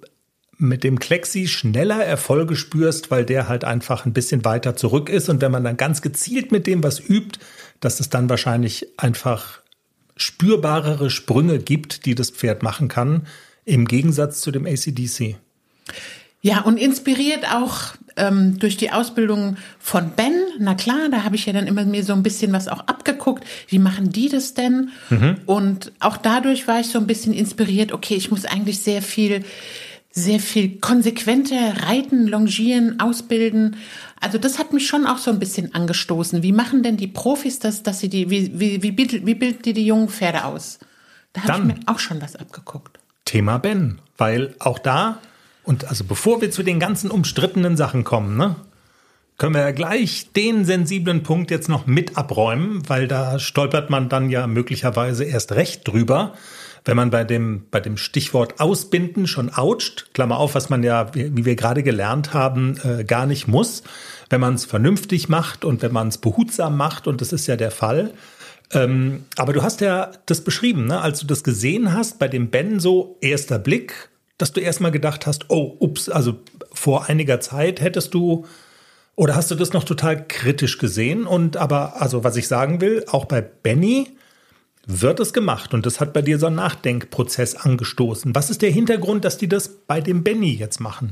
mit 0.58 0.84
dem 0.84 1.00
Klexi 1.00 1.48
schneller 1.48 2.04
Erfolge 2.04 2.56
spürst, 2.56 3.12
weil 3.12 3.26
der 3.26 3.48
halt 3.48 3.64
einfach 3.64 4.06
ein 4.06 4.14
bisschen 4.14 4.46
weiter 4.46 4.76
zurück 4.76 5.10
ist. 5.10 5.30
Und 5.30 5.42
wenn 5.42 5.52
man 5.52 5.64
dann 5.64 5.78
ganz 5.78 6.02
gezielt 6.02 6.52
mit 6.52 6.68
dem 6.68 6.84
was 6.84 7.00
übt, 7.00 7.40
dass 7.80 8.00
es 8.00 8.10
dann 8.10 8.30
wahrscheinlich 8.30 8.88
einfach 8.98 9.62
spürbarere 10.18 11.10
Sprünge 11.10 11.60
gibt, 11.60 12.06
die 12.06 12.16
das 12.16 12.30
Pferd 12.30 12.64
machen 12.64 12.88
kann, 12.88 13.28
im 13.66 13.86
Gegensatz 13.86 14.42
zu 14.42 14.52
dem 14.52 14.66
ACDC. 14.66 15.36
Ja, 16.42 16.62
und 16.62 16.78
inspiriert 16.78 17.44
auch 17.52 17.96
ähm, 18.18 18.60
durch 18.60 18.78
die 18.78 18.92
Ausbildung 18.92 19.58
von 19.80 20.12
Ben. 20.12 20.34
Na 20.60 20.76
klar, 20.76 21.10
da 21.10 21.24
habe 21.24 21.36
ich 21.36 21.48
ja 21.48 21.54
dann 21.54 21.68
immer 21.68 21.86
mir 21.86 22.04
so 22.04 22.14
ein 22.14 22.22
bisschen 22.22 22.54
was 22.54 22.68
auch 22.68 22.82
abgeguckt. 22.82 23.44
Wie 23.68 23.80
machen 23.80 24.12
die 24.12 24.30
das 24.30 24.54
denn? 24.54 24.92
Und 25.48 25.92
auch 26.00 26.18
dadurch 26.18 26.68
war 26.68 26.80
ich 26.80 26.88
so 26.88 27.00
ein 27.00 27.08
bisschen 27.08 27.34
inspiriert. 27.34 27.92
Okay, 27.92 28.14
ich 28.14 28.30
muss 28.30 28.46
eigentlich 28.46 28.80
sehr 28.80 29.02
viel, 29.02 29.44
sehr 30.18 30.40
viel 30.40 30.80
konsequenter 30.80 31.84
reiten, 31.84 32.26
longieren, 32.26 33.02
ausbilden. 33.02 33.76
Also 34.22 34.38
das 34.38 34.58
hat 34.58 34.72
mich 34.72 34.88
schon 34.88 35.06
auch 35.06 35.18
so 35.18 35.30
ein 35.30 35.40
bisschen 35.40 35.76
angestoßen. 35.76 36.42
Wie 36.42 36.54
machen 36.54 36.84
denn 36.84 36.96
die 36.96 37.08
Profis 37.08 37.60
das, 37.60 37.84
dass 37.84 38.00
sie 38.00 38.08
die, 38.08 38.30
wie, 38.30 38.58
wie, 38.58 38.82
wie, 38.82 38.92
bild- 38.92 39.26
wie 39.26 39.36
bilden 39.36 39.62
die 39.64 39.74
die 39.74 39.86
jungen 39.86 40.08
Pferde 40.08 40.46
aus? 40.46 40.80
Da 41.34 41.42
habe 41.44 41.60
ich 41.60 41.66
mir 41.66 41.80
auch 41.88 42.00
schon 42.00 42.22
was 42.22 42.38
abgeguckt. 42.38 42.98
Thema 43.26 43.58
Ben, 43.58 44.00
weil 44.18 44.56
auch 44.60 44.80
da, 44.80 45.20
und 45.64 45.84
also 45.90 46.06
bevor 46.06 46.40
wir 46.42 46.50
zu 46.50 46.64
den 46.64 46.80
ganzen 46.80 47.12
umstrittenen 47.12 47.76
Sachen 47.76 48.06
kommen, 48.06 48.38
ne, 48.38 48.56
können 49.38 49.54
wir 49.54 49.62
ja 49.62 49.72
gleich 49.72 50.32
den 50.34 50.64
sensiblen 50.64 51.24
Punkt 51.24 51.52
jetzt 51.52 51.68
noch 51.68 51.88
mit 51.88 52.18
abräumen, 52.18 52.88
weil 52.88 53.08
da 53.08 53.38
stolpert 53.40 53.90
man 53.90 54.08
dann 54.08 54.30
ja 54.30 54.48
möglicherweise 54.48 55.26
erst 55.26 55.52
recht 55.54 55.88
drüber, 55.88 56.34
wenn 56.86 56.96
man 56.96 57.10
bei 57.10 57.24
dem, 57.24 57.66
bei 57.72 57.80
dem 57.80 57.98
Stichwort 57.98 58.60
Ausbinden 58.60 59.28
schon 59.28 59.52
oucht, 59.54 60.14
Klammer 60.14 60.38
auf, 60.38 60.56
was 60.56 60.70
man 60.70 60.84
ja, 60.84 61.14
wie 61.16 61.36
wie 61.36 61.46
wir 61.46 61.56
gerade 61.56 61.84
gelernt 61.84 62.34
haben, 62.34 62.78
äh, 62.84 63.04
gar 63.04 63.26
nicht 63.26 63.48
muss, 63.48 63.84
wenn 64.30 64.40
man 64.40 64.54
es 64.54 64.66
vernünftig 64.66 65.28
macht 65.28 65.66
und 65.66 65.82
wenn 65.82 65.92
man 65.92 66.08
es 66.08 66.20
behutsam 66.20 66.78
macht, 66.78 67.08
und 67.08 67.22
das 67.22 67.34
ist 67.34 67.48
ja 67.48 67.56
der 67.56 67.72
Fall, 67.72 68.14
ähm, 68.72 69.26
aber 69.36 69.54
du 69.54 69.64
hast 69.64 69.82
ja 69.82 70.12
das 70.28 70.42
beschrieben, 70.42 70.86
ne? 70.86 71.02
als 71.02 71.20
du 71.20 71.28
das 71.28 71.44
gesehen 71.44 71.94
hast, 71.94 72.20
bei 72.20 72.28
dem 72.28 72.50
Ben 72.50 72.80
so 72.80 73.18
erster 73.20 73.60
Blick, 73.60 74.10
dass 74.38 74.54
du 74.54 74.62
erstmal 74.62 74.92
gedacht 74.92 75.28
hast, 75.28 75.50
oh, 75.50 75.76
ups, 75.80 76.10
also 76.10 76.40
vor 76.72 77.06
einiger 77.06 77.40
Zeit 77.40 77.82
hättest 77.82 78.14
du 78.14 78.46
oder 79.16 79.36
hast 79.36 79.52
du 79.52 79.56
das 79.56 79.74
noch 79.74 79.84
total 79.84 80.28
kritisch 80.28 80.78
gesehen? 80.78 81.26
Und 81.26 81.58
aber, 81.58 82.02
also 82.02 82.24
was 82.24 82.36
ich 82.36 82.48
sagen 82.48 82.82
will, 82.82 83.06
auch 83.08 83.26
bei 83.26 83.42
Benny 83.42 84.18
wird 84.88 85.20
es 85.20 85.34
gemacht 85.34 85.74
und 85.74 85.86
das 85.86 86.00
hat 86.00 86.14
bei 86.14 86.22
dir 86.22 86.38
so 86.38 86.48
einen 86.48 86.58
Nachdenkprozess 86.58 87.56
angestoßen. 87.56 88.36
Was 88.36 88.50
ist 88.50 88.62
der 88.62 88.72
Hintergrund, 88.72 89.26
dass 89.26 89.38
die 89.38 89.50
das 89.50 89.70
bei 89.70 90.02
dem 90.02 90.24
Benny 90.24 90.54
jetzt 90.54 90.80
machen? 90.80 91.12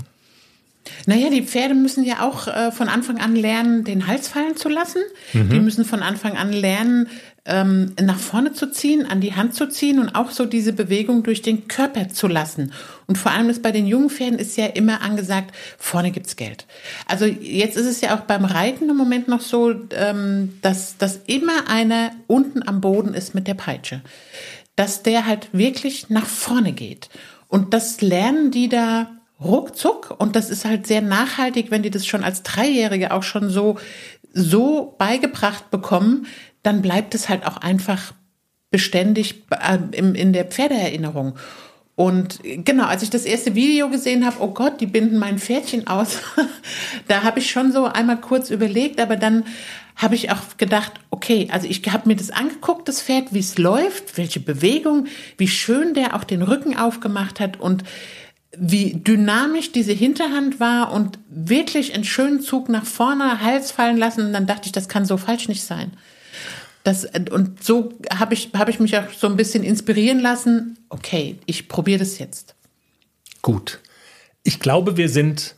Naja, 1.06 1.30
die 1.30 1.44
Pferde 1.44 1.76
müssen 1.76 2.04
ja 2.04 2.22
auch 2.28 2.48
äh, 2.48 2.72
von 2.72 2.90
Anfang 2.90 3.20
an 3.20 3.36
lernen, 3.36 3.84
den 3.84 4.08
Hals 4.08 4.28
fallen 4.28 4.58
zu 4.58 4.70
lassen. 4.70 5.02
Die 5.34 5.60
müssen 5.60 5.86
von 5.86 6.02
Anfang 6.02 6.38
an 6.38 6.52
lernen, 6.52 7.08
ähm, 7.46 7.94
nach 8.02 8.20
vorne 8.20 8.54
zu 8.54 8.72
ziehen, 8.72 9.06
an 9.06 9.20
die 9.20 9.34
Hand 9.34 9.54
zu 9.54 9.68
ziehen 9.68 10.00
und 10.00 10.16
auch 10.16 10.32
so 10.32 10.46
diese 10.46 10.72
Bewegung 10.72 11.24
durch 11.24 11.42
den 11.42 11.68
Körper 11.68 12.10
zu 12.10 12.28
lassen. 12.28 12.72
Und 13.08 13.18
vor 13.18 13.32
allem 13.32 13.50
ist 13.50 13.62
bei 13.62 13.72
den 13.72 13.86
jungen 13.86 14.10
Pferden 14.10 14.40
ist 14.40 14.58
ja 14.58 14.68
immer 14.68 15.02
angesagt, 15.02 15.54
vorne 15.78 16.12
gibt's 16.12 16.36
Geld. 16.36 16.66
Also 17.06 17.26
jetzt 17.26 17.76
ist 17.76 17.88
es 17.88 18.02
ja 18.02 18.16
auch 18.16 18.22
beim 18.22 18.46
Reiten 18.46 18.90
im 18.90 18.96
Moment 18.96 19.28
noch 19.28 19.42
so, 19.42 19.74
ähm, 19.92 20.58
dass, 20.62 20.98
dass 20.98 21.20
immer 21.28 21.70
einer 21.70 22.12
unten 22.28 22.66
am 22.66 22.80
Boden 22.80 23.14
ist 23.14 23.36
mit 23.36 23.48
der 23.48 23.56
Peitsche. 23.56 24.02
Dass 24.76 25.04
der 25.04 25.26
halt 25.26 25.50
wirklich 25.52 26.10
nach 26.10 26.26
vorne 26.26 26.72
geht. 26.72 27.10
Und 27.50 27.74
das 27.74 28.02
lernen 28.02 28.52
die 28.52 28.70
da 28.70 29.10
ruckzuck 29.44 30.16
und 30.18 30.36
das 30.36 30.50
ist 30.50 30.66
halt 30.66 30.88
sehr 30.88 31.02
nachhaltig, 31.02 31.72
wenn 31.72 31.84
die 31.84 31.92
das 31.92 32.06
schon 32.06 32.24
als 32.24 32.44
Dreijährige 32.44 33.12
auch 33.12 33.24
schon 33.24 33.50
so, 33.50 33.78
so 34.34 34.96
beigebracht 34.98 35.72
bekommen, 35.72 36.28
dann 36.64 36.82
bleibt 36.82 37.16
es 37.16 37.30
halt 37.30 37.46
auch 37.46 37.58
einfach 37.58 38.14
beständig 38.72 39.44
äh, 39.52 39.78
in 40.00 40.34
der 40.34 40.46
Pferdeerinnerung. 40.46 41.36
Und 41.96 42.40
genau, 42.44 42.86
als 42.86 43.04
ich 43.04 43.12
das 43.12 43.24
erste 43.26 43.54
Video 43.54 43.88
gesehen 43.90 44.26
habe, 44.26 44.38
oh 44.40 44.48
Gott, 44.48 44.82
die 44.82 44.88
binden 44.88 45.20
mein 45.20 45.38
Pferdchen 45.38 45.86
aus, 45.86 46.22
da 47.08 47.22
habe 47.22 47.40
ich 47.40 47.52
schon 47.52 47.72
so 47.72 47.86
einmal 47.86 48.20
kurz 48.20 48.50
überlegt, 48.50 49.00
aber 49.00 49.16
dann 49.16 49.46
habe 49.96 50.16
ich 50.16 50.32
auch 50.32 50.58
gedacht, 50.58 50.94
okay, 51.12 51.50
also 51.52 51.68
ich 51.68 51.84
habe 51.92 52.08
mir 52.08 52.16
das 52.16 52.32
angeguckt, 52.32 52.88
das 52.88 53.02
Pferd, 53.02 53.32
wie 53.32 53.40
es 53.40 53.60
läuft, 53.60 54.18
welche 54.18 54.40
Bewegung, 54.40 55.06
wie 55.38 55.48
schön 55.48 55.94
der 55.94 56.16
auch 56.16 56.24
den 56.24 56.42
Rücken 56.42 56.76
aufgemacht 56.76 57.40
hat 57.40 57.60
und 57.60 57.84
wie 58.58 58.94
dynamisch 58.94 59.72
diese 59.72 59.94
Hinterhand 59.94 60.60
war 60.60 60.92
und 60.92 61.18
wirklich 61.30 61.94
einen 61.94 62.04
schönen 62.04 62.42
Zug 62.42 62.70
nach 62.70 62.86
vorne, 62.86 63.42
Hals 63.42 63.72
fallen 63.72 63.98
lassen. 63.98 64.28
Und 64.28 64.34
dann 64.34 64.46
dachte 64.46 64.68
ich, 64.68 64.72
das 64.72 64.88
kann 64.88 65.06
so 65.06 65.18
falsch 65.18 65.48
nicht 65.48 65.64
sein. 65.64 65.92
Das, 66.84 67.06
und 67.32 67.64
so 67.64 67.94
habe 68.14 68.34
ich, 68.34 68.52
habe 68.54 68.70
ich 68.70 68.80
mich 68.80 68.98
auch 68.98 69.10
so 69.18 69.28
ein 69.28 69.38
bisschen 69.38 69.64
inspirieren 69.64 70.20
lassen. 70.20 70.78
Okay, 70.90 71.40
ich 71.46 71.68
probiere 71.68 72.00
das 72.00 72.20
jetzt. 72.20 72.56
Gut. 73.42 73.80
Ich 74.44 74.60
glaube, 74.60 74.98
wir 74.98 75.10
sind 75.10 75.56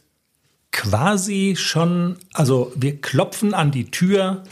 quasi 0.71 1.55
schon, 1.57 2.17
also 2.33 2.71
wir 2.75 3.01
klopfen 3.01 3.53
an 3.53 3.71
die 3.71 3.89
Tür 3.91 4.43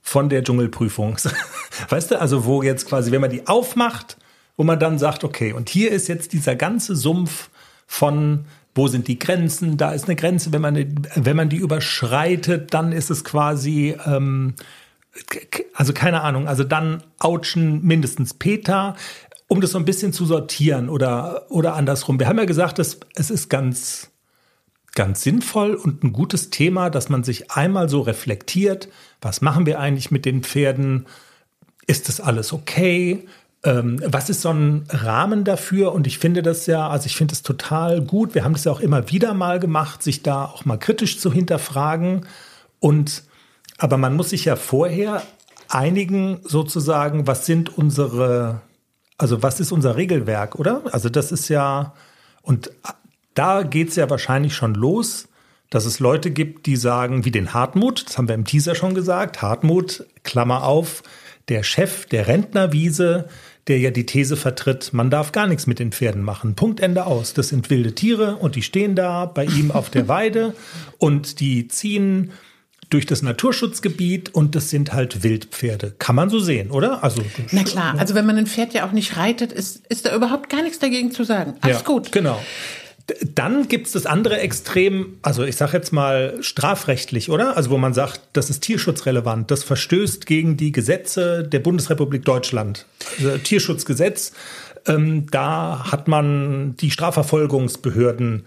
von 0.00 0.28
der 0.28 0.44
Dschungelprüfung. 0.44 1.18
Weißt 1.88 2.12
du, 2.12 2.20
also 2.20 2.44
wo 2.44 2.62
jetzt 2.62 2.86
quasi, 2.86 3.10
wenn 3.10 3.20
man 3.20 3.30
die 3.30 3.46
aufmacht, 3.46 4.16
wo 4.62 4.64
man 4.64 4.78
dann 4.78 4.96
sagt, 4.96 5.24
okay, 5.24 5.52
und 5.52 5.68
hier 5.68 5.90
ist 5.90 6.06
jetzt 6.06 6.32
dieser 6.32 6.54
ganze 6.54 6.94
Sumpf 6.94 7.50
von 7.88 8.44
wo 8.76 8.86
sind 8.86 9.08
die 9.08 9.18
Grenzen? 9.18 9.76
Da 9.76 9.90
ist 9.90 10.04
eine 10.04 10.14
Grenze, 10.14 10.52
wenn 10.52 10.62
man, 10.62 11.04
wenn 11.16 11.34
man 11.34 11.48
die 11.48 11.56
überschreitet, 11.56 12.72
dann 12.72 12.92
ist 12.92 13.10
es 13.10 13.24
quasi, 13.24 13.96
ähm, 14.06 14.54
also 15.74 15.92
keine 15.92 16.20
Ahnung, 16.20 16.46
also 16.46 16.62
dann 16.62 17.02
ouchen 17.18 17.84
mindestens 17.84 18.34
Peter, 18.34 18.94
um 19.48 19.60
das 19.60 19.72
so 19.72 19.78
ein 19.78 19.84
bisschen 19.84 20.12
zu 20.12 20.26
sortieren 20.26 20.88
oder, 20.88 21.46
oder 21.50 21.74
andersrum. 21.74 22.20
Wir 22.20 22.28
haben 22.28 22.38
ja 22.38 22.44
gesagt, 22.44 22.78
dass 22.78 23.00
es 23.16 23.30
ist 23.32 23.48
ganz, 23.48 24.12
ganz 24.94 25.22
sinnvoll 25.22 25.74
und 25.74 26.04
ein 26.04 26.12
gutes 26.12 26.50
Thema, 26.50 26.88
dass 26.88 27.08
man 27.08 27.24
sich 27.24 27.50
einmal 27.50 27.88
so 27.88 28.00
reflektiert, 28.00 28.88
was 29.20 29.40
machen 29.40 29.66
wir 29.66 29.80
eigentlich 29.80 30.12
mit 30.12 30.24
den 30.24 30.44
Pferden? 30.44 31.06
Ist 31.88 32.08
das 32.08 32.20
alles 32.20 32.52
okay? 32.52 33.26
Ähm, 33.64 34.00
was 34.04 34.28
ist 34.28 34.42
so 34.42 34.50
ein 34.50 34.84
Rahmen 34.88 35.44
dafür? 35.44 35.92
Und 35.92 36.06
ich 36.06 36.18
finde 36.18 36.42
das 36.42 36.66
ja, 36.66 36.88
also 36.88 37.06
ich 37.06 37.16
finde 37.16 37.34
es 37.34 37.42
total 37.42 38.00
gut. 38.00 38.34
Wir 38.34 38.44
haben 38.44 38.54
das 38.54 38.64
ja 38.64 38.72
auch 38.72 38.80
immer 38.80 39.10
wieder 39.10 39.34
mal 39.34 39.60
gemacht, 39.60 40.02
sich 40.02 40.22
da 40.22 40.44
auch 40.44 40.64
mal 40.64 40.78
kritisch 40.78 41.18
zu 41.18 41.32
hinterfragen. 41.32 42.26
Und 42.80 43.22
aber 43.78 43.96
man 43.96 44.14
muss 44.14 44.30
sich 44.30 44.44
ja 44.44 44.56
vorher 44.56 45.22
einigen 45.68 46.40
sozusagen, 46.44 47.26
was 47.26 47.46
sind 47.46 47.76
unsere, 47.76 48.60
also 49.18 49.42
was 49.42 49.60
ist 49.60 49.72
unser 49.72 49.96
Regelwerk, 49.96 50.56
oder? 50.56 50.82
Also 50.92 51.08
das 51.08 51.32
ist 51.32 51.48
ja, 51.48 51.94
und 52.42 52.70
da 53.34 53.62
geht's 53.62 53.96
ja 53.96 54.10
wahrscheinlich 54.10 54.54
schon 54.54 54.74
los, 54.74 55.28
dass 55.70 55.86
es 55.86 56.00
Leute 56.00 56.30
gibt, 56.30 56.66
die 56.66 56.76
sagen, 56.76 57.24
wie 57.24 57.30
den 57.30 57.54
Hartmut, 57.54 58.06
das 58.06 58.18
haben 58.18 58.28
wir 58.28 58.34
im 58.34 58.44
Teaser 58.44 58.74
schon 58.74 58.94
gesagt, 58.94 59.40
Hartmut, 59.40 60.04
Klammer 60.22 60.64
auf, 60.64 61.02
der 61.48 61.62
Chef 61.62 62.06
der 62.06 62.26
Rentnerwiese, 62.28 63.28
der 63.68 63.78
ja 63.78 63.90
die 63.90 64.06
These 64.06 64.36
vertritt, 64.36 64.92
man 64.92 65.10
darf 65.10 65.32
gar 65.32 65.46
nichts 65.46 65.66
mit 65.66 65.78
den 65.78 65.92
Pferden 65.92 66.22
machen. 66.22 66.54
Punkt 66.54 66.80
Ende 66.80 67.06
aus. 67.06 67.32
Das 67.32 67.48
sind 67.48 67.70
wilde 67.70 67.94
Tiere 67.94 68.36
und 68.36 68.56
die 68.56 68.62
stehen 68.62 68.96
da 68.96 69.26
bei 69.26 69.44
ihm 69.44 69.70
auf 69.70 69.88
der 69.90 70.08
Weide 70.08 70.54
und 70.98 71.40
die 71.40 71.68
ziehen 71.68 72.32
durch 72.90 73.06
das 73.06 73.22
Naturschutzgebiet 73.22 74.34
und 74.34 74.54
das 74.54 74.68
sind 74.68 74.92
halt 74.92 75.22
Wildpferde. 75.22 75.94
Kann 75.98 76.14
man 76.14 76.28
so 76.28 76.38
sehen, 76.38 76.70
oder? 76.70 77.02
Also 77.02 77.22
Na 77.50 77.62
klar, 77.62 77.94
also 77.98 78.14
wenn 78.14 78.26
man 78.26 78.36
ein 78.36 78.46
Pferd 78.46 78.74
ja 78.74 78.86
auch 78.86 78.92
nicht 78.92 79.16
reitet, 79.16 79.50
ist, 79.50 79.86
ist 79.86 80.04
da 80.04 80.14
überhaupt 80.14 80.50
gar 80.50 80.62
nichts 80.62 80.78
dagegen 80.78 81.10
zu 81.10 81.24
sagen. 81.24 81.54
Alles 81.62 81.78
ja, 81.78 81.82
gut. 81.84 82.12
Genau. 82.12 82.42
Dann 83.34 83.68
gibt 83.68 83.86
es 83.86 83.92
das 83.92 84.06
andere 84.06 84.38
Extrem, 84.38 85.18
also 85.22 85.44
ich 85.44 85.56
sage 85.56 85.76
jetzt 85.76 85.92
mal 85.92 86.38
strafrechtlich, 86.40 87.30
oder? 87.30 87.56
Also 87.56 87.70
wo 87.70 87.78
man 87.78 87.94
sagt, 87.94 88.20
das 88.32 88.50
ist 88.50 88.60
tierschutzrelevant, 88.60 89.50
das 89.50 89.64
verstößt 89.64 90.26
gegen 90.26 90.56
die 90.56 90.72
Gesetze 90.72 91.42
der 91.44 91.60
Bundesrepublik 91.60 92.24
Deutschland. 92.24 92.86
Also 93.18 93.38
Tierschutzgesetz, 93.38 94.32
ähm, 94.86 95.26
da 95.30 95.90
hat 95.90 96.08
man 96.08 96.76
die 96.76 96.90
Strafverfolgungsbehörden 96.90 98.46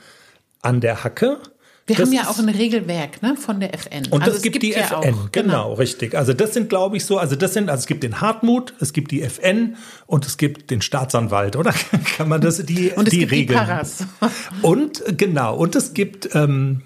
an 0.61 0.81
der 0.81 1.03
Hacke. 1.03 1.39
Wir 1.87 1.95
Das 1.97 2.07
haben 2.07 2.13
ja 2.15 2.27
auch 2.27 2.39
ein 2.39 2.49
Regelwerk 2.49 3.21
ne, 3.21 3.35
von 3.37 3.59
der 3.59 3.71
FN. 3.75 4.07
Und 4.07 4.23
Also 4.23 4.25
das 4.25 4.37
es 4.37 4.41
gibt, 4.41 4.63
die 4.63 4.71
ja 4.71 4.79
FN, 4.79 5.13
auch, 5.13 5.31
genau, 5.31 5.73
richtig. 5.73 6.15
Also 6.15 6.33
das 6.33 6.55
sind, 6.55 6.67
glaube 6.67 6.97
ich, 6.97 7.05
so, 7.05 7.19
also 7.19 7.35
das 7.35 7.53
sind, 7.53 7.69
also 7.69 7.81
es 7.81 7.85
gibt 7.85 8.01
den 8.01 8.21
Hartmut, 8.21 8.73
es 8.79 8.91
gibt 8.91 9.11
die 9.11 9.21
FN 9.21 9.77
und 10.07 10.25
es 10.25 10.37
gibt 10.37 10.71
den 10.71 10.81
Staatsanwalt, 10.81 11.55
oder? 11.55 11.73
Kann 12.17 12.27
man 12.27 12.41
das, 12.41 12.65
die, 12.65 12.89
Und 12.89 13.07
es 13.07 13.11
die 13.11 13.19
gibt 13.19 13.31
die 13.31 13.35
Regeln. 13.35 13.59
Paras. 13.59 14.03
Und 14.63 15.03
genau, 15.15 15.55
und 15.55 15.75
es 15.75 15.93
gibt, 15.93 16.33
ähm, 16.33 16.81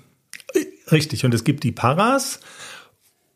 äh, 0.54 0.66
richtig, 0.92 1.24
und 1.24 1.34
es 1.34 1.46
gibt 1.46 1.64
die 1.64 1.72
Paras 1.72 2.42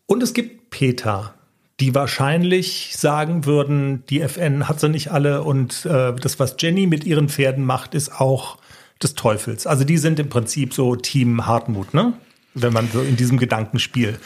und 0.06 0.21
es 0.21 0.34
gibt 0.34 0.69
Peter, 0.69 1.34
die 1.80 1.95
wahrscheinlich 1.95 2.93
sagen 2.97 3.45
würden, 3.45 4.04
die 4.10 4.19
FN 4.19 4.67
hat 4.67 4.82
sie 4.82 4.89
nicht 4.89 5.12
alle 5.12 5.43
und 5.43 5.86
äh, 5.86 6.13
das, 6.13 6.39
was 6.39 6.58
Jenny 6.60 6.88
mit 6.88 7.06
ihren 7.06 7.30
Pferden 7.30 7.65
macht, 7.65 7.95
ist 7.95 8.19
auch 8.19 8.58
des 9.04 9.16
Teufels. 9.16 9.68
Also 9.68 9.84
die 9.84 9.98
sind 9.98 10.20
im 10.20 10.30
Prinzip 10.30 10.74
so 10.74 10.96
Team 10.96 11.46
Hartmut, 11.46 11.94
ne? 11.94 12.13
Wenn 12.54 12.74
man 12.74 12.89
so 12.92 13.02
in 13.02 13.16
diesem 13.16 13.38
Gedankenspiel. 13.38 14.20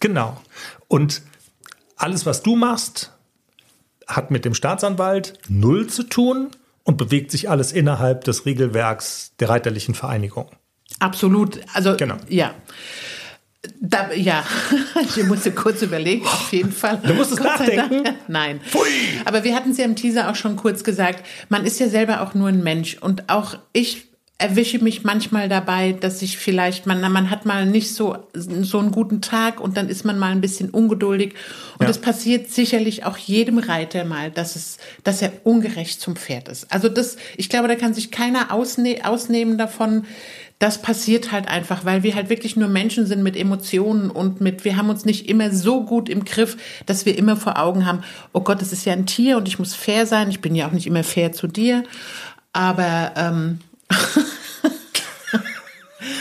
Genau. 0.00 0.40
Und 0.88 1.22
alles, 1.96 2.26
was 2.26 2.42
du 2.42 2.56
machst, 2.56 3.12
hat 4.06 4.30
mit 4.30 4.44
dem 4.44 4.54
Staatsanwalt 4.54 5.34
null 5.48 5.86
zu 5.86 6.02
tun 6.02 6.50
und 6.82 6.98
bewegt 6.98 7.30
sich 7.30 7.48
alles 7.48 7.72
innerhalb 7.72 8.24
des 8.24 8.44
Regelwerks 8.44 9.32
der 9.38 9.48
Reiterlichen 9.48 9.94
Vereinigung. 9.94 10.50
Absolut. 10.98 11.60
Also 11.72 11.96
Genau. 11.96 12.16
ja. 12.28 12.54
Da, 13.80 14.12
ja, 14.12 14.44
ich 15.16 15.24
musste 15.24 15.52
kurz 15.52 15.82
überlegen, 15.82 16.26
auf 16.26 16.52
jeden 16.52 16.72
Fall. 16.72 17.00
Du 17.04 17.14
musstest 17.14 17.42
nachdenken? 17.42 18.04
Dank. 18.04 18.16
Nein. 18.28 18.60
Aber 19.24 19.44
wir 19.44 19.54
hatten 19.54 19.70
es 19.70 19.78
ja 19.78 19.84
im 19.84 19.96
Teaser 19.96 20.30
auch 20.30 20.36
schon 20.36 20.56
kurz 20.56 20.84
gesagt, 20.84 21.24
man 21.48 21.64
ist 21.64 21.80
ja 21.80 21.88
selber 21.88 22.20
auch 22.22 22.34
nur 22.34 22.48
ein 22.48 22.62
Mensch. 22.62 22.96
Und 23.00 23.28
auch 23.30 23.56
ich 23.72 24.08
erwische 24.36 24.80
mich 24.80 25.04
manchmal 25.04 25.48
dabei, 25.48 25.92
dass 25.92 26.20
ich 26.20 26.36
vielleicht, 26.38 26.86
man, 26.86 27.00
man 27.00 27.30
hat 27.30 27.46
mal 27.46 27.66
nicht 27.66 27.94
so, 27.94 28.16
so 28.34 28.80
einen 28.80 28.90
guten 28.90 29.20
Tag 29.20 29.60
und 29.60 29.76
dann 29.76 29.88
ist 29.88 30.04
man 30.04 30.18
mal 30.18 30.32
ein 30.32 30.40
bisschen 30.40 30.70
ungeduldig. 30.70 31.34
Und 31.74 31.82
Ja. 31.82 31.86
das 31.86 31.98
passiert 31.98 32.50
sicherlich 32.50 33.04
auch 33.04 33.16
jedem 33.16 33.58
Reiter 33.58 34.04
mal, 34.04 34.30
dass 34.32 34.56
es, 34.56 34.78
dass 35.04 35.22
er 35.22 35.32
ungerecht 35.44 36.00
zum 36.00 36.16
Pferd 36.16 36.48
ist. 36.48 36.70
Also 36.72 36.88
das, 36.88 37.16
ich 37.36 37.48
glaube, 37.48 37.68
da 37.68 37.76
kann 37.76 37.94
sich 37.94 38.10
keiner 38.10 38.52
ausne 38.52 38.98
ausnehmen 39.04 39.56
davon. 39.56 40.04
Das 40.64 40.80
passiert 40.80 41.30
halt 41.30 41.46
einfach, 41.46 41.84
weil 41.84 42.02
wir 42.04 42.14
halt 42.14 42.30
wirklich 42.30 42.56
nur 42.56 42.68
Menschen 42.68 43.04
sind 43.04 43.22
mit 43.22 43.36
Emotionen 43.36 44.10
und 44.10 44.40
mit, 44.40 44.64
wir 44.64 44.78
haben 44.78 44.88
uns 44.88 45.04
nicht 45.04 45.28
immer 45.28 45.50
so 45.50 45.84
gut 45.84 46.08
im 46.08 46.24
Griff, 46.24 46.56
dass 46.86 47.04
wir 47.04 47.18
immer 47.18 47.36
vor 47.36 47.58
Augen 47.58 47.84
haben, 47.84 48.02
oh 48.32 48.40
Gott, 48.40 48.62
das 48.62 48.72
ist 48.72 48.86
ja 48.86 48.94
ein 48.94 49.04
Tier 49.04 49.36
und 49.36 49.46
ich 49.46 49.58
muss 49.58 49.74
fair 49.74 50.06
sein. 50.06 50.30
Ich 50.30 50.40
bin 50.40 50.54
ja 50.54 50.66
auch 50.66 50.72
nicht 50.72 50.86
immer 50.86 51.04
fair 51.04 51.32
zu 51.32 51.48
dir. 51.48 51.84
Aber 52.54 53.12
ähm, 53.14 53.58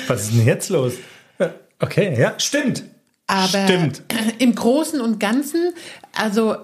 Was 0.08 0.24
ist 0.24 0.34
denn 0.34 0.46
jetzt 0.46 0.68
los? 0.68 0.96
Okay, 1.80 2.14
ja, 2.20 2.34
stimmt. 2.38 2.84
Aber 3.28 3.64
Stimmt. 3.64 4.04
im 4.40 4.54
Großen 4.56 5.00
und 5.00 5.22
Ganzen, 5.22 5.74
also 6.14 6.58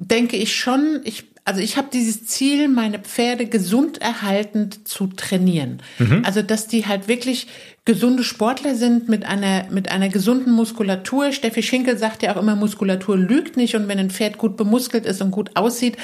denke 0.00 0.36
ich 0.36 0.56
schon, 0.56 1.02
ich, 1.04 1.29
also 1.50 1.62
ich 1.62 1.76
habe 1.76 1.88
dieses 1.92 2.26
Ziel, 2.26 2.68
meine 2.68 3.00
Pferde 3.00 3.46
gesund 3.46 4.00
erhaltend 4.00 4.86
zu 4.86 5.08
trainieren. 5.08 5.82
Also 6.24 6.42
dass 6.42 6.68
die 6.68 6.86
halt 6.86 7.08
wirklich 7.08 7.48
gesunde 7.84 8.22
Sportler 8.22 8.76
sind 8.76 9.08
mit 9.08 9.24
einer, 9.24 9.64
mit 9.68 9.90
einer 9.90 10.10
gesunden 10.10 10.52
Muskulatur. 10.52 11.32
Steffi 11.32 11.64
Schinkel 11.64 11.98
sagt 11.98 12.22
ja 12.22 12.36
auch 12.36 12.40
immer, 12.40 12.54
Muskulatur 12.54 13.18
lügt 13.18 13.56
nicht. 13.56 13.74
Und 13.74 13.88
wenn 13.88 13.98
ein 13.98 14.10
Pferd 14.10 14.38
gut 14.38 14.56
bemuskelt 14.56 15.06
ist 15.06 15.20
und 15.22 15.32
gut 15.32 15.56
aussieht, 15.56 15.96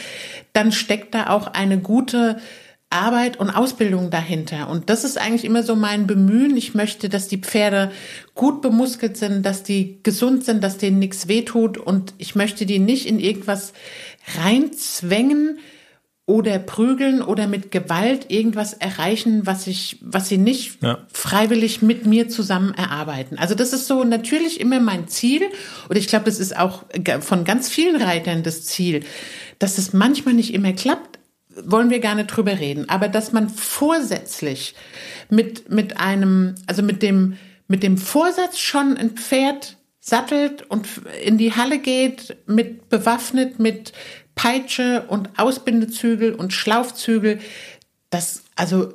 dann 0.52 0.72
steckt 0.72 1.14
da 1.14 1.28
auch 1.28 1.46
eine 1.46 1.78
gute 1.78 2.38
Arbeit 2.90 3.38
und 3.38 3.50
Ausbildung 3.50 4.10
dahinter. 4.10 4.68
Und 4.68 4.90
das 4.90 5.04
ist 5.04 5.16
eigentlich 5.16 5.44
immer 5.44 5.62
so 5.62 5.76
mein 5.76 6.08
Bemühen. 6.08 6.56
Ich 6.56 6.74
möchte, 6.74 7.08
dass 7.08 7.28
die 7.28 7.38
Pferde 7.38 7.92
gut 8.34 8.62
bemuskelt 8.62 9.16
sind, 9.16 9.46
dass 9.46 9.62
die 9.62 10.00
gesund 10.02 10.44
sind, 10.44 10.64
dass 10.64 10.78
denen 10.78 10.98
nichts 10.98 11.28
wehtut. 11.28 11.78
Und 11.78 12.14
ich 12.18 12.34
möchte 12.34 12.66
die 12.66 12.80
nicht 12.80 13.06
in 13.06 13.20
irgendwas 13.20 13.74
reinzwängen 14.38 15.58
oder 16.28 16.58
prügeln 16.58 17.22
oder 17.22 17.46
mit 17.46 17.70
Gewalt 17.70 18.32
irgendwas 18.32 18.72
erreichen, 18.72 19.46
was 19.46 19.68
ich, 19.68 19.98
was 20.00 20.28
sie 20.28 20.38
nicht 20.38 20.82
Ja. 20.82 21.06
freiwillig 21.12 21.82
mit 21.82 22.04
mir 22.04 22.28
zusammen 22.28 22.74
erarbeiten. 22.74 23.38
Also 23.38 23.54
das 23.54 23.72
ist 23.72 23.86
so 23.86 24.02
natürlich 24.02 24.60
immer 24.60 24.80
mein 24.80 25.06
Ziel. 25.06 25.42
Und 25.88 25.96
ich 25.96 26.08
glaube, 26.08 26.24
das 26.24 26.40
ist 26.40 26.56
auch 26.56 26.84
von 27.20 27.44
ganz 27.44 27.68
vielen 27.68 28.02
Reitern 28.02 28.42
das 28.42 28.64
Ziel, 28.64 29.04
dass 29.60 29.78
es 29.78 29.92
manchmal 29.92 30.34
nicht 30.34 30.52
immer 30.52 30.72
klappt 30.72 31.20
wollen 31.64 31.88
wir 31.88 32.00
gar 32.00 32.14
nicht 32.14 32.26
drüber 32.26 32.58
reden, 32.58 32.88
aber 32.90 33.08
dass 33.08 33.32
man 33.32 33.48
vorsätzlich 33.48 34.74
mit, 35.30 35.70
mit 35.70 35.98
einem, 35.98 36.54
also 36.66 36.82
mit 36.82 37.02
dem, 37.02 37.38
mit 37.66 37.82
dem 37.82 37.96
Vorsatz 37.96 38.58
schon 38.58 38.96
ein 38.96 39.10
Pferd 39.10 39.78
sattelt 40.06 40.62
und 40.70 40.86
in 41.24 41.36
die 41.36 41.52
Halle 41.52 41.80
geht, 41.80 42.36
mit 42.46 42.88
bewaffnet, 42.88 43.58
mit 43.58 43.92
Peitsche 44.36 45.04
und 45.08 45.30
Ausbindezügel 45.36 46.32
und 46.32 46.52
Schlaufzügel, 46.52 47.40
das, 48.10 48.44
also, 48.54 48.94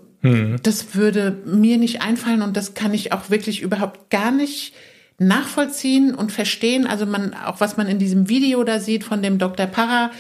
das 0.64 0.96
würde 0.96 1.42
mir 1.46 1.78
nicht 1.78 2.02
einfallen 2.02 2.42
und 2.42 2.56
das 2.56 2.76
kann 2.76 2.94
ich 2.94 3.12
auch 3.12 3.30
wirklich 3.30 3.62
überhaupt 3.62 4.10
gar 4.10 4.32
nicht 4.32 4.74
nachvollziehen 5.18 6.16
und 6.16 6.32
verstehen. 6.32 6.88
Also 6.88 7.06
man, 7.06 7.34
auch 7.34 7.60
was 7.60 7.76
man 7.76 7.88
in 7.88 8.00
diesem 8.00 8.30
Video 8.30 8.64
da 8.64 8.80
sieht 8.80 9.04
von 9.04 9.22
dem 9.22 9.38
Dr. 9.38 9.66
Parra, 9.66 10.12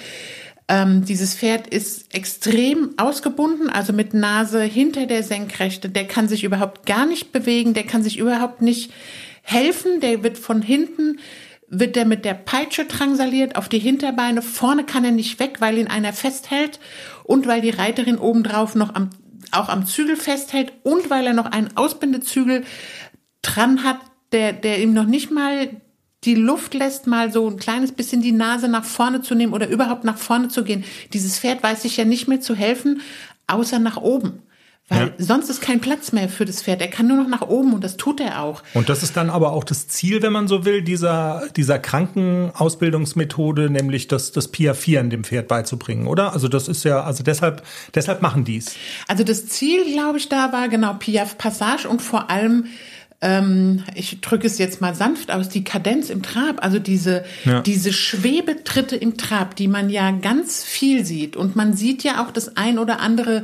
ähm, 0.67 1.05
dieses 1.05 1.35
Pferd 1.35 1.67
ist 1.67 2.13
extrem 2.13 2.95
ausgebunden, 2.97 3.69
also 3.69 3.93
mit 3.93 4.13
Nase 4.13 4.61
hinter 4.63 5.05
der 5.05 5.23
Senkrechte. 5.23 5.87
Der 5.87 6.05
kann 6.05 6.27
sich 6.27 6.43
überhaupt 6.43 6.85
gar 6.85 7.05
nicht 7.05 7.31
bewegen, 7.31 7.73
der 7.73 7.83
kann 7.83 8.03
sich 8.03 8.17
überhaupt 8.17 8.61
nicht 8.61 8.91
helfen. 9.41 9.99
Der 9.99 10.23
wird 10.23 10.37
von 10.37 10.61
hinten, 10.61 11.19
wird 11.67 11.95
der 11.95 12.05
mit 12.05 12.25
der 12.25 12.33
Peitsche 12.33 12.85
drangsaliert 12.85 13.55
auf 13.55 13.69
die 13.69 13.79
Hinterbeine. 13.79 14.41
Vorne 14.41 14.83
kann 14.83 15.05
er 15.05 15.11
nicht 15.11 15.39
weg, 15.39 15.57
weil 15.59 15.77
ihn 15.77 15.87
einer 15.87 16.13
festhält 16.13 16.79
und 17.23 17.47
weil 17.47 17.61
die 17.61 17.69
Reiterin 17.69 18.17
obendrauf 18.17 18.75
noch 18.75 18.93
am, 18.95 19.09
auch 19.51 19.69
am 19.69 19.85
Zügel 19.85 20.15
festhält 20.15 20.73
und 20.83 21.09
weil 21.09 21.25
er 21.25 21.33
noch 21.33 21.45
einen 21.45 21.75
Ausbindezügel 21.77 22.63
dran 23.41 23.83
hat, 23.83 23.99
der, 24.31 24.53
der 24.53 24.79
ihm 24.79 24.93
noch 24.93 25.05
nicht 25.05 25.31
mal 25.31 25.69
die 26.23 26.35
Luft 26.35 26.73
lässt, 26.73 27.07
mal 27.07 27.31
so 27.31 27.49
ein 27.49 27.57
kleines 27.57 27.91
bisschen 27.91 28.21
die 28.21 28.31
Nase 28.31 28.67
nach 28.67 28.85
vorne 28.85 29.21
zu 29.21 29.33
nehmen 29.33 29.53
oder 29.53 29.67
überhaupt 29.67 30.03
nach 30.03 30.17
vorne 30.17 30.49
zu 30.49 30.63
gehen. 30.63 30.83
Dieses 31.13 31.39
Pferd 31.39 31.63
weiß 31.63 31.81
sich 31.81 31.97
ja 31.97 32.05
nicht 32.05 32.27
mehr 32.27 32.41
zu 32.41 32.53
helfen, 32.53 33.01
außer 33.47 33.79
nach 33.79 33.97
oben. 33.97 34.43
Weil 34.93 35.07
Ja. 35.07 35.13
sonst 35.19 35.49
ist 35.49 35.61
kein 35.61 35.79
Platz 35.79 36.11
mehr 36.11 36.27
für 36.27 36.43
das 36.43 36.61
Pferd. 36.61 36.81
Er 36.81 36.89
kann 36.89 37.07
nur 37.07 37.15
noch 37.15 37.27
nach 37.29 37.41
oben 37.47 37.73
und 37.73 37.81
das 37.83 37.95
tut 37.95 38.19
er 38.19 38.41
auch. 38.43 38.61
Und 38.73 38.89
das 38.89 39.03
ist 39.03 39.15
dann 39.15 39.29
aber 39.29 39.53
auch 39.53 39.63
das 39.63 39.87
Ziel, 39.87 40.21
wenn 40.21 40.33
man 40.33 40.49
so 40.49 40.65
will, 40.65 40.81
dieser, 40.81 41.43
dieser 41.55 41.79
Krankenausbildungsmethode, 42.55 43.69
nämlich 43.69 44.07
das, 44.07 44.31
das 44.31 44.47
Piafieren 44.49 45.09
dem 45.09 45.23
Pferd 45.23 45.47
beizubringen, 45.47 46.07
oder? 46.07 46.33
Also 46.33 46.47
das 46.47 46.67
ist 46.67 46.83
ja, 46.83 47.01
also 47.03 47.23
deshalb, 47.23 47.63
deshalb 47.95 48.21
machen 48.21 48.43
die's. 48.43 48.75
Also 49.07 49.23
das 49.23 49.47
Ziel, 49.47 49.83
glaube 49.93 50.17
ich, 50.17 50.29
da 50.29 50.51
war 50.51 50.69
genau 50.69 50.93
Piaf 50.95 51.37
Passage 51.37 51.87
und 51.87 52.01
vor 52.01 52.29
allem 52.29 52.65
ähm, 53.23 53.83
ich 53.93 54.19
drücke 54.21 54.47
es 54.47 54.57
jetzt 54.57 54.81
mal 54.81 54.95
sanft 54.95 55.31
aus, 55.31 55.47
die 55.47 55.63
Kadenz 55.63 56.09
im 56.09 56.23
Trab, 56.23 56.63
also 56.63 56.79
diese, 56.79 57.23
Ja. 57.45 57.61
diese 57.61 57.93
Schwebetritte 57.93 58.95
im 58.95 59.15
Trab, 59.15 59.55
die 59.55 59.67
man 59.67 59.89
ja 59.91 60.09
ganz 60.11 60.63
viel 60.63 61.05
sieht. 61.05 61.35
Und 61.35 61.55
man 61.55 61.73
sieht 61.73 62.03
ja 62.03 62.25
auch 62.25 62.31
das 62.31 62.57
ein 62.57 62.79
oder 62.79 62.99
andere 62.99 63.43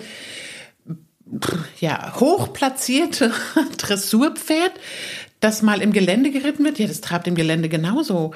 ja, 1.80 2.16
hochplatzierte 2.20 3.32
Dressurpferd, 3.78 4.72
das 5.40 5.62
mal 5.62 5.82
im 5.82 5.94
Gelände 5.94 6.32
geritten 6.32 6.64
wird. 6.64 6.80
Ja, 6.80 6.88
das 6.88 7.02
trabt 7.02 7.28
im 7.28 7.36
Gelände 7.36 7.70
genauso. 7.70 8.34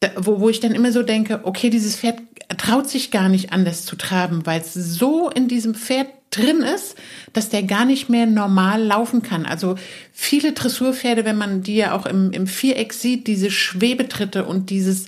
da, 0.00 0.10
wo, 0.16 0.40
wo 0.40 0.48
ich 0.48 0.60
dann 0.60 0.72
immer 0.72 0.92
so 0.92 1.02
denke, 1.02 1.40
okay, 1.44 1.70
dieses 1.70 1.96
Pferd 1.96 2.18
traut 2.58 2.88
sich 2.88 3.10
gar 3.10 3.28
nicht 3.28 3.52
anders 3.52 3.84
zu 3.84 3.96
traben, 3.96 4.46
weil 4.46 4.60
es 4.60 4.74
so 4.74 5.30
in 5.30 5.48
diesem 5.48 5.74
Pferd 5.74 6.08
drin 6.30 6.60
ist, 6.60 6.96
dass 7.32 7.50
der 7.50 7.62
gar 7.62 7.84
nicht 7.84 8.08
mehr 8.08 8.26
normal 8.26 8.82
laufen 8.82 9.22
kann. 9.22 9.44
Also 9.44 9.76
viele 10.12 10.52
Dressurpferde, 10.52 11.24
wenn 11.24 11.36
man 11.36 11.62
die 11.62 11.76
ja 11.76 11.94
auch 11.94 12.06
im, 12.06 12.32
im 12.32 12.46
Viereck 12.46 12.94
sieht, 12.94 13.26
diese 13.26 13.50
Schwebetritte 13.50 14.44
und 14.44 14.70
dieses 14.70 15.06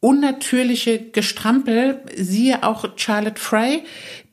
unnatürliche 0.00 0.98
Gestrampel, 0.98 2.00
siehe 2.16 2.62
auch 2.62 2.86
Charlotte 2.96 3.38
Fry, 3.38 3.82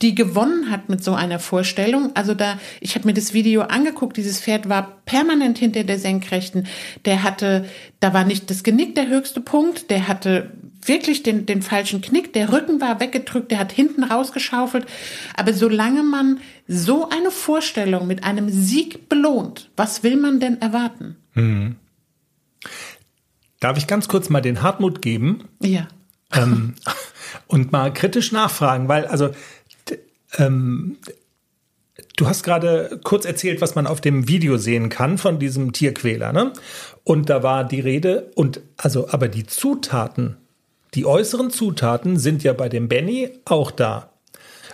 die 0.02 0.16
gewonnen 0.16 0.72
hat 0.72 0.88
mit 0.88 1.04
so 1.04 1.14
einer 1.14 1.40
Vorstellung. 1.40 2.12
Also 2.16 2.34
da, 2.34 2.58
ich 2.80 2.96
habe 2.96 3.06
mir 3.06 3.14
das 3.14 3.34
Video 3.34 3.64
angeguckt, 3.64 4.16
dieses 4.16 4.40
Pferd 4.40 4.70
war 4.70 4.98
permanent 5.06 5.58
hinter 5.58 5.84
der 5.84 6.00
Senkrechten. 6.00 6.68
Der 7.04 7.24
hatte, 7.24 7.66
da 8.00 8.14
war 8.14 8.24
nicht 8.24 8.50
das 8.50 8.64
Genick 8.64 8.96
der 8.96 9.08
höchste 9.08 9.42
Punkt, 9.42 9.90
der 9.90 10.08
hatte 10.08 10.52
wirklich 10.86 11.24
den, 11.24 11.46
den 11.46 11.62
falschen 11.62 12.00
Knick, 12.00 12.32
der 12.32 12.54
Rücken 12.54 12.80
war 12.80 13.02
weggedrückt, 13.02 13.52
der 13.52 13.60
hat 13.60 13.74
hinten 13.74 14.04
rausgeschaufelt. 14.04 14.86
Aber 15.36 15.52
solange 15.52 16.04
man 16.04 16.40
so 16.68 17.10
eine 17.10 17.32
Vorstellung 17.32 18.08
mit 18.08 18.24
einem 18.24 18.48
Sieg 18.50 19.10
belohnt, 19.10 19.70
was 19.76 20.04
will 20.04 20.16
man 20.16 20.40
denn 20.40 20.62
erwarten? 20.62 21.18
Darf 23.60 23.78
ich 23.78 23.88
ganz 23.88 24.08
kurz 24.08 24.30
mal 24.30 24.42
den 24.42 24.62
Hartmut 24.62 25.02
geben? 25.02 25.46
Ja. 25.62 25.88
ähm, 26.34 26.76
und 27.48 27.72
mal 27.72 27.94
kritisch 27.94 28.32
nachfragen, 28.32 28.88
weil 28.88 29.06
also 29.06 29.30
ähm, 30.38 30.98
du 32.16 32.28
hast 32.28 32.44
gerade 32.44 33.00
kurz 33.04 33.26
erzählt, 33.26 33.62
was 33.62 33.76
man 33.76 33.88
auf 33.88 34.02
dem 34.02 34.28
Video 34.28 34.58
sehen 34.58 34.90
kann 34.90 35.18
von 35.18 35.40
diesem 35.40 35.74
Tierquäler, 35.74 36.34
ne? 36.34 36.54
Und 37.04 37.30
da 37.30 37.44
war 37.44 37.64
die 37.64 37.80
Rede 37.80 38.32
und 38.36 38.62
also 38.76 39.10
aber 39.10 39.28
die 39.30 39.46
Zutaten, 39.46 40.38
die 40.94 41.06
äußeren 41.06 41.50
Zutaten 41.50 42.18
sind 42.18 42.44
ja 42.44 42.54
bei 42.54 42.70
dem 42.70 42.90
Benny 42.90 43.30
auch 43.46 43.72
da. 43.72 44.12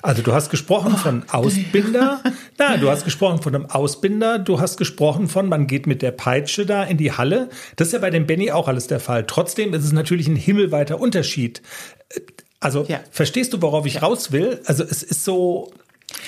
Also 0.03 0.21
du 0.21 0.33
hast 0.33 0.49
gesprochen 0.49 0.97
von 0.97 1.23
Ausbinder, 1.29 2.21
na, 2.57 2.75
du 2.75 2.89
hast 2.89 3.05
gesprochen 3.05 3.41
von 3.41 3.55
einem 3.55 3.65
Ausbinder, 3.67 4.37
du 4.37 4.59
hast 4.59 4.77
gesprochen 4.77 5.29
von, 5.29 5.47
man 5.47 5.65
geht 5.65 5.87
mit 5.87 6.01
der 6.01 6.11
Peitsche 6.11 6.65
da 6.65 6.83
in 6.83 6.97
die 6.97 7.13
Halle. 7.13 7.49
Das 7.77 7.87
ist 7.87 7.93
ja 7.93 7.99
bei 7.99 8.09
dem 8.09 8.27
Benny 8.27 8.51
auch 8.51 8.67
alles 8.67 8.87
der 8.87 8.99
Fall. 8.99 9.23
Trotzdem 9.25 9.73
ist 9.73 9.85
es 9.85 9.93
natürlich 9.93 10.27
ein 10.27 10.35
himmelweiter 10.35 10.99
Unterschied. 10.99 11.61
Also 12.59 12.85
Ja. 12.87 12.99
verstehst 13.11 13.53
du, 13.53 13.61
worauf 13.61 13.85
ich 13.85 14.01
raus 14.01 14.33
will? 14.33 14.59
Also 14.65 14.83
es 14.83 15.03
ist 15.03 15.23
so, 15.23 15.71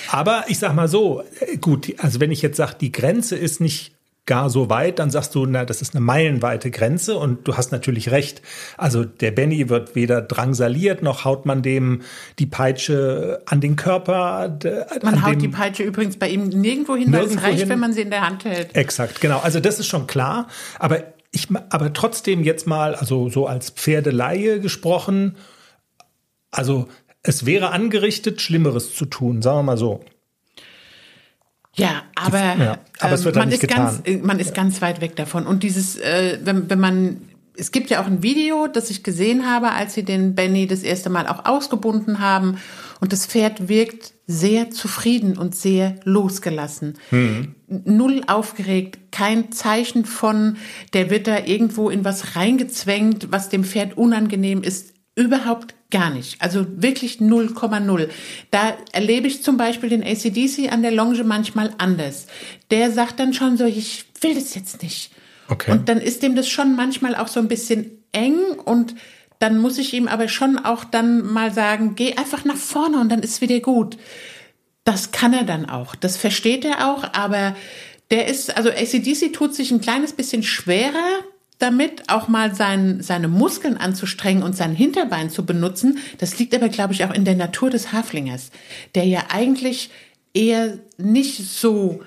aber 0.09 0.45
ich 0.47 0.57
sag 0.57 0.73
mal 0.73 0.87
so, 0.87 1.23
äh, 1.41 1.57
gut, 1.57 1.93
also 1.97 2.21
wenn 2.21 2.31
ich 2.31 2.41
jetzt 2.41 2.55
sage, 2.57 2.75
die 2.79 2.93
Grenze 2.93 3.35
ist 3.35 3.59
nicht 3.59 3.94
gar 4.25 4.49
so 4.49 4.69
weit, 4.69 4.99
dann 4.99 5.11
sagst 5.11 5.35
du, 5.35 5.45
na, 5.45 5.65
das 5.65 5.81
ist 5.81 5.93
eine 5.93 6.03
meilenweite 6.03 6.71
Grenze 6.71 7.17
und 7.17 7.47
du 7.47 7.57
hast 7.57 7.71
natürlich 7.71 8.09
recht. 8.09 8.41
Also 8.75 9.03
der 9.03 9.31
Benny 9.31 9.69
wird 9.69 9.95
weder 9.95 10.21
drangsaliert, 10.21 11.03
noch 11.03 11.25
haut 11.25 11.45
man 11.45 11.61
dem 11.61 12.01
die 12.39 12.47
Peitsche 12.47 13.43
an 13.45 13.61
den 13.61 13.75
Körper. 13.75 14.57
Man 15.03 15.15
an 15.15 15.25
haut 15.25 15.41
die 15.41 15.47
Peitsche 15.47 15.83
übrigens 15.83 16.17
bei 16.17 16.29
ihm 16.29 16.47
nirgendwo 16.47 16.95
hin, 16.95 17.11
weil 17.11 17.25
es 17.25 17.41
reicht, 17.41 17.59
hin. 17.59 17.69
wenn 17.69 17.79
man 17.79 17.93
sie 17.93 18.01
in 18.01 18.09
der 18.09 18.21
Hand 18.21 18.45
hält. 18.45 18.75
Exakt, 18.75 19.21
genau. 19.21 19.39
Also 19.39 19.59
das 19.59 19.79
ist 19.79 19.87
schon 19.87 20.07
klar. 20.07 20.47
Aber 20.79 21.03
ich, 21.31 21.47
aber 21.69 21.93
trotzdem 21.93 22.43
jetzt 22.43 22.65
mal, 22.65 22.95
also 22.95 23.29
so 23.29 23.45
als 23.45 23.69
Pferdelaie 23.69 24.59
gesprochen, 24.59 25.35
also 26.49 26.87
es 27.21 27.45
wäre 27.45 27.71
angerichtet, 27.71 28.41
Schlimmeres 28.41 28.95
zu 28.95 29.05
tun, 29.05 29.41
sagen 29.41 29.59
wir 29.59 29.63
mal 29.63 29.77
so. 29.77 30.03
Ja, 31.75 32.03
aber, 32.15 32.39
ja, 32.39 32.77
aber 32.99 33.17
ähm, 33.17 33.23
wird 33.25 33.35
dann 33.35 33.49
man, 33.49 33.51
ist 33.51 33.67
ganz, 33.67 34.03
getan. 34.03 34.21
äh, 34.21 34.25
man 34.25 34.39
ist 34.39 34.53
ganz 34.53 34.81
weit 34.81 35.01
weg 35.01 35.15
davon. 35.15 35.45
Und 35.45 35.63
dieses, 35.63 35.97
äh, 35.97 36.39
wenn, 36.43 36.69
wenn 36.69 36.79
man, 36.79 37.21
es 37.57 37.71
gibt 37.71 37.89
ja 37.89 38.01
auch 38.01 38.07
ein 38.07 38.23
Video, 38.23 38.67
das 38.67 38.89
ich 38.89 39.03
gesehen 39.03 39.49
habe, 39.49 39.71
als 39.71 39.93
sie 39.93 40.03
den 40.03 40.35
Benny 40.35 40.67
das 40.67 40.83
erste 40.83 41.09
Mal 41.09 41.27
auch 41.27 41.45
ausgebunden 41.45 42.19
haben. 42.19 42.57
Und 43.01 43.11
das 43.11 43.25
Pferd 43.25 43.67
wirkt 43.67 44.13
sehr 44.25 44.71
zufrieden 44.71 45.37
und 45.37 45.53
sehr 45.53 45.95
losgelassen. 46.03 46.95
Hm. 47.09 47.55
Null 47.67 48.23
aufgeregt, 48.27 49.11
kein 49.11 49.51
Zeichen 49.51 50.05
von, 50.05 50.57
der 50.93 51.09
wird 51.09 51.27
da 51.27 51.39
irgendwo 51.39 51.89
in 51.89 52.05
was 52.05 52.35
reingezwängt, 52.35 53.27
was 53.31 53.49
dem 53.49 53.63
Pferd 53.63 53.97
unangenehm 53.97 54.63
ist. 54.63 54.94
Überhaupt 55.15 55.73
gar 55.91 56.09
nicht. 56.09 56.41
Also 56.41 56.65
wirklich 56.75 57.17
0,0. 57.17 58.09
Da 58.51 58.77
erlebe 58.91 59.27
ich 59.27 59.43
zum 59.43 59.55
Beispiel 59.55 59.89
den 59.89 60.03
ACDC 60.03 60.71
an 60.71 60.81
der 60.81 60.91
Longe 60.91 61.23
manchmal 61.23 61.73
anders. 61.77 62.27
Der 62.69 62.91
sagt 62.91 63.19
dann 63.19 63.33
schon 63.33 63.55
so, 63.55 63.65
ich 63.65 64.05
will 64.19 64.35
das 64.35 64.55
jetzt 64.55 64.83
nicht. 64.83 65.11
Okay. 65.47 65.71
Und 65.71 65.87
dann 65.87 66.01
ist 66.01 66.21
dem 66.21 66.35
das 66.35 66.49
schon 66.49 66.75
manchmal 66.75 67.15
auch 67.15 67.29
so 67.29 67.39
ein 67.39 67.47
bisschen 67.47 68.03
eng 68.11 68.39
und 68.65 68.95
dann 69.39 69.57
muss 69.59 69.77
ich 69.77 69.93
ihm 69.93 70.07
aber 70.07 70.27
schon 70.27 70.57
auch 70.57 70.83
dann 70.83 71.21
mal 71.21 71.53
sagen, 71.53 71.95
geh 71.95 72.15
einfach 72.15 72.45
nach 72.45 72.55
vorne 72.55 72.99
und 72.99 73.09
dann 73.09 73.21
ist 73.21 73.41
wieder 73.41 73.59
gut. 73.59 73.97
Das 74.83 75.11
kann 75.11 75.33
er 75.33 75.43
dann 75.43 75.69
auch. 75.69 75.95
Das 75.95 76.17
versteht 76.17 76.65
er 76.65 76.89
auch, 76.89 77.03
aber 77.13 77.55
der 78.11 78.27
ist, 78.27 78.55
also 78.55 78.69
ACDC 78.69 79.33
tut 79.33 79.55
sich 79.55 79.71
ein 79.71 79.81
kleines 79.81 80.13
bisschen 80.13 80.43
schwerer 80.43 81.23
damit, 81.59 82.09
auch 82.09 82.27
mal 82.27 82.53
sein, 82.53 83.01
seine 83.01 83.27
Muskeln 83.27 83.77
anzustrengen 83.77 84.43
und 84.43 84.55
sein 84.55 84.75
Hinterbein 84.75 85.29
zu 85.29 85.45
benutzen. 85.45 85.99
Das 86.17 86.37
liegt 86.37 86.53
aber, 86.53 86.69
glaube 86.69 86.93
ich, 86.93 87.05
auch 87.05 87.13
in 87.13 87.25
der 87.25 87.35
Natur 87.35 87.69
des 87.69 87.93
Haflingers, 87.93 88.51
der 88.93 89.05
ja 89.05 89.23
eigentlich 89.29 89.89
eher 90.33 90.77
nicht 90.97 91.37
so, 91.47 92.03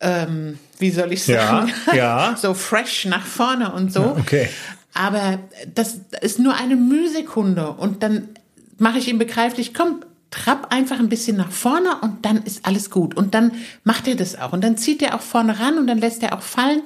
ähm, 0.00 0.58
wie 0.78 0.90
soll 0.90 1.12
ich 1.12 1.26
Ja, 1.26 1.46
sagen, 1.46 1.72
ja. 1.92 2.36
so 2.40 2.54
fresh 2.54 3.04
nach 3.06 3.26
vorne 3.26 3.72
und 3.72 3.92
so. 3.92 4.16
okay. 4.18 4.48
Aber 4.94 5.38
das 5.74 6.00
ist 6.22 6.38
nur 6.38 6.54
eine 6.54 6.76
Mühsekunde 6.76 7.70
und 7.72 8.02
dann 8.02 8.28
mache 8.78 8.98
ich 8.98 9.08
ihm 9.08 9.18
begreiflich, 9.18 9.74
komm, 9.74 10.04
trapp 10.30 10.72
einfach 10.72 10.98
ein 10.98 11.08
bisschen 11.08 11.36
nach 11.36 11.50
vorne 11.50 11.96
und 12.02 12.24
dann 12.24 12.42
ist 12.42 12.66
alles 12.66 12.90
gut. 12.90 13.16
Und 13.16 13.34
dann 13.34 13.52
macht 13.84 14.06
er 14.08 14.14
das 14.14 14.38
auch. 14.38 14.52
Und 14.52 14.62
dann 14.62 14.76
zieht 14.76 15.02
er 15.02 15.14
auch 15.14 15.20
vorne 15.20 15.58
ran 15.58 15.78
und 15.78 15.86
dann 15.86 15.98
lässt 15.98 16.22
er 16.22 16.36
auch 16.36 16.42
fallen. 16.42 16.82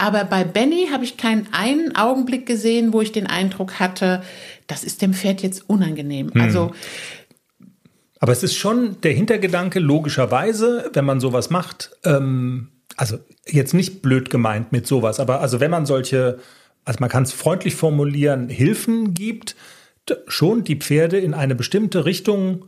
Aber 0.00 0.24
bei 0.24 0.44
Benny 0.44 0.88
habe 0.90 1.04
ich 1.04 1.18
keinen 1.18 1.48
einen 1.52 1.94
Augenblick 1.94 2.46
gesehen, 2.46 2.94
wo 2.94 3.02
ich 3.02 3.12
den 3.12 3.26
Eindruck 3.26 3.80
hatte, 3.80 4.22
das 4.66 4.82
ist 4.82 5.02
dem 5.02 5.12
Pferd 5.12 5.42
jetzt 5.42 5.68
unangenehm. 5.68 6.30
Also 6.40 6.72
Aber 8.18 8.32
es 8.32 8.42
ist 8.42 8.56
schon 8.56 9.00
der 9.02 9.12
Hintergedanke, 9.12 9.78
logischerweise, 9.78 10.90
wenn 10.94 11.04
man 11.04 11.20
sowas 11.20 11.50
macht, 11.50 11.90
ähm, 12.04 12.68
also 12.96 13.18
jetzt 13.46 13.74
nicht 13.74 14.00
blöd 14.00 14.30
gemeint 14.30 14.72
mit 14.72 14.86
sowas, 14.86 15.20
aber 15.20 15.42
also 15.42 15.60
wenn 15.60 15.70
man 15.70 15.84
solche, 15.84 16.38
also 16.86 17.00
man 17.00 17.10
kann 17.10 17.24
es 17.24 17.32
freundlich 17.32 17.74
formulieren, 17.74 18.48
Hilfen 18.48 19.12
gibt, 19.12 19.54
schon 20.28 20.64
die 20.64 20.76
Pferde 20.76 21.18
in 21.18 21.34
eine 21.34 21.54
bestimmte 21.54 22.06
Richtung 22.06 22.64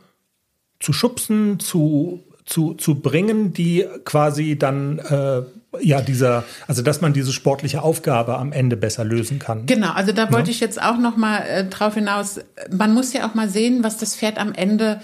zu 0.80 0.92
schubsen, 0.92 1.58
zu, 1.60 2.24
zu, 2.44 2.74
zu 2.74 2.96
bringen, 2.96 3.52
die 3.52 3.86
quasi 4.04 4.58
dann 4.58 4.98
äh, 4.98 5.42
ja 5.80 6.00
dieser, 6.00 6.44
also 6.66 6.82
dass 6.82 7.00
man 7.00 7.12
diese 7.12 7.32
sportliche 7.32 7.82
Aufgabe 7.82 8.38
am 8.38 8.52
Ende 8.52 8.76
besser 8.76 9.04
lösen 9.04 9.38
kann. 9.38 9.66
Genau, 9.66 9.92
also 9.92 10.12
da 10.12 10.30
wollte 10.32 10.50
ich 10.50 10.60
jetzt 10.60 10.82
auch 10.82 10.98
noch 10.98 11.16
mal 11.16 11.38
äh, 11.38 11.64
drauf 11.64 11.94
hinaus. 11.94 12.40
Man 12.70 12.94
muss 12.94 13.12
ja 13.12 13.28
auch 13.28 13.34
mal 13.34 13.48
sehen, 13.48 13.84
was 13.84 13.96
das 13.98 14.16
Pferd 14.16 14.38
am 14.38 14.52
Ende 14.52 15.00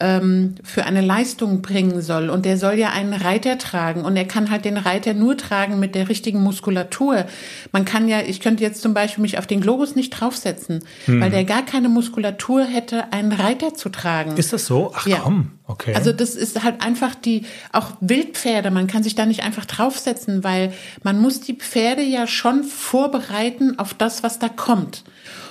ähm, 0.00 0.54
für 0.64 0.84
eine 0.84 1.02
Leistung 1.02 1.62
bringen 1.62 2.00
soll. 2.00 2.30
Und 2.30 2.46
der 2.46 2.56
soll 2.56 2.74
ja 2.74 2.90
einen 2.90 3.12
Reiter 3.12 3.58
tragen. 3.58 4.04
Und 4.04 4.16
er 4.16 4.24
kann 4.24 4.50
halt 4.50 4.64
den 4.64 4.78
Reiter 4.78 5.14
nur 5.14 5.36
tragen 5.36 5.78
mit 5.78 5.94
der 5.94 6.08
richtigen 6.08 6.42
Muskulatur. 6.42 7.26
Man 7.70 7.84
kann 7.84 8.08
ja, 8.08 8.20
ich 8.20 8.40
könnte 8.40 8.62
jetzt 8.62 8.80
zum 8.80 8.94
Beispiel 8.94 9.22
mich 9.22 9.38
auf 9.38 9.46
den 9.46 9.60
Globus 9.60 9.94
nicht 9.94 10.10
draufsetzen, 10.10 10.84
weil 11.06 11.30
der 11.30 11.44
gar 11.44 11.64
keine 11.64 11.88
Muskulatur 11.88 12.64
hätte, 12.64 13.12
einen 13.12 13.32
Reiter 13.32 13.74
zu 13.74 13.90
tragen. 13.90 14.36
Ist 14.36 14.52
das 14.52 14.66
so? 14.66 14.92
Ach 14.94 15.06
Ja. 15.06 15.18
komm, 15.18 15.52
okay. 15.66 15.94
Also 15.94 16.12
das 16.12 16.34
ist 16.34 16.62
halt 16.62 16.82
einfach 16.82 17.14
die, 17.14 17.44
auch 17.72 17.92
Wildpferde, 18.00 18.70
man 18.70 18.86
kann 18.86 19.02
sich 19.02 19.14
da 19.14 19.26
nicht 19.26 19.42
einfach 19.42 19.66
draufsetzen, 19.66 20.42
weil 20.44 20.72
man 21.02 21.18
muss 21.18 21.40
die 21.40 21.54
Pferde 21.54 22.02
ja 22.02 22.26
schon 22.26 22.64
vorbereiten 22.64 23.78
auf 23.78 23.92
das, 23.92 24.22
was 24.22 24.38
da 24.38 24.48
kommt. 24.48 25.04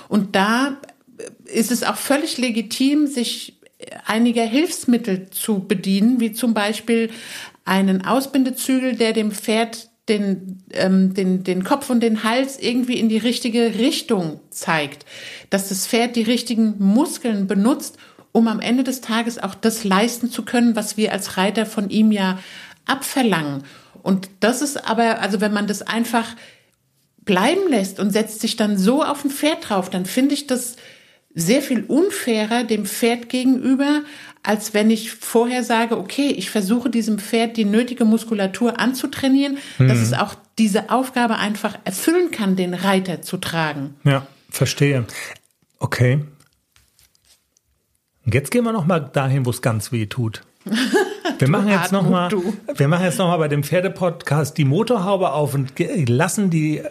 Und 0.08 0.34
da 0.34 0.76
ist 1.44 1.70
es 1.70 1.84
auch 1.84 1.96
völlig 1.96 2.38
legitim, 2.38 3.06
sich 3.06 3.59
einiger 4.06 4.44
Hilfsmittel 4.44 5.30
zu 5.30 5.60
bedienen, 5.60 6.20
wie 6.20 6.32
zum 6.32 6.54
Beispiel 6.54 7.10
einen 7.64 8.04
Ausbindezügel, 8.04 8.96
der 8.96 9.12
dem 9.12 9.32
Pferd 9.32 9.90
den, 10.08 10.62
ähm, 10.72 11.14
den, 11.14 11.44
den 11.44 11.62
Kopf 11.62 11.88
und 11.88 12.00
den 12.00 12.24
Hals 12.24 12.58
irgendwie 12.58 12.98
in 12.98 13.08
die 13.08 13.18
richtige 13.18 13.78
Richtung 13.78 14.40
zeigt, 14.50 15.06
dass 15.50 15.68
das 15.68 15.86
Pferd 15.86 16.16
die 16.16 16.22
richtigen 16.22 16.74
Muskeln 16.78 17.46
benutzt, 17.46 17.96
um 18.32 18.48
am 18.48 18.60
Ende 18.60 18.82
des 18.82 19.00
Tages 19.00 19.38
auch 19.38 19.54
das 19.54 19.84
leisten 19.84 20.30
zu 20.30 20.44
können, 20.44 20.76
was 20.76 20.96
wir 20.96 21.12
als 21.12 21.36
Reiter 21.36 21.64
von 21.64 21.90
ihm 21.90 22.12
ja 22.12 22.38
abverlangen. 22.86 23.64
Und 24.02 24.30
das 24.40 24.62
ist 24.62 24.88
aber, 24.88 25.20
also 25.20 25.40
wenn 25.40 25.52
man 25.52 25.66
das 25.66 25.82
einfach 25.82 26.34
bleiben 27.18 27.68
lässt 27.68 28.00
und 28.00 28.10
setzt 28.10 28.40
sich 28.40 28.56
dann 28.56 28.78
so 28.78 29.04
auf 29.04 29.24
ein 29.24 29.30
Pferd 29.30 29.68
drauf, 29.68 29.90
dann 29.90 30.06
finde 30.06 30.34
ich 30.34 30.46
das 30.46 30.76
sehr 31.34 31.62
viel 31.62 31.84
unfairer 31.84 32.64
dem 32.64 32.86
Pferd 32.86 33.28
gegenüber, 33.28 34.02
als 34.42 34.74
wenn 34.74 34.90
ich 34.90 35.12
vorher 35.12 35.62
sage, 35.62 35.96
okay, 35.98 36.28
ich 36.28 36.50
versuche 36.50 36.90
diesem 36.90 37.18
Pferd 37.18 37.56
die 37.56 37.64
nötige 37.64 38.04
Muskulatur 38.04 38.80
anzutrainieren, 38.80 39.58
dass 39.78 39.98
es 39.98 40.12
auch 40.12 40.34
diese 40.58 40.90
Aufgabe 40.90 41.36
einfach 41.36 41.78
erfüllen 41.84 42.30
kann, 42.30 42.56
den 42.56 42.74
Reiter 42.74 43.22
zu 43.22 43.36
tragen. 43.36 43.94
ja. 44.04 44.26
Verstehe. 44.52 45.06
Okay. 45.78 46.18
Und 48.26 48.34
jetzt 48.34 48.50
gehen 48.50 48.64
wir 48.64 48.72
noch 48.72 48.84
mal 48.84 49.00
dahin, 49.00 49.46
wo 49.46 49.50
es 49.50 49.62
ganz 49.62 49.92
weh 49.92 50.06
tut. 50.06 50.42
Wir 51.38 51.48
machen 51.48 51.68
jetzt 51.68 51.90
noch 51.90 52.06
mal, 52.06 52.30
wir 52.76 52.88
machen 52.88 53.04
jetzt 53.04 53.16
noch 53.18 53.28
mal 53.28 53.38
bei 53.38 53.48
dem 53.48 53.64
Pferdepodcast 53.64 54.58
die 54.58 54.66
Motorhaube 54.66 55.32
auf 55.32 55.54
und 55.54 55.72
lassen 56.06 56.50
die 56.50 56.82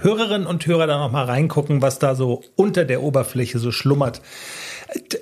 Hörerinnen 0.00 0.46
und 0.46 0.66
Hörer 0.66 0.86
da 0.86 0.98
noch 0.98 1.12
mal 1.12 1.24
reingucken, 1.24 1.82
was 1.82 1.98
da 1.98 2.14
so 2.14 2.42
unter 2.56 2.84
der 2.84 3.02
Oberfläche 3.02 3.58
so 3.58 3.70
schlummert. 3.70 4.22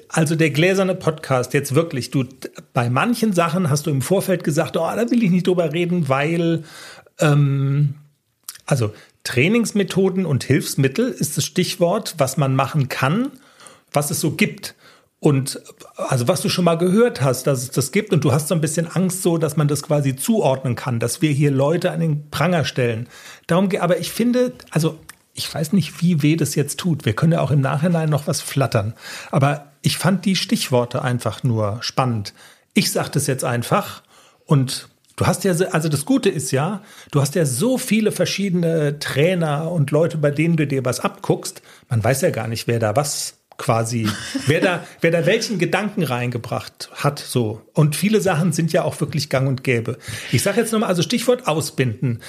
Also 0.08 0.34
der 0.36 0.50
gläserne 0.50 0.94
Podcast 0.94 1.54
jetzt 1.54 1.74
wirklich, 1.74 2.10
du 2.10 2.24
bei 2.72 2.90
manchen 2.90 3.32
Sachen 3.32 3.70
hast 3.70 3.86
du 3.86 3.90
im 3.90 4.02
Vorfeld 4.02 4.44
gesagt, 4.44 4.76
oh, 4.76 4.80
da 4.80 5.10
will 5.10 5.22
ich 5.22 5.30
nicht 5.30 5.46
drüber 5.46 5.72
reden, 5.72 6.08
weil 6.08 6.64
ähm, 7.18 7.94
also 8.66 8.92
Trainingsmethoden 9.24 10.26
und 10.26 10.44
Hilfsmittel 10.44 11.08
ist 11.10 11.36
das 11.36 11.44
Stichwort, 11.44 12.14
was 12.18 12.36
man 12.36 12.54
machen 12.54 12.88
kann, 12.88 13.30
was 13.92 14.10
es 14.10 14.20
so 14.20 14.32
gibt. 14.32 14.74
Und 15.22 15.60
also 15.94 16.26
was 16.26 16.40
du 16.40 16.48
schon 16.48 16.64
mal 16.64 16.74
gehört 16.74 17.20
hast, 17.22 17.46
dass 17.46 17.62
es 17.62 17.70
das 17.70 17.92
gibt 17.92 18.12
und 18.12 18.24
du 18.24 18.32
hast 18.32 18.48
so 18.48 18.56
ein 18.56 18.60
bisschen 18.60 18.88
Angst 18.88 19.22
so, 19.22 19.38
dass 19.38 19.56
man 19.56 19.68
das 19.68 19.84
quasi 19.84 20.16
zuordnen 20.16 20.74
kann, 20.74 20.98
dass 20.98 21.22
wir 21.22 21.30
hier 21.30 21.52
Leute 21.52 21.92
an 21.92 22.00
den 22.00 22.28
Pranger 22.30 22.64
stellen. 22.64 23.08
Darum 23.46 23.68
geht, 23.68 23.82
aber 23.82 23.98
ich 24.00 24.10
finde, 24.10 24.52
also 24.72 24.98
ich 25.32 25.54
weiß 25.54 25.74
nicht, 25.74 26.02
wie 26.02 26.22
weh 26.22 26.34
das 26.34 26.56
jetzt 26.56 26.80
tut. 26.80 27.04
Wir 27.04 27.12
können 27.12 27.34
ja 27.34 27.40
auch 27.40 27.52
im 27.52 27.60
Nachhinein 27.60 28.08
noch 28.10 28.26
was 28.26 28.40
flattern. 28.40 28.94
Aber 29.30 29.70
ich 29.82 29.96
fand 29.96 30.24
die 30.24 30.34
Stichworte 30.34 31.02
einfach 31.02 31.44
nur 31.44 31.78
spannend. 31.82 32.34
Ich 32.74 32.90
sag 32.90 33.10
das 33.12 33.28
jetzt 33.28 33.44
einfach 33.44 34.02
und 34.44 34.88
Du 35.14 35.26
hast 35.26 35.44
ja, 35.44 35.52
so- 35.52 35.66
also 35.68 35.90
das 35.90 36.06
Gute 36.06 36.30
ist 36.30 36.52
ja, 36.52 36.82
du 37.10 37.20
hast 37.20 37.34
ja 37.34 37.44
so 37.44 37.76
viele 37.76 38.12
verschiedene 38.12 38.98
Trainer 38.98 39.70
und 39.70 39.90
Leute, 39.90 40.16
bei 40.16 40.30
denen 40.30 40.56
du 40.56 40.66
dir 40.66 40.86
was 40.86 41.00
abguckst. 41.00 41.60
Man 41.90 42.02
weiß 42.02 42.22
ja 42.22 42.30
gar 42.30 42.48
nicht, 42.48 42.66
wer 42.66 42.78
da 42.78 42.96
was 42.96 43.34
quasi, 43.62 44.08
wer 44.46 44.60
da, 44.60 44.84
wer 45.00 45.12
da 45.12 45.24
welchen 45.24 45.58
Gedanken 45.58 46.02
reingebracht 46.02 46.90
hat, 46.92 47.20
so. 47.20 47.62
Und 47.72 47.94
viele 47.94 48.20
Sachen 48.20 48.52
sind 48.52 48.72
ja 48.72 48.82
auch 48.82 49.00
wirklich 49.00 49.30
gang 49.30 49.48
und 49.48 49.62
gäbe. 49.62 49.98
Ich 50.32 50.42
sage 50.42 50.60
jetzt 50.60 50.72
nochmal, 50.72 50.88
also 50.88 51.02
Stichwort 51.02 51.46
ausbinden. 51.46 52.20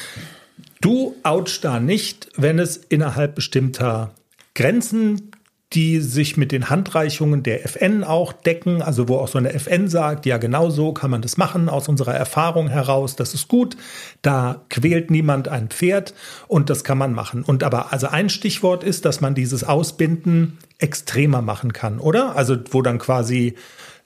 Du 0.80 1.16
ouchst 1.24 1.64
da 1.66 1.80
nicht, 1.80 2.30
wenn 2.38 2.60
es 2.60 2.78
innerhalb 2.78 3.34
bestimmter 3.36 4.14
Grenzen, 4.54 5.32
die 5.74 6.00
sich 6.02 6.38
mit 6.38 6.52
den 6.52 6.70
Handreichungen 6.70 7.42
der 7.42 7.66
FN 7.66 8.04
auch 8.04 8.32
decken, 8.32 8.82
also 8.82 9.08
wo 9.10 9.18
auch 9.18 9.28
so 9.28 9.38
eine 9.40 9.54
FN 9.54 9.88
sagt, 9.88 10.26
ja 10.26 10.38
genau 10.38 10.70
so 10.70 10.94
kann 10.94 11.10
man 11.10 11.22
das 11.22 11.38
machen, 11.38 11.68
aus 11.70 11.88
unserer 11.88 12.14
Erfahrung 12.14 12.68
heraus, 12.68 13.16
das 13.16 13.34
ist 13.34 13.48
gut, 13.48 13.76
da 14.22 14.62
quält 14.70 15.10
niemand 15.10 15.48
ein 15.48 15.70
Pferd 15.70 16.14
und 16.48 16.70
das 16.70 16.84
kann 16.84 16.98
man 16.98 17.14
machen. 17.14 17.44
Und 17.44 17.64
aber 17.64 17.92
also 17.92 18.08
ein 18.08 18.30
Stichwort 18.30 18.84
ist, 18.84 19.06
dass 19.06 19.22
man 19.22 19.34
dieses 19.34 19.64
Ausbinden 19.64 20.60
extremer 20.78 21.42
machen 21.42 21.74
kann, 21.74 22.00
oder? 22.00 22.36
Also 22.36 22.58
wo 22.72 22.82
dann 22.82 23.00
quasi 23.00 23.56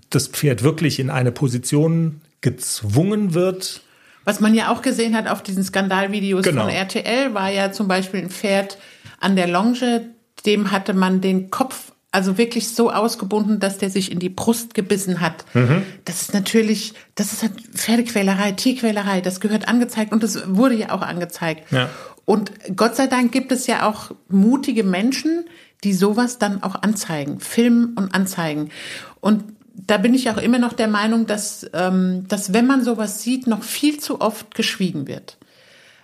das 0.09 0.27
Pferd 0.27 0.63
wirklich 0.63 0.99
in 0.99 1.09
eine 1.09 1.31
Position 1.33 2.21
gezwungen 2.41 3.33
wird, 3.33 3.81
Was 4.23 4.39
man 4.39 4.53
ja 4.53 4.71
auch 4.71 4.81
gesehen 4.81 5.15
hat 5.17 5.27
auf 5.27 5.41
diesen 5.43 5.63
Skandalvideos 5.63 6.43
Genau. 6.43 6.63
von 6.63 6.69
RTL, 6.71 7.33
war 7.33 7.49
ja 7.49 7.71
zum 7.71 7.87
Beispiel 7.87 8.21
ein 8.21 8.29
Pferd 8.29 8.77
an 9.19 9.35
der 9.35 9.47
Longe, 9.47 10.13
dem 10.47 10.71
hatte 10.71 10.93
man 10.93 11.21
den 11.21 11.51
Kopf 11.51 11.91
also 12.11 12.37
wirklich 12.37 12.69
so 12.69 12.89
ausgebunden, 12.89 13.59
dass 13.59 13.77
der 13.77 13.89
sich 13.89 14.11
in 14.11 14.19
die 14.19 14.29
Brust 14.29 14.73
gebissen 14.73 15.19
hat. 15.19 15.45
Mhm. 15.53 15.83
Das 16.05 16.21
ist 16.21 16.33
natürlich, 16.33 16.93
das 17.15 17.33
ist 17.33 17.43
halt 17.43 17.53
Pferdequälerei, 17.75 18.53
Tierquälerei, 18.53 19.21
das 19.21 19.39
gehört 19.39 19.67
angezeigt 19.67 20.13
und 20.13 20.23
das 20.23 20.41
wurde 20.47 20.75
ja 20.75 20.91
auch 20.91 21.01
angezeigt. 21.01 21.71
Ja. 21.71 21.89
Und 22.25 22.51
Gott 22.75 22.95
sei 22.95 23.07
Dank 23.07 23.31
gibt 23.31 23.51
es 23.51 23.67
ja 23.67 23.87
auch 23.87 24.11
mutige 24.29 24.83
Menschen, 24.83 25.45
die 25.83 25.93
sowas 25.93 26.39
dann 26.39 26.63
auch 26.63 26.81
anzeigen, 26.81 27.39
filmen 27.39 27.93
und 27.95 28.15
anzeigen. 28.15 28.69
Und 29.19 29.43
da 29.75 29.97
bin 29.97 30.15
ich 30.15 30.29
auch 30.31 30.37
immer 30.37 30.59
noch 30.59 30.73
der 30.73 30.87
Meinung, 30.87 31.27
dass, 31.27 31.69
ähm, 31.73 32.25
dass 32.27 32.51
wenn 32.51 32.65
man 32.65 32.83
sowas 32.83 33.21
sieht, 33.21 33.45
noch 33.47 33.63
viel 33.63 33.99
zu 33.99 34.21
oft 34.21 34.55
geschwiegen 34.55 35.07
wird. 35.07 35.37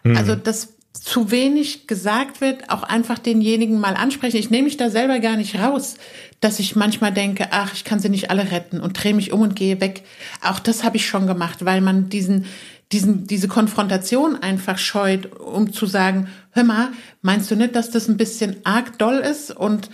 Also, 0.06 0.36
dass 0.36 0.74
zu 0.94 1.32
wenig 1.32 1.88
gesagt 1.88 2.40
wird, 2.40 2.70
auch 2.70 2.84
einfach 2.84 3.18
denjenigen 3.18 3.80
mal 3.80 3.96
ansprechen. 3.96 4.38
Ich 4.38 4.52
nehme 4.52 4.66
mich 4.66 4.78
da 4.78 4.90
selber 4.90 5.20
gar 5.20 5.38
nicht 5.38 5.60
raus, 5.60 5.96
dass 6.40 6.60
ich 6.60 6.76
manchmal 6.76 7.12
denke, 7.12 7.48
ach, 7.52 7.74
ich 7.74 7.84
kann 7.84 8.00
sie 8.00 8.10
nicht 8.10 8.30
alle 8.30 8.52
retten 8.52 8.80
und 8.80 8.94
drehe 8.94 9.14
mich 9.14 9.32
um 9.32 9.42
und 9.42 9.56
gehe 9.56 9.82
weg. 9.82 10.04
Auch 10.42 10.60
das 10.60 10.84
habe 10.84 10.98
ich 10.98 11.08
schon 11.08 11.26
gemacht, 11.26 11.66
weil 11.66 11.82
man 11.82 12.10
diesen, 12.10 12.46
diesen, 12.92 13.26
diese 13.26 13.48
Konfrontation 13.48 14.36
einfach 14.36 14.78
scheut, 14.78 15.40
um 15.40 15.74
zu 15.74 15.88
sagen, 15.88 16.28
hör 16.52 16.64
mal, 16.64 16.90
meinst 17.22 17.50
du 17.50 17.56
nicht, 17.56 17.76
dass 17.76 17.90
das 17.90 18.08
ein 18.08 18.18
bisschen 18.18 18.58
arg 18.64 19.00
doll 19.00 19.16
ist? 19.16 19.50
Und 19.50 19.90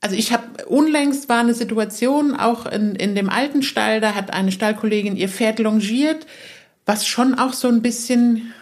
also 0.00 0.16
ich 0.16 0.32
habe 0.32 0.64
unlängst 0.66 1.28
war 1.28 1.40
eine 1.40 1.54
Situation 1.54 2.34
auch 2.34 2.66
in, 2.66 2.94
in 2.96 3.14
dem 3.14 3.28
alten 3.28 3.62
Stall, 3.62 4.00
da 4.00 4.14
hat 4.14 4.32
eine 4.32 4.50
Stallkollegin 4.50 5.16
ihr 5.16 5.28
Pferd 5.28 5.58
longiert, 5.58 6.26
was 6.86 7.06
schon 7.06 7.34
auch 7.34 7.52
so 7.52 7.68
ein 7.68 7.82
bisschen 7.82 8.52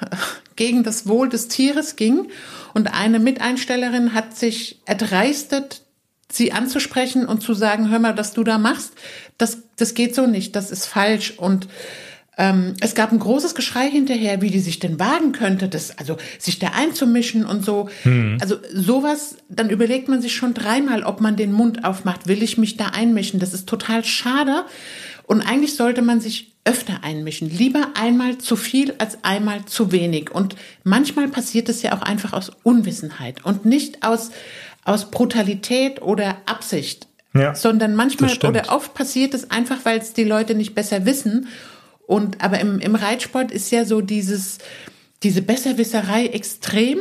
gegen 0.57 0.83
das 0.83 1.07
Wohl 1.07 1.29
des 1.29 1.49
Tieres 1.49 1.97
ging. 1.97 2.29
Und 2.75 2.95
eine 2.95 3.19
Miteinstellerin 3.19 4.15
hat 4.15 4.37
sich 4.37 4.81
erdreistet, 4.85 5.83
sie 6.31 6.53
anzusprechen 6.53 7.27
und 7.27 7.43
zu 7.43 7.55
sagen, 7.55 7.91
hör 7.91 7.99
mal, 7.99 8.17
was 8.17 8.33
du 8.33 8.45
da 8.45 8.59
machst, 8.59 8.93
das, 9.39 9.63
das 9.77 9.95
geht 9.95 10.15
so 10.15 10.27
nicht, 10.27 10.55
das 10.55 10.71
ist 10.71 10.87
falsch. 10.87 11.35
Und 11.39 11.67
ähm, 12.39 12.75
es 12.81 12.95
gab 12.95 13.13
ein 13.13 13.19
großes 13.19 13.55
Geschrei 13.55 13.91
hinterher, 13.91 14.41
wie 14.41 14.51
die 14.51 14.61
sich 14.61 14.79
denn 14.79 15.01
wagen 15.01 15.33
könnte, 15.33 15.69
das, 15.69 15.99
also 15.99 16.17
sich 16.39 16.59
da 16.59 16.69
einzumischen 16.69 17.45
und 17.45 17.65
so. 17.65 17.89
Also 18.41 18.57
sowas, 18.73 19.37
dann 19.49 19.69
überlegt 19.71 20.09
man 20.09 20.23
sich 20.23 20.35
schon 20.35 20.55
dreimal, 20.55 21.03
ob 21.03 21.21
man 21.21 21.37
den 21.37 21.53
Mund 21.53 21.85
aufmacht. 21.85 22.29
Will 22.29 22.43
ich 22.43 22.57
mich 22.57 22.77
da 22.77 22.87
einmischen? 22.87 23.41
Das 23.41 23.53
ist 23.53 23.69
total 23.69 24.05
schade. 24.05 24.65
Und 25.31 25.43
eigentlich 25.43 25.77
sollte 25.77 26.03
man 26.03 26.21
sich 26.21 26.51
öfter 26.65 27.05
einmischen. 27.05 27.49
Lieber 27.49 27.91
einmal 27.95 28.39
zu 28.39 28.57
viel 28.57 28.97
als 28.99 29.23
einmal 29.23 29.65
zu 29.65 29.93
wenig. 29.93 30.33
Und 30.35 30.57
manchmal 30.83 31.29
passiert 31.29 31.69
es 31.69 31.83
ja 31.83 31.97
auch 31.97 32.03
einfach 32.03 32.33
aus 32.33 32.51
Unwissenheit 32.65 33.45
und 33.45 33.65
nicht 33.65 34.03
aus, 34.03 34.33
aus 34.85 35.13
Brutalität 35.13 36.03
oder 36.03 36.39
Absicht. 36.47 37.07
Ja, 37.33 37.55
sondern 37.55 37.95
manchmal 37.95 38.37
oder 38.43 38.73
oft 38.73 38.93
passiert 38.93 39.33
es 39.35 39.53
einfach, 39.53 39.85
weil 39.85 40.01
es 40.01 40.15
die 40.15 40.25
Leute 40.25 40.57
nicht 40.57 40.75
besser 40.75 41.07
wissen. 41.07 41.47
Und 42.09 42.43
aber 42.43 42.59
im, 42.59 42.81
im 42.81 42.97
Reitsport 42.97 43.53
ist 43.53 43.71
ja 43.71 43.85
so 43.85 44.01
dieses, 44.01 44.59
diese 45.23 45.43
Besserwisserei 45.43 46.27
extrem. 46.27 46.99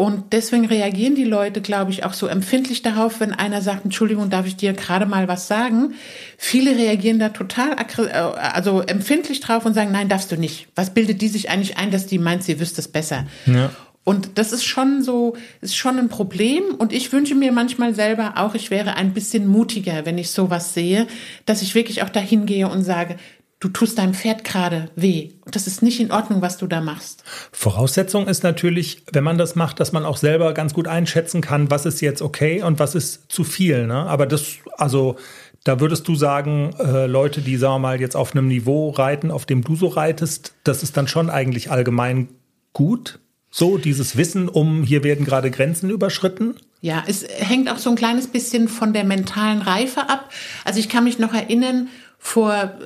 Und 0.00 0.32
deswegen 0.32 0.64
reagieren 0.64 1.16
die 1.16 1.24
Leute, 1.24 1.60
glaube 1.60 1.90
ich, 1.90 2.04
auch 2.04 2.12
so 2.12 2.28
empfindlich 2.28 2.82
darauf, 2.82 3.18
wenn 3.18 3.32
einer 3.32 3.62
sagt, 3.62 3.84
Entschuldigung, 3.84 4.30
darf 4.30 4.46
ich 4.46 4.54
dir 4.54 4.72
gerade 4.72 5.06
mal 5.06 5.26
was 5.26 5.48
sagen? 5.48 5.94
Viele 6.36 6.76
reagieren 6.76 7.18
da 7.18 7.30
total 7.30 7.72
äh, 7.72 8.12
also 8.12 8.80
empfindlich 8.80 9.40
drauf 9.40 9.66
und 9.66 9.74
sagen, 9.74 9.90
nein, 9.90 10.08
darfst 10.08 10.30
du 10.30 10.36
nicht. 10.36 10.68
Was 10.76 10.94
bildet 10.94 11.20
die 11.20 11.26
sich 11.26 11.50
eigentlich 11.50 11.78
ein, 11.78 11.90
dass 11.90 12.06
die 12.06 12.20
meint, 12.20 12.44
sie 12.44 12.60
wüsste 12.60 12.80
es 12.80 12.86
besser? 12.86 13.26
Ja. 13.46 13.72
Und 14.04 14.38
das 14.38 14.52
ist 14.52 14.64
schon 14.64 15.02
so, 15.02 15.36
ist 15.62 15.76
schon 15.76 15.98
ein 15.98 16.08
Problem. 16.08 16.76
Und 16.78 16.92
ich 16.92 17.12
wünsche 17.12 17.34
mir 17.34 17.50
manchmal 17.50 17.92
selber 17.92 18.34
auch, 18.36 18.54
ich 18.54 18.70
wäre 18.70 18.94
ein 18.94 19.14
bisschen 19.14 19.48
mutiger, 19.48 20.06
wenn 20.06 20.16
ich 20.16 20.30
sowas 20.30 20.74
sehe, 20.74 21.08
dass 21.44 21.60
ich 21.60 21.74
wirklich 21.74 22.04
auch 22.04 22.08
dahin 22.08 22.46
gehe 22.46 22.68
und 22.68 22.84
sage, 22.84 23.16
du 23.60 23.68
tust 23.68 23.98
deinem 23.98 24.14
Pferd 24.14 24.44
gerade 24.44 24.90
weh. 24.94 25.30
Und 25.44 25.56
das 25.56 25.66
ist 25.66 25.82
nicht 25.82 26.00
in 26.00 26.12
Ordnung, 26.12 26.42
was 26.42 26.58
du 26.58 26.66
da 26.66 26.80
machst. 26.80 27.24
Voraussetzung 27.52 28.28
ist 28.28 28.44
natürlich, 28.44 29.02
wenn 29.12 29.24
man 29.24 29.38
das 29.38 29.56
macht, 29.56 29.80
dass 29.80 29.92
man 29.92 30.04
auch 30.04 30.16
selber 30.16 30.54
ganz 30.54 30.74
gut 30.74 30.86
einschätzen 30.86 31.40
kann, 31.40 31.70
was 31.70 31.86
ist 31.86 32.00
jetzt 32.00 32.22
okay 32.22 32.62
und 32.62 32.78
was 32.78 32.94
ist 32.94 33.30
zu 33.30 33.44
viel. 33.44 33.86
Ne? 33.86 33.94
Aber 33.94 34.26
das, 34.26 34.58
also 34.76 35.16
da 35.64 35.80
würdest 35.80 36.06
du 36.06 36.14
sagen, 36.14 36.74
äh, 36.78 37.06
Leute, 37.06 37.40
die, 37.40 37.56
sagen 37.56 37.74
wir 37.74 37.78
mal, 37.80 38.00
jetzt 38.00 38.16
auf 38.16 38.32
einem 38.32 38.46
Niveau 38.46 38.90
reiten, 38.90 39.30
auf 39.30 39.44
dem 39.44 39.62
du 39.62 39.74
so 39.74 39.88
reitest, 39.88 40.54
das 40.64 40.82
ist 40.82 40.96
dann 40.96 41.08
schon 41.08 41.28
eigentlich 41.28 41.70
allgemein 41.70 42.28
gut. 42.72 43.18
So, 43.50 43.78
dieses 43.78 44.16
Wissen 44.16 44.48
um, 44.48 44.84
hier 44.84 45.02
werden 45.02 45.24
gerade 45.24 45.50
Grenzen 45.50 45.90
überschritten. 45.90 46.54
Ja, 46.80 47.02
es 47.06 47.26
hängt 47.26 47.70
auch 47.70 47.78
so 47.78 47.90
ein 47.90 47.96
kleines 47.96 48.28
bisschen 48.28 48.68
von 48.68 48.92
der 48.92 49.04
mentalen 49.04 49.62
Reife 49.62 50.08
ab. 50.08 50.30
Also 50.64 50.78
ich 50.78 50.88
kann 50.88 51.04
mich 51.04 51.18
noch 51.18 51.34
erinnern, 51.34 51.88
vor, 52.18 52.78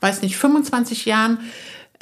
weiß 0.00 0.22
nicht, 0.22 0.36
25 0.36 1.04
Jahren 1.06 1.38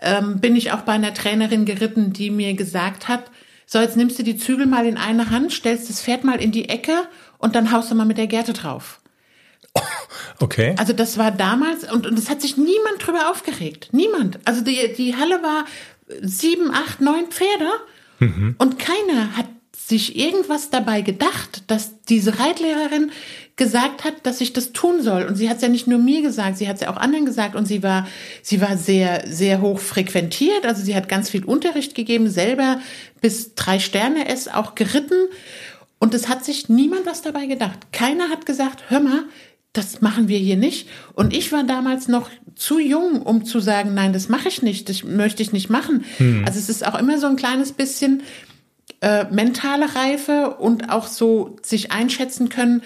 ähm, 0.01 0.41
bin 0.41 0.57
ich 0.57 0.73
auch 0.73 0.83
bei 0.83 0.93
einer 0.93 1.15
Trainerin 1.15 1.65
geritten, 1.65 2.13
die 2.13 2.31
mir 2.31 2.55
gesagt 2.55 3.09
hat, 3.09 3.31
so 3.67 3.79
jetzt 3.79 3.97
nimmst 3.97 4.19
du 4.19 4.23
die 4.23 4.37
Zügel 4.37 4.67
mal 4.67 4.87
in 4.87 4.99
eine 4.99 5.31
Hand, 5.31 5.53
stellst 5.53 5.89
das 5.89 6.03
Pferd 6.03 6.25
mal 6.25 6.41
in 6.41 6.53
die 6.53 6.69
Ecke 6.69 6.93
und 7.39 7.55
dann 7.55 7.73
haust 7.73 7.91
du 7.91 7.95
mal 7.95 8.05
mit 8.05 8.19
der 8.19 8.27
Gerte 8.27 8.53
drauf. 8.53 9.01
Okay. 10.41 10.75
Also 10.79 10.93
das 10.93 11.17
war 11.17 11.31
damals 11.31 11.91
und, 11.91 12.07
und 12.07 12.19
es 12.19 12.29
hat 12.29 12.43
sich 12.43 12.57
niemand 12.57 12.99
drüber 12.99 13.31
aufgeregt. 13.31 13.89
Niemand. 13.93 14.41
Also 14.45 14.63
die, 14.63 14.93
die 14.97 15.17
Halle 15.17 15.43
war 15.43 15.65
sieben, 16.23 16.73
acht, 16.73 17.01
neun 17.01 17.27
Pferde 17.31 17.71
und 18.59 18.79
keiner 18.79 19.37
hat 19.37 19.47
sich 19.77 20.17
irgendwas 20.17 20.71
dabei 20.71 21.03
gedacht, 21.03 21.65
dass 21.67 22.03
diese 22.05 22.39
Reitlehrerin 22.39 23.11
gesagt 23.57 24.05
hat, 24.05 24.15
dass 24.25 24.41
ich 24.41 24.53
das 24.53 24.73
tun 24.73 25.01
soll. 25.03 25.25
Und 25.25 25.37
sie 25.37 25.49
hat 25.49 25.57
es 25.57 25.63
ja 25.63 25.69
nicht 25.69 25.87
nur 25.87 25.99
mir 25.99 26.23
gesagt, 26.23 26.59
sie 26.59 26.69
hat 26.69 26.77
es 26.77 26.83
ja 26.83 26.91
auch 26.91 26.97
anderen 26.97 27.25
gesagt. 27.25 27.55
Und 27.55 27.67
sie 27.67 27.83
war, 27.83 28.09
sie 28.43 28.61
war 28.61 28.77
sehr, 28.77 29.25
sehr 29.27 29.61
hoch 29.61 29.79
frequentiert. 29.79 30.67
Also 30.67 30.83
sie 30.83 30.97
hat 30.97 31.09
ganz 31.09 31.31
viel 31.31 31.45
Unterricht 31.45 31.95
gegeben, 31.95 32.29
selber 32.29 32.81
bis 33.21 33.55
drei 33.55 33.79
Sterne 33.79 34.29
es 34.29 34.49
auch 34.49 34.75
geritten. 34.75 35.29
Und 35.99 36.15
es 36.15 36.29
hat 36.29 36.45
sich 36.45 36.69
niemand 36.69 37.07
was 37.07 37.23
dabei 37.23 37.47
gedacht. 37.47 37.79
Keiner 37.93 38.29
hat 38.29 38.45
gesagt, 38.45 38.85
hör 38.89 39.01
mal, 39.01 39.25
das 39.73 40.01
machen 40.01 40.29
wir 40.29 40.39
hier 40.39 40.57
nicht. 40.57 40.89
Und 41.15 41.35
ich 41.35 41.53
war 41.53 41.65
damals 41.65 42.09
noch 42.09 42.31
zu 42.57 42.79
jung, 42.79 43.23
um 43.23 43.45
zu 43.45 43.61
sagen, 43.61 43.95
nein, 43.95 44.13
das 44.13 44.29
mache 44.29 44.49
ich 44.49 44.63
nicht, 44.63 44.89
das 44.89 45.03
möchte 45.03 45.43
ich 45.43 45.53
nicht 45.53 45.71
machen. 45.71 46.05
Also 46.45 46.59
es 46.59 46.69
ist 46.69 46.87
auch 46.87 46.99
immer 46.99 47.19
so 47.19 47.27
ein 47.27 47.37
kleines 47.37 47.73
bisschen 47.73 48.23
äh, 49.01 49.25
mentale 49.33 49.95
Reife 49.95 50.57
und 50.59 50.91
auch 50.91 51.07
so 51.07 51.57
sich 51.63 51.91
einschätzen 51.91 52.49
können, 52.49 52.83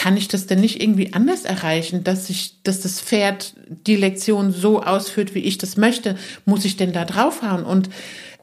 kann 0.00 0.16
ich 0.16 0.28
das 0.28 0.46
denn 0.46 0.62
nicht 0.62 0.82
irgendwie 0.82 1.12
anders 1.12 1.44
erreichen, 1.44 2.04
dass 2.04 2.30
ich, 2.30 2.62
dass 2.62 2.80
das 2.80 3.02
Pferd 3.02 3.52
die 3.68 3.96
Lektion 3.96 4.50
so 4.50 4.82
ausführt, 4.82 5.34
wie 5.34 5.40
ich 5.40 5.58
das 5.58 5.76
möchte? 5.76 6.16
Muss 6.46 6.64
ich 6.64 6.78
denn 6.78 6.94
da 6.94 7.04
draufhauen? 7.04 7.64
Und 7.64 7.90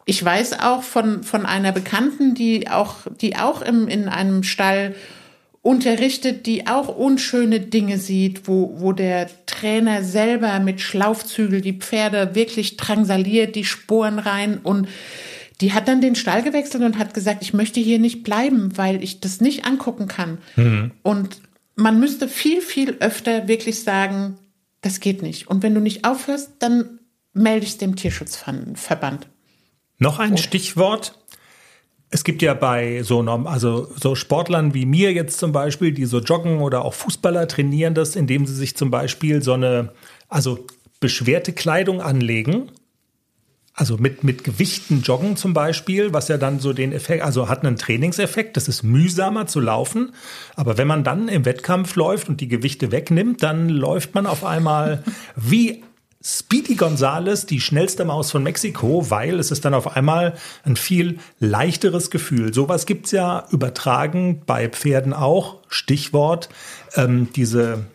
ich 0.05 0.23
weiß 0.23 0.59
auch 0.59 0.83
von, 0.83 1.23
von 1.23 1.47
einer 1.47 1.71
Bekannten, 1.71 2.35
die 2.35 2.69
auch, 2.69 2.97
die 3.21 3.37
auch 3.37 3.63
im, 3.63 3.87
in 3.87 4.07
einem 4.07 4.43
Stall 4.43 4.93
unterrichtet, 5.63 6.45
die 6.45 6.67
auch 6.67 6.95
unschöne 6.95 7.59
Dinge 7.59 7.97
sieht, 7.97 8.47
wo, 8.47 8.75
wo 8.77 8.91
der 8.91 9.27
Trainer 9.47 10.03
selber 10.03 10.59
mit 10.59 10.79
Schlaufzügel 10.79 11.61
die 11.61 11.73
Pferde 11.73 12.35
wirklich 12.35 12.77
drangsaliert, 12.77 13.55
die 13.55 13.65
Sporen 13.65 14.19
rein 14.19 14.59
und 14.61 14.87
die 15.59 15.73
hat 15.73 15.87
dann 15.87 16.01
den 16.01 16.13
Stall 16.13 16.43
gewechselt 16.43 16.83
und 16.83 16.99
hat 16.99 17.15
gesagt, 17.15 17.41
ich 17.41 17.55
möchte 17.55 17.79
hier 17.79 17.97
nicht 17.97 18.21
bleiben, 18.21 18.77
weil 18.77 19.03
ich 19.03 19.21
das 19.21 19.41
nicht 19.41 19.65
angucken 19.65 20.07
kann. 20.07 20.37
Und 21.01 21.37
man 21.77 21.99
müsste 21.99 22.27
viel, 22.27 22.61
viel 22.61 22.97
öfter 22.99 23.47
wirklich 23.47 23.83
sagen, 23.83 24.37
das 24.81 24.99
geht 24.99 25.21
nicht. 25.21 25.47
Und 25.47 25.63
wenn 25.63 25.73
du 25.73 25.79
nicht 25.79 26.05
aufhörst, 26.05 26.53
dann 26.59 26.99
melde 27.33 27.65
ich 27.65 27.71
es 27.71 27.77
dem 27.77 27.95
Tierschutzverband. 27.95 29.27
Noch 29.99 30.19
ein 30.19 30.37
Stichwort. 30.37 31.17
Es 32.09 32.23
gibt 32.23 32.41
ja 32.41 32.53
bei 32.53 33.03
so, 33.03 33.21
norm- 33.21 33.47
also 33.47 33.91
so 33.95 34.15
Sportlern 34.15 34.73
wie 34.73 34.85
mir 34.85 35.13
jetzt 35.13 35.37
zum 35.39 35.51
Beispiel, 35.51 35.91
die 35.91 36.05
so 36.05 36.19
joggen 36.19 36.59
oder 36.59 36.83
auch 36.83 36.93
Fußballer 36.93 37.47
trainieren 37.47 37.93
das, 37.93 38.15
indem 38.15 38.45
sie 38.45 38.55
sich 38.55 38.75
zum 38.75 38.89
Beispiel 38.89 39.43
so 39.43 39.53
eine, 39.53 39.93
also 40.29 40.65
beschwerte 40.99 41.53
Kleidung 41.53 42.01
anlegen. 42.01 42.71
Also 43.79 43.97
mit, 43.97 44.23
mit 44.23 44.43
Gewichten 44.43 45.03
joggen 45.03 45.37
zum 45.37 45.53
Beispiel, 45.53 46.11
was 46.11 46.29
ja 46.29 46.39
dann 46.39 46.59
so 46.59 46.73
den 46.73 46.91
Effekt, 46.91 47.23
also 47.23 47.47
hat 47.47 47.63
einen 47.63 47.75
Trainingseffekt, 47.75 48.57
das 48.57 48.67
ist 48.67 48.81
mühsamer 48.81 49.45
zu 49.45 49.59
laufen. 49.59 50.13
Aber 50.55 50.79
wenn 50.79 50.87
man 50.87 51.03
dann 51.03 51.27
im 51.27 51.45
Wettkampf 51.45 51.95
läuft 51.95 52.27
und 52.27 52.41
die 52.41 52.47
Gewichte 52.47 52.91
wegnimmt, 52.91 53.43
dann 53.43 53.69
läuft 53.69 54.15
man 54.15 54.25
auf 54.25 54.43
einmal 54.43 55.03
wie 55.35 55.83
Speedy 56.23 56.73
Gonzales, 56.73 57.45
die 57.45 57.61
schnellste 57.61 58.03
Maus 58.03 58.31
von 58.31 58.41
Mexiko, 58.41 59.11
weil 59.11 59.39
es 59.39 59.51
ist 59.51 59.63
dann 59.63 59.75
auf 59.75 59.95
einmal 59.95 60.33
ein 60.63 60.75
viel 60.75 61.19
leichteres 61.39 62.09
Gefühl. 62.09 62.55
Sowas 62.55 62.87
gibt's 62.87 63.11
ja 63.11 63.45
übertragen 63.51 64.41
bei 64.47 64.67
Pferden 64.69 65.13
auch. 65.13 65.57
Stichwort 65.69 66.49
ähm, 66.95 67.29
diese, 67.35 67.85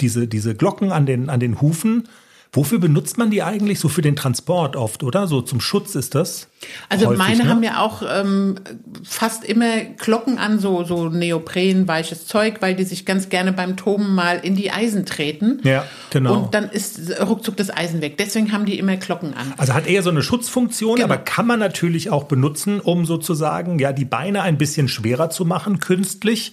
diese, 0.00 0.28
diese 0.28 0.54
Glocken 0.54 0.92
an 0.92 1.04
den, 1.04 1.28
an 1.28 1.40
den 1.40 1.60
Hufen. 1.60 2.08
Wofür 2.54 2.78
benutzt 2.78 3.16
man 3.16 3.30
die 3.30 3.42
eigentlich? 3.42 3.80
So 3.80 3.88
für 3.88 4.02
den 4.02 4.14
Transport 4.14 4.76
oft, 4.76 5.02
oder? 5.02 5.26
So 5.26 5.40
zum 5.40 5.58
Schutz 5.58 5.94
ist 5.94 6.14
das? 6.14 6.48
Also 6.90 7.06
häufig, 7.06 7.18
meine 7.18 7.44
ne? 7.44 7.48
haben 7.48 7.62
ja 7.62 7.80
auch 7.80 8.02
ähm, 8.06 8.56
fast 9.02 9.42
immer 9.42 9.80
Glocken 9.96 10.36
an, 10.36 10.58
so, 10.58 10.84
so 10.84 11.08
Neopren, 11.08 11.88
weiches 11.88 12.26
Zeug, 12.26 12.56
weil 12.60 12.76
die 12.76 12.84
sich 12.84 13.06
ganz 13.06 13.30
gerne 13.30 13.54
beim 13.54 13.78
Toben 13.78 14.14
mal 14.14 14.38
in 14.42 14.54
die 14.54 14.70
Eisen 14.70 15.06
treten. 15.06 15.60
Ja, 15.64 15.86
genau. 16.10 16.34
Und 16.34 16.54
dann 16.54 16.68
ist 16.68 17.00
ruckzuck 17.22 17.56
das 17.56 17.74
Eisen 17.74 18.02
weg. 18.02 18.18
Deswegen 18.18 18.52
haben 18.52 18.66
die 18.66 18.78
immer 18.78 18.98
Glocken 18.98 19.32
an. 19.32 19.54
Also 19.56 19.72
hat 19.72 19.86
eher 19.86 20.02
so 20.02 20.10
eine 20.10 20.22
Schutzfunktion, 20.22 20.96
Genau. 20.96 21.06
aber 21.06 21.16
kann 21.16 21.46
man 21.46 21.58
natürlich 21.58 22.10
auch 22.10 22.24
benutzen, 22.24 22.80
um 22.80 23.06
sozusagen 23.06 23.78
ja 23.78 23.94
die 23.94 24.04
Beine 24.04 24.42
ein 24.42 24.58
bisschen 24.58 24.88
schwerer 24.88 25.30
zu 25.30 25.46
machen, 25.46 25.78
künstlich 25.78 26.52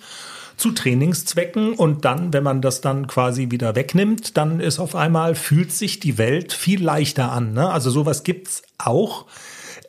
zu 0.59 0.71
Trainingszwecken 0.71 1.73
und 1.73 2.05
dann, 2.05 2.33
wenn 2.33 2.43
man 2.43 2.61
das 2.61 2.81
dann 2.81 3.07
quasi 3.07 3.51
wieder 3.51 3.75
wegnimmt, 3.75 4.37
dann 4.37 4.59
ist 4.59 4.79
auf 4.79 4.95
einmal 4.95 5.35
fühlt 5.35 5.71
sich 5.71 5.99
die 5.99 6.17
Welt 6.17 6.53
viel 6.53 6.83
leichter 6.83 7.31
an. 7.31 7.53
Ne? 7.53 7.69
Also 7.69 7.89
sowas 7.89 8.23
gibt's 8.23 8.63
auch. 8.77 9.25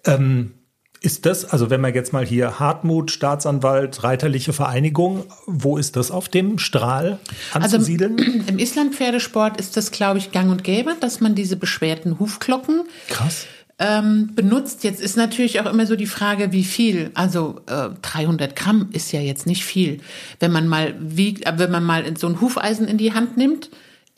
Ähm, 0.05 0.55
ist 1.03 1.25
das, 1.25 1.47
also 1.47 1.71
wenn 1.71 1.81
man 1.81 1.95
jetzt 1.95 2.13
mal 2.13 2.27
hier 2.27 2.61
Hartmut, 2.61 3.11
Staatsanwalt, 3.11 4.05
Reiterliche 4.05 4.53
Vereinigung, 4.53 5.25
wo 5.47 5.79
ist 5.79 5.97
das 5.97 6.11
auf 6.11 6.29
dem 6.29 6.59
Strahl 6.59 7.19
Also 7.55 7.77
anzusiedeln? 7.77 8.19
im 8.47 8.59
Islandpferdesport 8.59 9.59
ist 9.59 9.79
das, 9.79 9.93
glaube 9.93 10.19
ich, 10.19 10.31
gang 10.31 10.51
und 10.51 10.63
gäbe, 10.63 10.95
dass 11.01 11.21
man 11.21 11.35
diese 11.35 11.57
beschwerten 11.57 12.19
Hufglocken 12.19 12.83
Krass. 13.09 13.47
Ähm, 13.81 14.31
benutzt. 14.35 14.85
Jetzt 14.85 15.01
ist 15.01 15.17
natürlich 15.17 15.59
auch 15.59 15.67
immer 15.67 15.87
so 15.87 15.97
die 15.97 16.07
Frage, 16.07 16.53
wie 16.53 16.65
viel. 16.65 17.11
Also 17.15 17.63
äh, 17.67 17.89
300 18.03 18.55
Gramm 18.55 18.91
ist 18.93 19.11
ja 19.11 19.21
jetzt 19.21 19.47
nicht 19.47 19.65
viel. 19.65 20.01
Wenn 20.39 20.53
man 20.53 20.69
mal 20.69 20.95
wiegt, 21.01 21.47
äh, 21.47 21.55
wenn 21.57 21.71
man 21.71 21.83
mal 21.83 22.05
so 22.17 22.29
ein 22.29 22.41
Hufeisen 22.41 22.87
in 22.87 22.99
die 22.99 23.15
Hand 23.15 23.39
nimmt, 23.39 23.71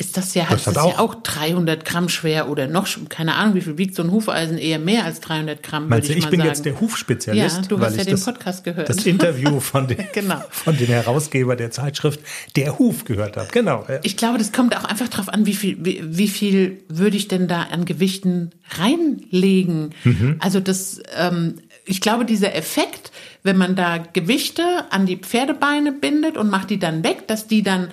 ist 0.02 0.16
das 0.16 0.34
ja, 0.34 0.46
Das 0.50 0.64
das 0.64 0.74
hat 0.76 0.86
ist 0.86 0.92
ja 0.94 0.98
auch 0.98 1.14
300 1.14 1.84
Gramm 1.84 2.08
schwer 2.08 2.48
oder 2.48 2.66
noch, 2.66 2.88
keine 3.08 3.36
Ahnung, 3.36 3.54
wie 3.54 3.60
viel 3.60 3.78
wiegt 3.78 3.94
so 3.94 4.02
ein 4.02 4.10
Hufeisen, 4.10 4.58
eher 4.58 4.78
mehr 4.80 5.04
als 5.04 5.20
300 5.20 5.62
Gramm, 5.62 5.88
Meinst 5.88 6.08
du, 6.08 6.12
ich 6.12 6.18
ich 6.18 6.28
bin 6.28 6.40
sagen. 6.40 6.48
jetzt 6.48 6.64
der 6.64 6.80
Hufspezialist? 6.80 7.56
Ja, 7.62 7.68
du 7.68 7.80
hast 7.80 7.96
ja 7.96 8.04
den 8.04 8.12
das, 8.12 8.24
Podcast 8.24 8.64
gehört. 8.64 8.88
Das 8.88 9.06
Interview 9.06 9.60
von, 9.60 9.86
dem, 9.88 9.98
Genau. 10.12 10.42
von 10.50 10.76
dem 10.76 10.88
Herausgeber 10.88 11.54
der 11.54 11.70
Zeitschrift 11.70 12.20
Der 12.56 12.78
Huf 12.78 13.04
gehört 13.04 13.36
habe. 13.36 13.48
Genau. 13.52 13.84
ja. 13.88 14.00
Ich 14.02 14.16
glaube, 14.16 14.38
das 14.38 14.50
kommt 14.52 14.76
auch 14.76 14.84
einfach 14.84 15.08
drauf 15.08 15.28
an, 15.28 15.46
wie 15.46 15.54
viel, 15.54 15.76
wie, 15.84 16.02
wie 16.04 16.28
viel 16.28 16.82
würde 16.88 17.16
ich 17.16 17.28
denn 17.28 17.46
da 17.46 17.62
an 17.70 17.84
Gewichten 17.84 18.50
reinlegen. 18.78 19.90
Also 20.38 20.60
das, 20.60 21.00
ähm, 21.16 21.56
ich 21.84 22.00
glaube, 22.00 22.24
dieser 22.24 22.54
Effekt, 22.54 23.10
wenn 23.42 23.56
man 23.56 23.74
da 23.76 23.98
Gewichte 23.98 24.62
an 24.90 25.06
die 25.06 25.16
Pferdebeine 25.16 25.92
bindet 25.92 26.36
und 26.36 26.50
macht 26.50 26.70
die 26.70 26.78
dann 26.78 27.02
weg, 27.04 27.26
dass 27.28 27.46
die 27.46 27.62
dann 27.62 27.88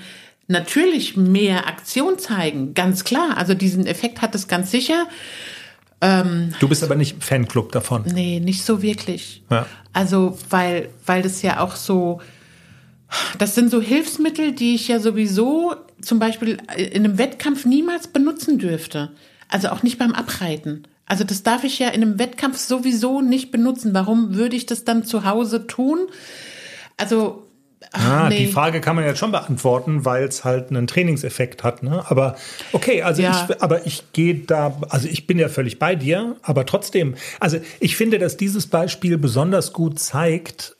natürlich 0.49 1.15
mehr 1.15 1.67
Aktion 1.67 2.19
zeigen, 2.19 2.73
ganz 2.73 3.03
klar. 3.03 3.37
Also 3.37 3.53
diesen 3.53 3.85
Effekt 3.87 4.21
hat 4.21 4.35
es 4.35 4.47
ganz 4.47 4.71
sicher. 4.71 5.07
Du 6.01 6.69
bist 6.69 6.81
aber 6.81 6.95
nicht 6.95 7.21
Fanclub 7.21 7.73
davon. 7.73 8.05
Nee, 8.13 8.39
nicht 8.39 8.63
so 8.63 8.81
wirklich. 8.81 9.43
Ja. 9.49 9.65
Also, 9.91 10.37
weil, 10.49 10.89
weil 11.05 11.21
das 11.21 11.41
ja 11.41 11.59
auch 11.59 11.75
so, 11.75 12.21
das 13.37 13.53
sind 13.53 13.69
so 13.69 13.81
Hilfsmittel, 13.81 14.53
die 14.53 14.75
ich 14.75 14.87
ja 14.87 15.01
sowieso 15.01 15.75
zum 16.01 16.19
Beispiel 16.19 16.57
in 16.77 17.03
einem 17.03 17.17
Wettkampf 17.17 17.65
niemals 17.65 18.07
benutzen 18.07 18.59
dürfte. 18.59 19.11
Also 19.49 19.69
auch 19.69 19.83
nicht 19.83 19.97
beim 19.99 20.13
Abreiten. 20.13 20.83
Also 21.05 21.25
das 21.25 21.43
darf 21.43 21.65
ich 21.65 21.79
ja 21.79 21.89
in 21.89 22.01
einem 22.01 22.17
Wettkampf 22.17 22.57
sowieso 22.57 23.19
nicht 23.19 23.51
benutzen. 23.51 23.93
Warum 23.93 24.35
würde 24.35 24.55
ich 24.55 24.67
das 24.67 24.85
dann 24.85 25.03
zu 25.03 25.25
Hause 25.25 25.67
tun? 25.67 26.07
Also, 26.95 27.48
ach, 27.91 28.09
Ah, 28.25 28.29
nee. 28.29 28.45
Die 28.45 28.51
Frage 28.51 28.81
kann 28.81 28.95
man 28.95 29.05
jetzt 29.05 29.19
schon 29.19 29.31
beantworten, 29.31 30.05
weil 30.05 30.23
es 30.25 30.43
halt 30.43 30.69
einen 30.69 30.87
Trainingseffekt 30.87 31.63
hat. 31.63 31.83
Ne? 31.83 32.03
Aber 32.09 32.35
okay, 32.73 33.01
also 33.03 33.21
Ja. 33.21 33.47
ich, 33.49 33.61
aber 33.61 33.85
ich 33.85 34.11
gehe 34.13 34.35
da, 34.35 34.77
also 34.89 35.07
ich 35.07 35.27
bin 35.27 35.39
ja 35.39 35.49
völlig 35.49 35.79
bei 35.79 35.95
dir, 35.95 36.35
aber 36.41 36.65
trotzdem, 36.65 37.15
also 37.39 37.59
ich 37.79 37.95
finde, 37.97 38.19
dass 38.19 38.37
dieses 38.37 38.67
Beispiel 38.67 39.17
besonders 39.17 39.73
gut 39.73 39.99
zeigt, 39.99 40.75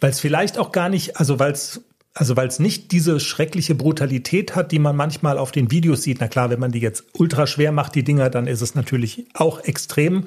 weil 0.00 0.10
es 0.10 0.20
vielleicht 0.20 0.58
auch 0.58 0.72
gar 0.72 0.88
nicht, 0.88 1.16
also 1.18 1.38
weil 1.38 1.52
es 1.52 1.82
also 2.14 2.36
weil 2.36 2.46
es 2.46 2.58
nicht 2.58 2.92
diese 2.92 3.20
schreckliche 3.20 3.74
Brutalität 3.74 4.54
hat, 4.54 4.70
die 4.70 4.78
man 4.78 4.94
manchmal 4.94 5.38
auf 5.38 5.50
den 5.50 5.70
Videos 5.70 6.02
sieht. 6.02 6.20
Na 6.20 6.28
klar, 6.28 6.50
wenn 6.50 6.60
man 6.60 6.70
die 6.70 6.80
jetzt 6.80 7.04
ultra 7.14 7.46
schwer 7.46 7.72
macht, 7.72 7.94
die 7.94 8.04
Dinger, 8.04 8.28
dann 8.28 8.46
ist 8.46 8.60
es 8.60 8.74
natürlich 8.74 9.24
auch 9.32 9.60
extrem. 9.60 10.26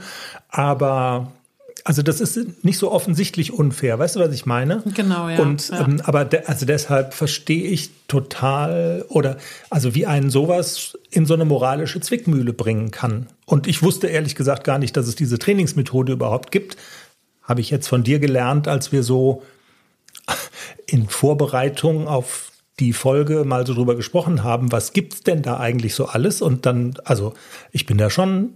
Aber 0.49 1.31
also 1.87 2.01
das 2.01 2.19
ist 2.19 2.65
nicht 2.65 2.79
so 2.79 2.91
offensichtlich 2.91 3.53
unfair. 3.53 3.99
Weißt 3.99 4.15
du, 4.15 4.19
was 4.19 4.33
ich 4.33 4.47
meine? 4.47 4.81
Genau, 4.95 5.29
ja. 5.29 5.39
Und 5.39 5.69
Ja. 5.69 5.81
ähm, 5.81 6.01
aber 6.03 6.25
de 6.25 6.43
also 6.45 6.65
deshalb 6.65 7.13
verstehe 7.13 7.67
ich 7.69 7.91
total 8.07 9.05
oder 9.07 9.37
also 9.69 9.93
wie 9.93 10.07
einen 10.07 10.31
sowas 10.31 10.97
in 11.11 11.27
so 11.27 11.35
eine 11.35 11.45
moralische 11.45 12.01
Zwickmühle 12.01 12.53
bringen 12.53 12.89
kann. 12.89 13.27
Und 13.45 13.67
ich 13.67 13.83
wusste 13.83 14.07
ehrlich 14.07 14.33
gesagt 14.33 14.63
gar 14.63 14.79
nicht, 14.79 14.97
dass 14.97 15.07
es 15.07 15.15
diese 15.15 15.37
Trainingsmethode 15.37 16.11
überhaupt 16.13 16.51
gibt. 16.51 16.75
Habe 17.43 17.61
ich 17.61 17.69
jetzt 17.69 17.87
von 17.87 18.03
dir 18.03 18.17
gelernt, 18.17 18.67
als 18.67 18.91
wir 18.91 19.03
so 19.03 19.43
in 20.87 21.07
Vorbereitung 21.07 22.07
auf 22.07 22.51
die 22.79 22.93
Folge 22.93 23.45
mal 23.45 23.65
so 23.67 23.75
drüber 23.75 23.95
gesprochen 23.95 24.43
haben, 24.43 24.71
was 24.71 24.91
gibt's 24.91 25.21
denn 25.21 25.43
da 25.43 25.57
eigentlich 25.59 25.93
so 25.93 26.07
alles? 26.07 26.41
Und 26.41 26.65
dann, 26.65 26.95
also 27.05 27.35
ich 27.71 27.85
bin 27.85 27.99
da 27.99 28.09
schon, 28.09 28.55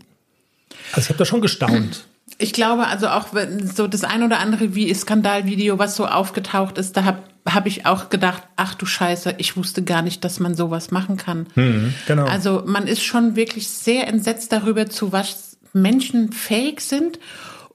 also 0.93 1.01
ich 1.01 1.09
habe 1.09 1.19
da 1.19 1.25
schon 1.25 1.41
gestaunt. 1.41 2.07
Ich 2.41 2.53
glaube 2.53 2.87
also 2.87 3.09
auch 3.09 3.33
wenn 3.33 3.67
so 3.67 3.87
das 3.87 4.03
ein 4.03 4.23
oder 4.23 4.39
andere 4.39 4.73
wie 4.73 4.93
Skandalvideo, 4.93 5.77
was 5.77 5.95
so 5.95 6.07
aufgetaucht 6.07 6.77
ist, 6.77 6.95
da 6.95 7.03
habe 7.03 7.19
hab 7.45 7.65
ich 7.65 7.85
auch 7.85 8.09
gedacht, 8.09 8.43
ach 8.55 8.75
du 8.75 8.85
Scheiße, 8.85 9.35
ich 9.37 9.57
wusste 9.57 9.83
gar 9.83 10.01
nicht, 10.01 10.23
dass 10.23 10.39
man 10.39 10.55
sowas 10.55 10.89
machen 10.89 11.17
kann. 11.17 11.47
genau. 12.07 12.25
Also 12.25 12.63
man 12.65 12.87
ist 12.87 13.03
schon 13.03 13.35
wirklich 13.35 13.67
sehr 13.67 14.07
entsetzt 14.07 14.51
darüber, 14.51 14.89
zu 14.89 15.11
was 15.11 15.57
Menschen 15.73 16.31
fähig 16.31 16.81
sind. 16.81 17.19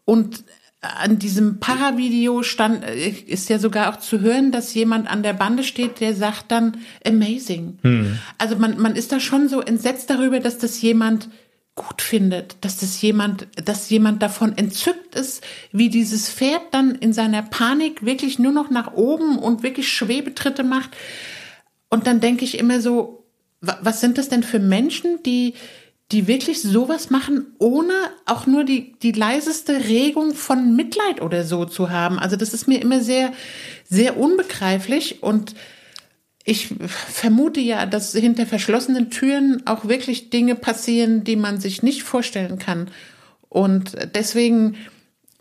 Und 0.06 0.44
an 0.80 1.18
diesem 1.18 1.60
Paravideo 1.60 2.42
stand, 2.42 2.84
äh, 2.84 3.08
ist 3.08 3.48
ja 3.48 3.58
sogar 3.58 3.92
auch 3.92 3.98
zu 3.98 4.20
hören, 4.20 4.52
dass 4.52 4.74
jemand 4.74 5.10
an 5.10 5.22
der 5.22 5.32
Bande 5.32 5.64
steht, 5.64 6.00
der 6.00 6.14
sagt 6.14 6.50
dann 6.50 6.78
amazing. 7.06 7.78
Also 8.38 8.56
man, 8.56 8.78
man 8.78 8.96
ist 8.96 9.12
da 9.12 9.20
schon 9.20 9.48
so 9.48 9.60
entsetzt 9.60 10.10
darüber, 10.10 10.40
dass 10.40 10.58
das 10.58 10.80
jemand 10.80 11.28
gut 11.77 12.03
findet, 12.03 12.57
dass 12.61 12.77
das 12.79 13.01
jemand, 13.03 13.49
dass 13.64 13.91
jemand 13.91 14.22
davon 14.22 14.57
entzückt 14.57 15.16
ist, 15.16 15.43
wie 15.72 15.89
dieses 15.89 16.31
Pferd 16.31 16.62
dann 16.70 16.95
in 16.95 17.12
seiner 17.12 17.43
Panik 17.43 18.05
wirklich 18.05 18.39
nur 18.39 18.53
noch 18.53 18.70
nach 18.70 18.93
oben 18.95 19.39
und 19.39 19.62
wirklich 19.62 19.89
Schwebetritte 19.93 20.62
macht. 20.62 20.91
Und 21.89 22.07
dann 22.07 22.20
denke 22.20 22.45
ich 22.45 22.59
immer 22.59 22.81
so, 22.81 23.27
wa- 23.61 23.79
was 23.83 24.01
sind 24.01 24.18
das 24.18 24.29
denn 24.29 24.45
für 24.45 24.61
Menschen, 24.61 25.22
die, 25.25 25.55
die 26.12 26.29
wirklich 26.29 26.62
sowas 26.62 27.11
machen, 27.11 27.47
ohne 27.59 27.93
auch 28.25 28.47
nur 28.47 28.62
die, 28.62 28.93
die 29.03 29.12
leiseste 29.12 29.89
Regung 29.89 30.35
von 30.35 30.77
Mitleid 30.77 31.22
oder 31.22 31.45
so 31.45 31.64
zu 31.64 31.91
haben? 31.91 32.20
Also 32.20 32.37
das 32.37 32.55
ist 32.55 32.68
mir 32.68 32.81
immer 32.81 33.01
sehr, 33.01 33.33
sehr 33.89 34.16
unbegreiflich 34.16 35.25
und 35.25 35.57
ich 36.45 36.74
vermute 36.88 37.61
ja, 37.61 37.86
dass 37.86 38.12
hinter 38.12 38.47
verschlossenen 38.47 39.11
Türen 39.11 39.66
auch 39.66 39.86
wirklich 39.86 40.28
Dinge 40.28 40.55
passieren, 40.55 41.24
die 41.24 41.36
man 41.36 41.59
sich 41.59 41.82
nicht 41.82 42.03
vorstellen 42.03 42.59
kann. 42.59 42.90
Und 43.49 43.97
deswegen 44.14 44.76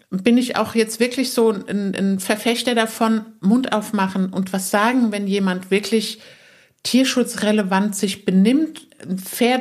bin 0.09 0.37
ich 0.37 0.55
auch 0.55 0.75
jetzt 0.75 0.99
wirklich 0.99 1.31
so 1.31 1.51
ein, 1.51 1.95
ein 1.95 2.19
Verfechter 2.19 2.73
davon, 2.73 3.25
Mund 3.41 3.73
aufmachen 3.73 4.31
und 4.31 4.53
was 4.53 4.69
sagen, 4.69 5.11
wenn 5.11 5.27
jemand 5.27 5.71
wirklich 5.71 6.19
tierschutzrelevant 6.83 7.95
sich 7.95 8.23
benimmt, 8.23 8.87
äh, 9.39 9.59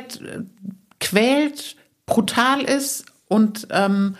quält, 0.99 1.75
brutal 2.05 2.61
ist 2.61 3.05
und 3.27 3.67
ähm, 3.71 4.15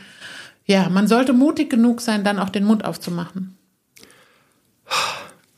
ja, 0.65 0.89
man 0.89 1.07
sollte 1.07 1.33
mutig 1.33 1.69
genug 1.69 2.01
sein, 2.01 2.23
dann 2.23 2.39
auch 2.39 2.49
den 2.49 2.63
Mund 2.63 2.83
aufzumachen. 2.85 3.57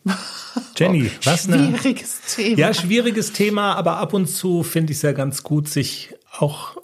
Jenny, 0.78 1.10
was 1.24 1.48
ne? 1.48 1.76
Schwieriges 1.78 2.22
Thema. 2.36 2.58
Ja, 2.58 2.74
schwieriges 2.74 3.34
Thema, 3.34 3.74
aber 3.76 3.98
ab 3.98 4.14
und 4.14 4.28
zu 4.28 4.64
finde 4.64 4.92
ich 4.92 4.98
es 5.00 5.02
ja 5.04 5.12
ganz 5.12 5.44
gut, 5.44 5.68
sich 5.68 6.16
auch 6.38 6.78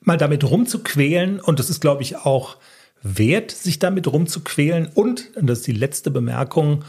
mal 0.00 0.16
damit 0.16 0.44
rumzuquälen. 0.44 1.40
Und 1.40 1.60
es 1.60 1.70
ist, 1.70 1.80
glaube 1.80 2.02
ich, 2.02 2.16
auch 2.16 2.56
wert, 3.02 3.50
sich 3.50 3.78
damit 3.78 4.06
rumzuquälen. 4.06 4.88
Und, 4.92 5.36
und 5.36 5.46
das 5.46 5.58
ist 5.58 5.66
die 5.66 5.72
letzte 5.72 6.10
Bemerkung, 6.10 6.84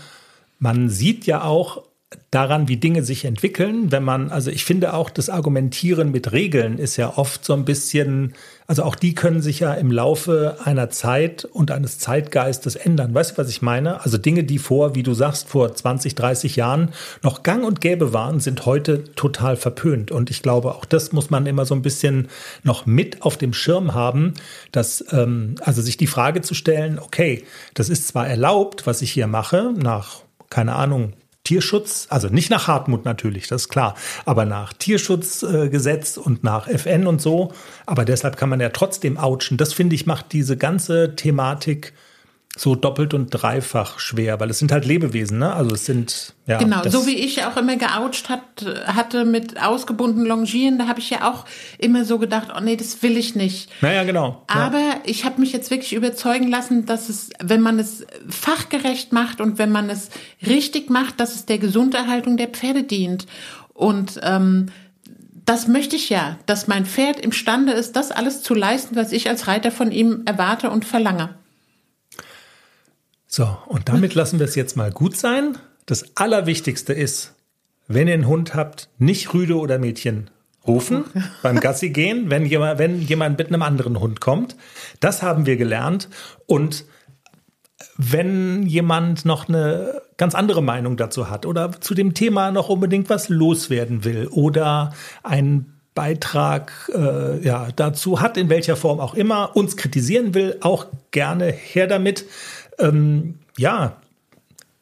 man 0.59 0.89
sieht 0.89 1.25
ja 1.25 1.43
auch 1.43 1.83
daran, 2.31 2.67
wie 2.67 2.77
Dinge 2.77 3.03
sich 3.03 3.25
entwickeln, 3.25 3.91
wenn 3.91 4.03
man, 4.03 4.31
also 4.31 4.49
ich 4.49 4.65
finde 4.65 4.93
auch, 4.93 5.11
das 5.11 5.29
Argumentieren 5.29 6.11
mit 6.11 6.31
Regeln 6.31 6.79
ist 6.79 6.97
ja 6.97 7.17
oft 7.17 7.45
so 7.45 7.53
ein 7.53 7.65
bisschen, 7.65 8.33
also 8.65 8.83
auch 8.83 8.95
die 8.95 9.13
können 9.13 9.41
sich 9.41 9.59
ja 9.59 9.73
im 9.73 9.91
Laufe 9.91 10.57
einer 10.63 10.89
Zeit 10.89 11.45
und 11.45 11.69
eines 11.69 11.99
Zeitgeistes 11.99 12.75
ändern. 12.75 13.13
Weißt 13.13 13.31
du, 13.31 13.37
was 13.37 13.49
ich 13.49 13.61
meine? 13.61 14.01
Also 14.01 14.17
Dinge, 14.17 14.43
die 14.43 14.57
vor, 14.57 14.95
wie 14.95 15.03
du 15.03 15.13
sagst, 15.13 15.49
vor 15.49 15.73
20, 15.73 16.15
30 16.15 16.55
Jahren 16.55 16.93
noch 17.21 17.43
gang 17.43 17.63
und 17.63 17.79
gäbe 17.79 18.11
waren, 18.11 18.39
sind 18.39 18.65
heute 18.65 19.03
total 19.13 19.55
verpönt. 19.55 20.09
Und 20.09 20.31
ich 20.31 20.41
glaube, 20.41 20.73
auch 20.75 20.85
das 20.85 21.11
muss 21.11 21.29
man 21.29 21.45
immer 21.45 21.65
so 21.65 21.75
ein 21.75 21.83
bisschen 21.83 22.29
noch 22.63 22.87
mit 22.87 23.21
auf 23.21 23.37
dem 23.37 23.53
Schirm 23.53 23.93
haben, 23.93 24.33
dass, 24.71 25.05
ähm, 25.11 25.55
also 25.61 25.83
sich 25.83 25.97
die 25.97 26.07
Frage 26.07 26.41
zu 26.41 26.55
stellen, 26.55 26.97
okay, 26.97 27.43
das 27.75 27.89
ist 27.89 28.07
zwar 28.07 28.27
erlaubt, 28.27 28.87
was 28.87 29.03
ich 29.03 29.11
hier 29.11 29.27
mache, 29.27 29.73
nach, 29.77 30.21
keine 30.49 30.75
Ahnung, 30.75 31.13
Tierschutz, 31.43 32.07
also 32.09 32.27
nicht 32.27 32.49
nach 32.49 32.67
Hartmut 32.67 33.05
natürlich, 33.05 33.47
das 33.47 33.63
ist 33.63 33.69
klar, 33.69 33.95
aber 34.25 34.45
nach 34.45 34.73
Tierschutzgesetz 34.73 36.17
und 36.17 36.43
nach 36.43 36.67
FN 36.67 37.07
und 37.07 37.21
so. 37.21 37.53
Aber 37.85 38.05
deshalb 38.05 38.37
kann 38.37 38.49
man 38.49 38.59
ja 38.59 38.69
trotzdem 38.69 39.17
ouchen. 39.17 39.57
Das 39.57 39.73
finde 39.73 39.95
ich 39.95 40.05
macht 40.05 40.31
diese 40.33 40.57
ganze 40.57 41.15
Thematik 41.15 41.93
so 42.59 42.75
doppelt 42.75 43.13
und 43.13 43.29
dreifach 43.29 43.99
schwer, 43.99 44.39
weil 44.41 44.49
es 44.49 44.59
sind 44.59 44.73
halt 44.73 44.83
Lebewesen, 44.83 45.39
ne? 45.39 45.53
Also 45.53 45.75
es 45.75 45.85
sind 45.85 46.33
ja 46.45 46.57
Genau, 46.57 46.81
so 46.89 47.07
wie 47.07 47.15
ich 47.15 47.45
auch 47.45 47.55
immer 47.55 47.77
geoucht 47.77 48.27
hat, 48.27 48.41
hatte 48.85 49.23
mit 49.23 49.61
ausgebunden 49.61 50.25
Longieren, 50.25 50.77
da 50.77 50.87
habe 50.87 50.99
ich 50.99 51.09
ja 51.09 51.29
auch 51.29 51.45
immer 51.77 52.03
so 52.03 52.19
gedacht, 52.19 52.49
oh 52.55 52.59
nee, 52.59 52.75
das 52.75 53.01
will 53.01 53.15
ich 53.15 53.33
nicht. 53.33 53.69
Naja, 53.81 54.03
genau. 54.03 54.43
ja. 54.49 54.55
Aber 54.55 54.83
ich 55.05 55.23
habe 55.23 55.39
mich 55.39 55.53
jetzt 55.53 55.71
wirklich 55.71 55.93
überzeugen 55.93 56.49
lassen, 56.49 56.85
dass 56.85 57.07
es, 57.07 57.29
wenn 57.41 57.61
man 57.61 57.79
es 57.79 58.05
fachgerecht 58.27 59.13
macht 59.13 59.39
und 59.39 59.57
wenn 59.57 59.71
man 59.71 59.89
es 59.89 60.09
richtig 60.45 60.89
macht, 60.89 61.21
dass 61.21 61.35
es 61.35 61.45
der 61.45 61.59
Gesunderhaltung 61.59 62.35
der 62.35 62.49
Pferde 62.49 62.83
dient. 62.83 63.25
Und 63.73 64.19
ähm, 64.21 64.65
das 65.45 65.69
möchte 65.69 65.95
ich 65.95 66.09
ja, 66.09 66.37
dass 66.45 66.67
mein 66.67 66.85
Pferd 66.85 67.21
imstande 67.21 67.71
ist, 67.71 67.95
das 67.95 68.11
alles 68.11 68.43
zu 68.43 68.53
leisten, 68.53 68.97
was 68.97 69.13
ich 69.13 69.29
als 69.29 69.47
Reiter 69.47 69.71
von 69.71 69.91
ihm 69.93 70.23
erwarte 70.25 70.69
und 70.69 70.83
verlange. 70.83 71.38
So, 73.31 73.57
und 73.67 73.89
damit 73.89 74.15
lassen 74.15 74.39
wir 74.39 74.47
es 74.47 74.55
jetzt 74.55 74.75
mal 74.75 74.91
gut 74.91 75.15
sein. 75.15 75.55
Das 75.85 76.17
Allerwichtigste 76.17 76.93
ist, 76.93 77.35
wenn 77.87 78.07
ihr 78.07 78.15
einen 78.15 78.25
Hund 78.25 78.55
habt, 78.55 78.89
nicht 78.97 79.35
Rüde 79.35 79.57
oder 79.57 79.77
Mädchen 79.77 80.31
rufen 80.65 81.05
beim 81.43 81.59
Gassi 81.59 81.91
gehen, 81.91 82.31
wenn 82.31 82.47
jemand, 82.47 82.79
wenn 82.79 82.99
jemand 82.99 83.37
mit 83.37 83.49
einem 83.49 83.61
anderen 83.61 83.99
Hund 83.99 84.19
kommt. 84.19 84.55
Das 84.99 85.21
haben 85.21 85.45
wir 85.45 85.57
gelernt. 85.57 86.09
Und 86.47 86.85
wenn 87.97 88.63
jemand 88.63 89.25
noch 89.25 89.47
eine 89.47 90.01
ganz 90.17 90.33
andere 90.33 90.63
Meinung 90.63 90.97
dazu 90.97 91.29
hat 91.29 91.45
oder 91.45 91.79
zu 91.79 91.93
dem 91.93 92.15
Thema 92.15 92.49
noch 92.49 92.67
unbedingt 92.67 93.11
was 93.11 93.29
loswerden 93.29 94.05
will 94.05 94.27
oder 94.31 94.91
einen 95.21 95.79
Beitrag 95.93 96.89
äh, 96.95 97.45
ja, 97.45 97.67
dazu 97.75 98.21
hat, 98.21 98.37
in 98.37 98.49
welcher 98.49 98.75
Form 98.75 98.99
auch 98.99 99.13
immer, 99.13 99.55
uns 99.55 99.75
kritisieren 99.75 100.33
will, 100.33 100.57
auch 100.61 100.87
gerne 101.11 101.51
her 101.51 101.87
damit. 101.87 102.25
Ähm, 102.79 103.35
ja, 103.57 103.97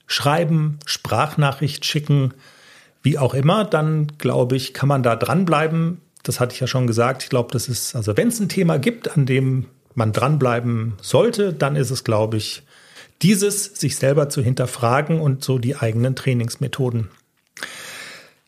schreiben, 0.06 0.80
Sprachnachricht 0.86 1.86
schicken, 1.86 2.34
wie 3.04 3.18
auch 3.18 3.34
immer, 3.34 3.66
dann 3.66 4.08
glaube 4.18 4.56
ich, 4.56 4.74
kann 4.74 4.90
man 4.90 5.04
da 5.04 5.16
dranbleiben. 5.16 6.02
Das 6.24 6.40
hatte 6.40 6.54
ich 6.54 6.60
ja 6.60 6.68
schon 6.68 6.88
gesagt. 6.88 7.24
Ich 7.24 7.30
glaube, 7.30 7.52
das 7.52 7.68
ist, 7.70 7.96
also 7.96 8.18
wenn 8.18 8.28
es 8.30 8.40
ein 8.40 8.50
Thema 8.50 8.78
gibt, 8.80 9.16
an 9.16 9.26
dem 9.26 9.66
man 9.96 10.12
dranbleiben 10.14 10.94
sollte, 11.02 11.54
dann 11.54 11.76
ist 11.76 11.90
es, 11.90 12.04
glaube 12.04 12.38
ich, 12.38 12.64
dieses, 13.22 13.66
sich 13.66 13.96
selber 13.96 14.30
zu 14.30 14.42
hinterfragen 14.44 15.20
und 15.20 15.44
so 15.44 15.58
die 15.58 15.76
eigenen 15.76 16.16
Trainingsmethoden. 16.16 17.10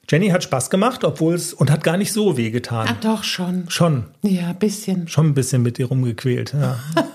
Jenny 0.10 0.30
hat 0.30 0.44
Spaß 0.44 0.70
gemacht, 0.70 1.04
obwohl 1.04 1.36
es 1.36 1.54
und 1.54 1.72
hat 1.72 1.84
gar 1.84 1.98
nicht 1.98 2.12
so 2.14 2.36
wehgetan. 2.38 2.88
Ah, 2.88 2.98
doch 3.02 3.24
schon. 3.24 3.66
Schon, 3.70 4.06
Ja, 4.24 4.48
ein 4.50 4.60
bisschen. 4.60 5.08
schon 5.08 5.28
ein 5.28 5.34
bisschen 5.34 5.62
mit 5.62 5.78
dir 5.78 5.88
rumgequält. 5.88 6.54
Ja. 6.54 6.80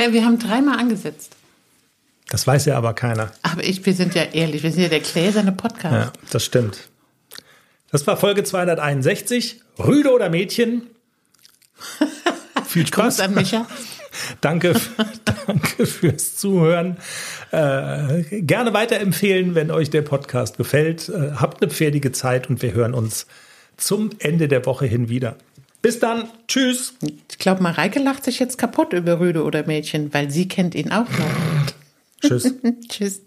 Ja, 0.00 0.12
wir 0.12 0.24
haben 0.24 0.38
dreimal 0.38 0.78
angesetzt. 0.78 1.34
Das 2.28 2.46
weiß 2.46 2.64
ja 2.66 2.76
aber 2.76 2.94
keiner. 2.94 3.30
Aber 3.42 3.62
ich, 3.62 3.84
wir 3.86 3.94
sind 3.94 4.14
ja 4.14 4.24
ehrlich, 4.24 4.62
wir 4.62 4.72
sind 4.72 4.82
ja 4.82 4.88
der 4.88 5.00
gläserne 5.00 5.52
Podcast. 5.52 5.94
Ja, 5.94 6.12
das 6.30 6.44
stimmt. 6.44 6.88
Das 7.90 8.06
war 8.06 8.16
Folge 8.16 8.42
261. 8.42 9.60
Rüde 9.78 10.12
oder 10.12 10.28
Mädchen? 10.28 10.88
Viel 12.66 12.86
Spaß. 12.86 13.16
Gruß 13.16 13.20
an 13.20 13.34
Micha. 13.34 13.66
Danke, 14.40 14.74
danke 15.46 15.86
fürs 15.86 16.36
Zuhören. 16.36 16.96
Äh, 17.52 18.40
gerne 18.40 18.72
weiterempfehlen, 18.72 19.54
wenn 19.54 19.70
euch 19.70 19.90
der 19.90 20.00
Podcast 20.00 20.56
gefällt. 20.56 21.10
Äh, 21.10 21.32
habt 21.36 21.62
eine 21.62 21.70
pferdige 21.70 22.12
Zeit 22.12 22.48
und 22.48 22.62
wir 22.62 22.72
hören 22.72 22.94
uns 22.94 23.26
zum 23.76 24.10
Ende 24.18 24.48
der 24.48 24.64
Woche 24.64 24.86
hin 24.86 25.10
wieder. 25.10 25.36
Bis 25.82 25.98
dann. 25.98 26.28
Tschüss. 26.48 26.94
Ich 27.30 27.38
glaube, 27.38 27.62
Mareike 27.62 28.00
lacht 28.00 28.24
sich 28.24 28.38
jetzt 28.38 28.56
kaputt 28.56 28.94
über 28.94 29.20
Rüde 29.20 29.44
oder 29.44 29.66
Mädchen, 29.66 30.12
weil 30.14 30.30
sie 30.30 30.48
kennt 30.48 30.74
ihn 30.74 30.90
auch 30.90 31.08
noch. 31.08 31.74
Tschüss. 32.20 32.54
Tschüss. 32.88 33.22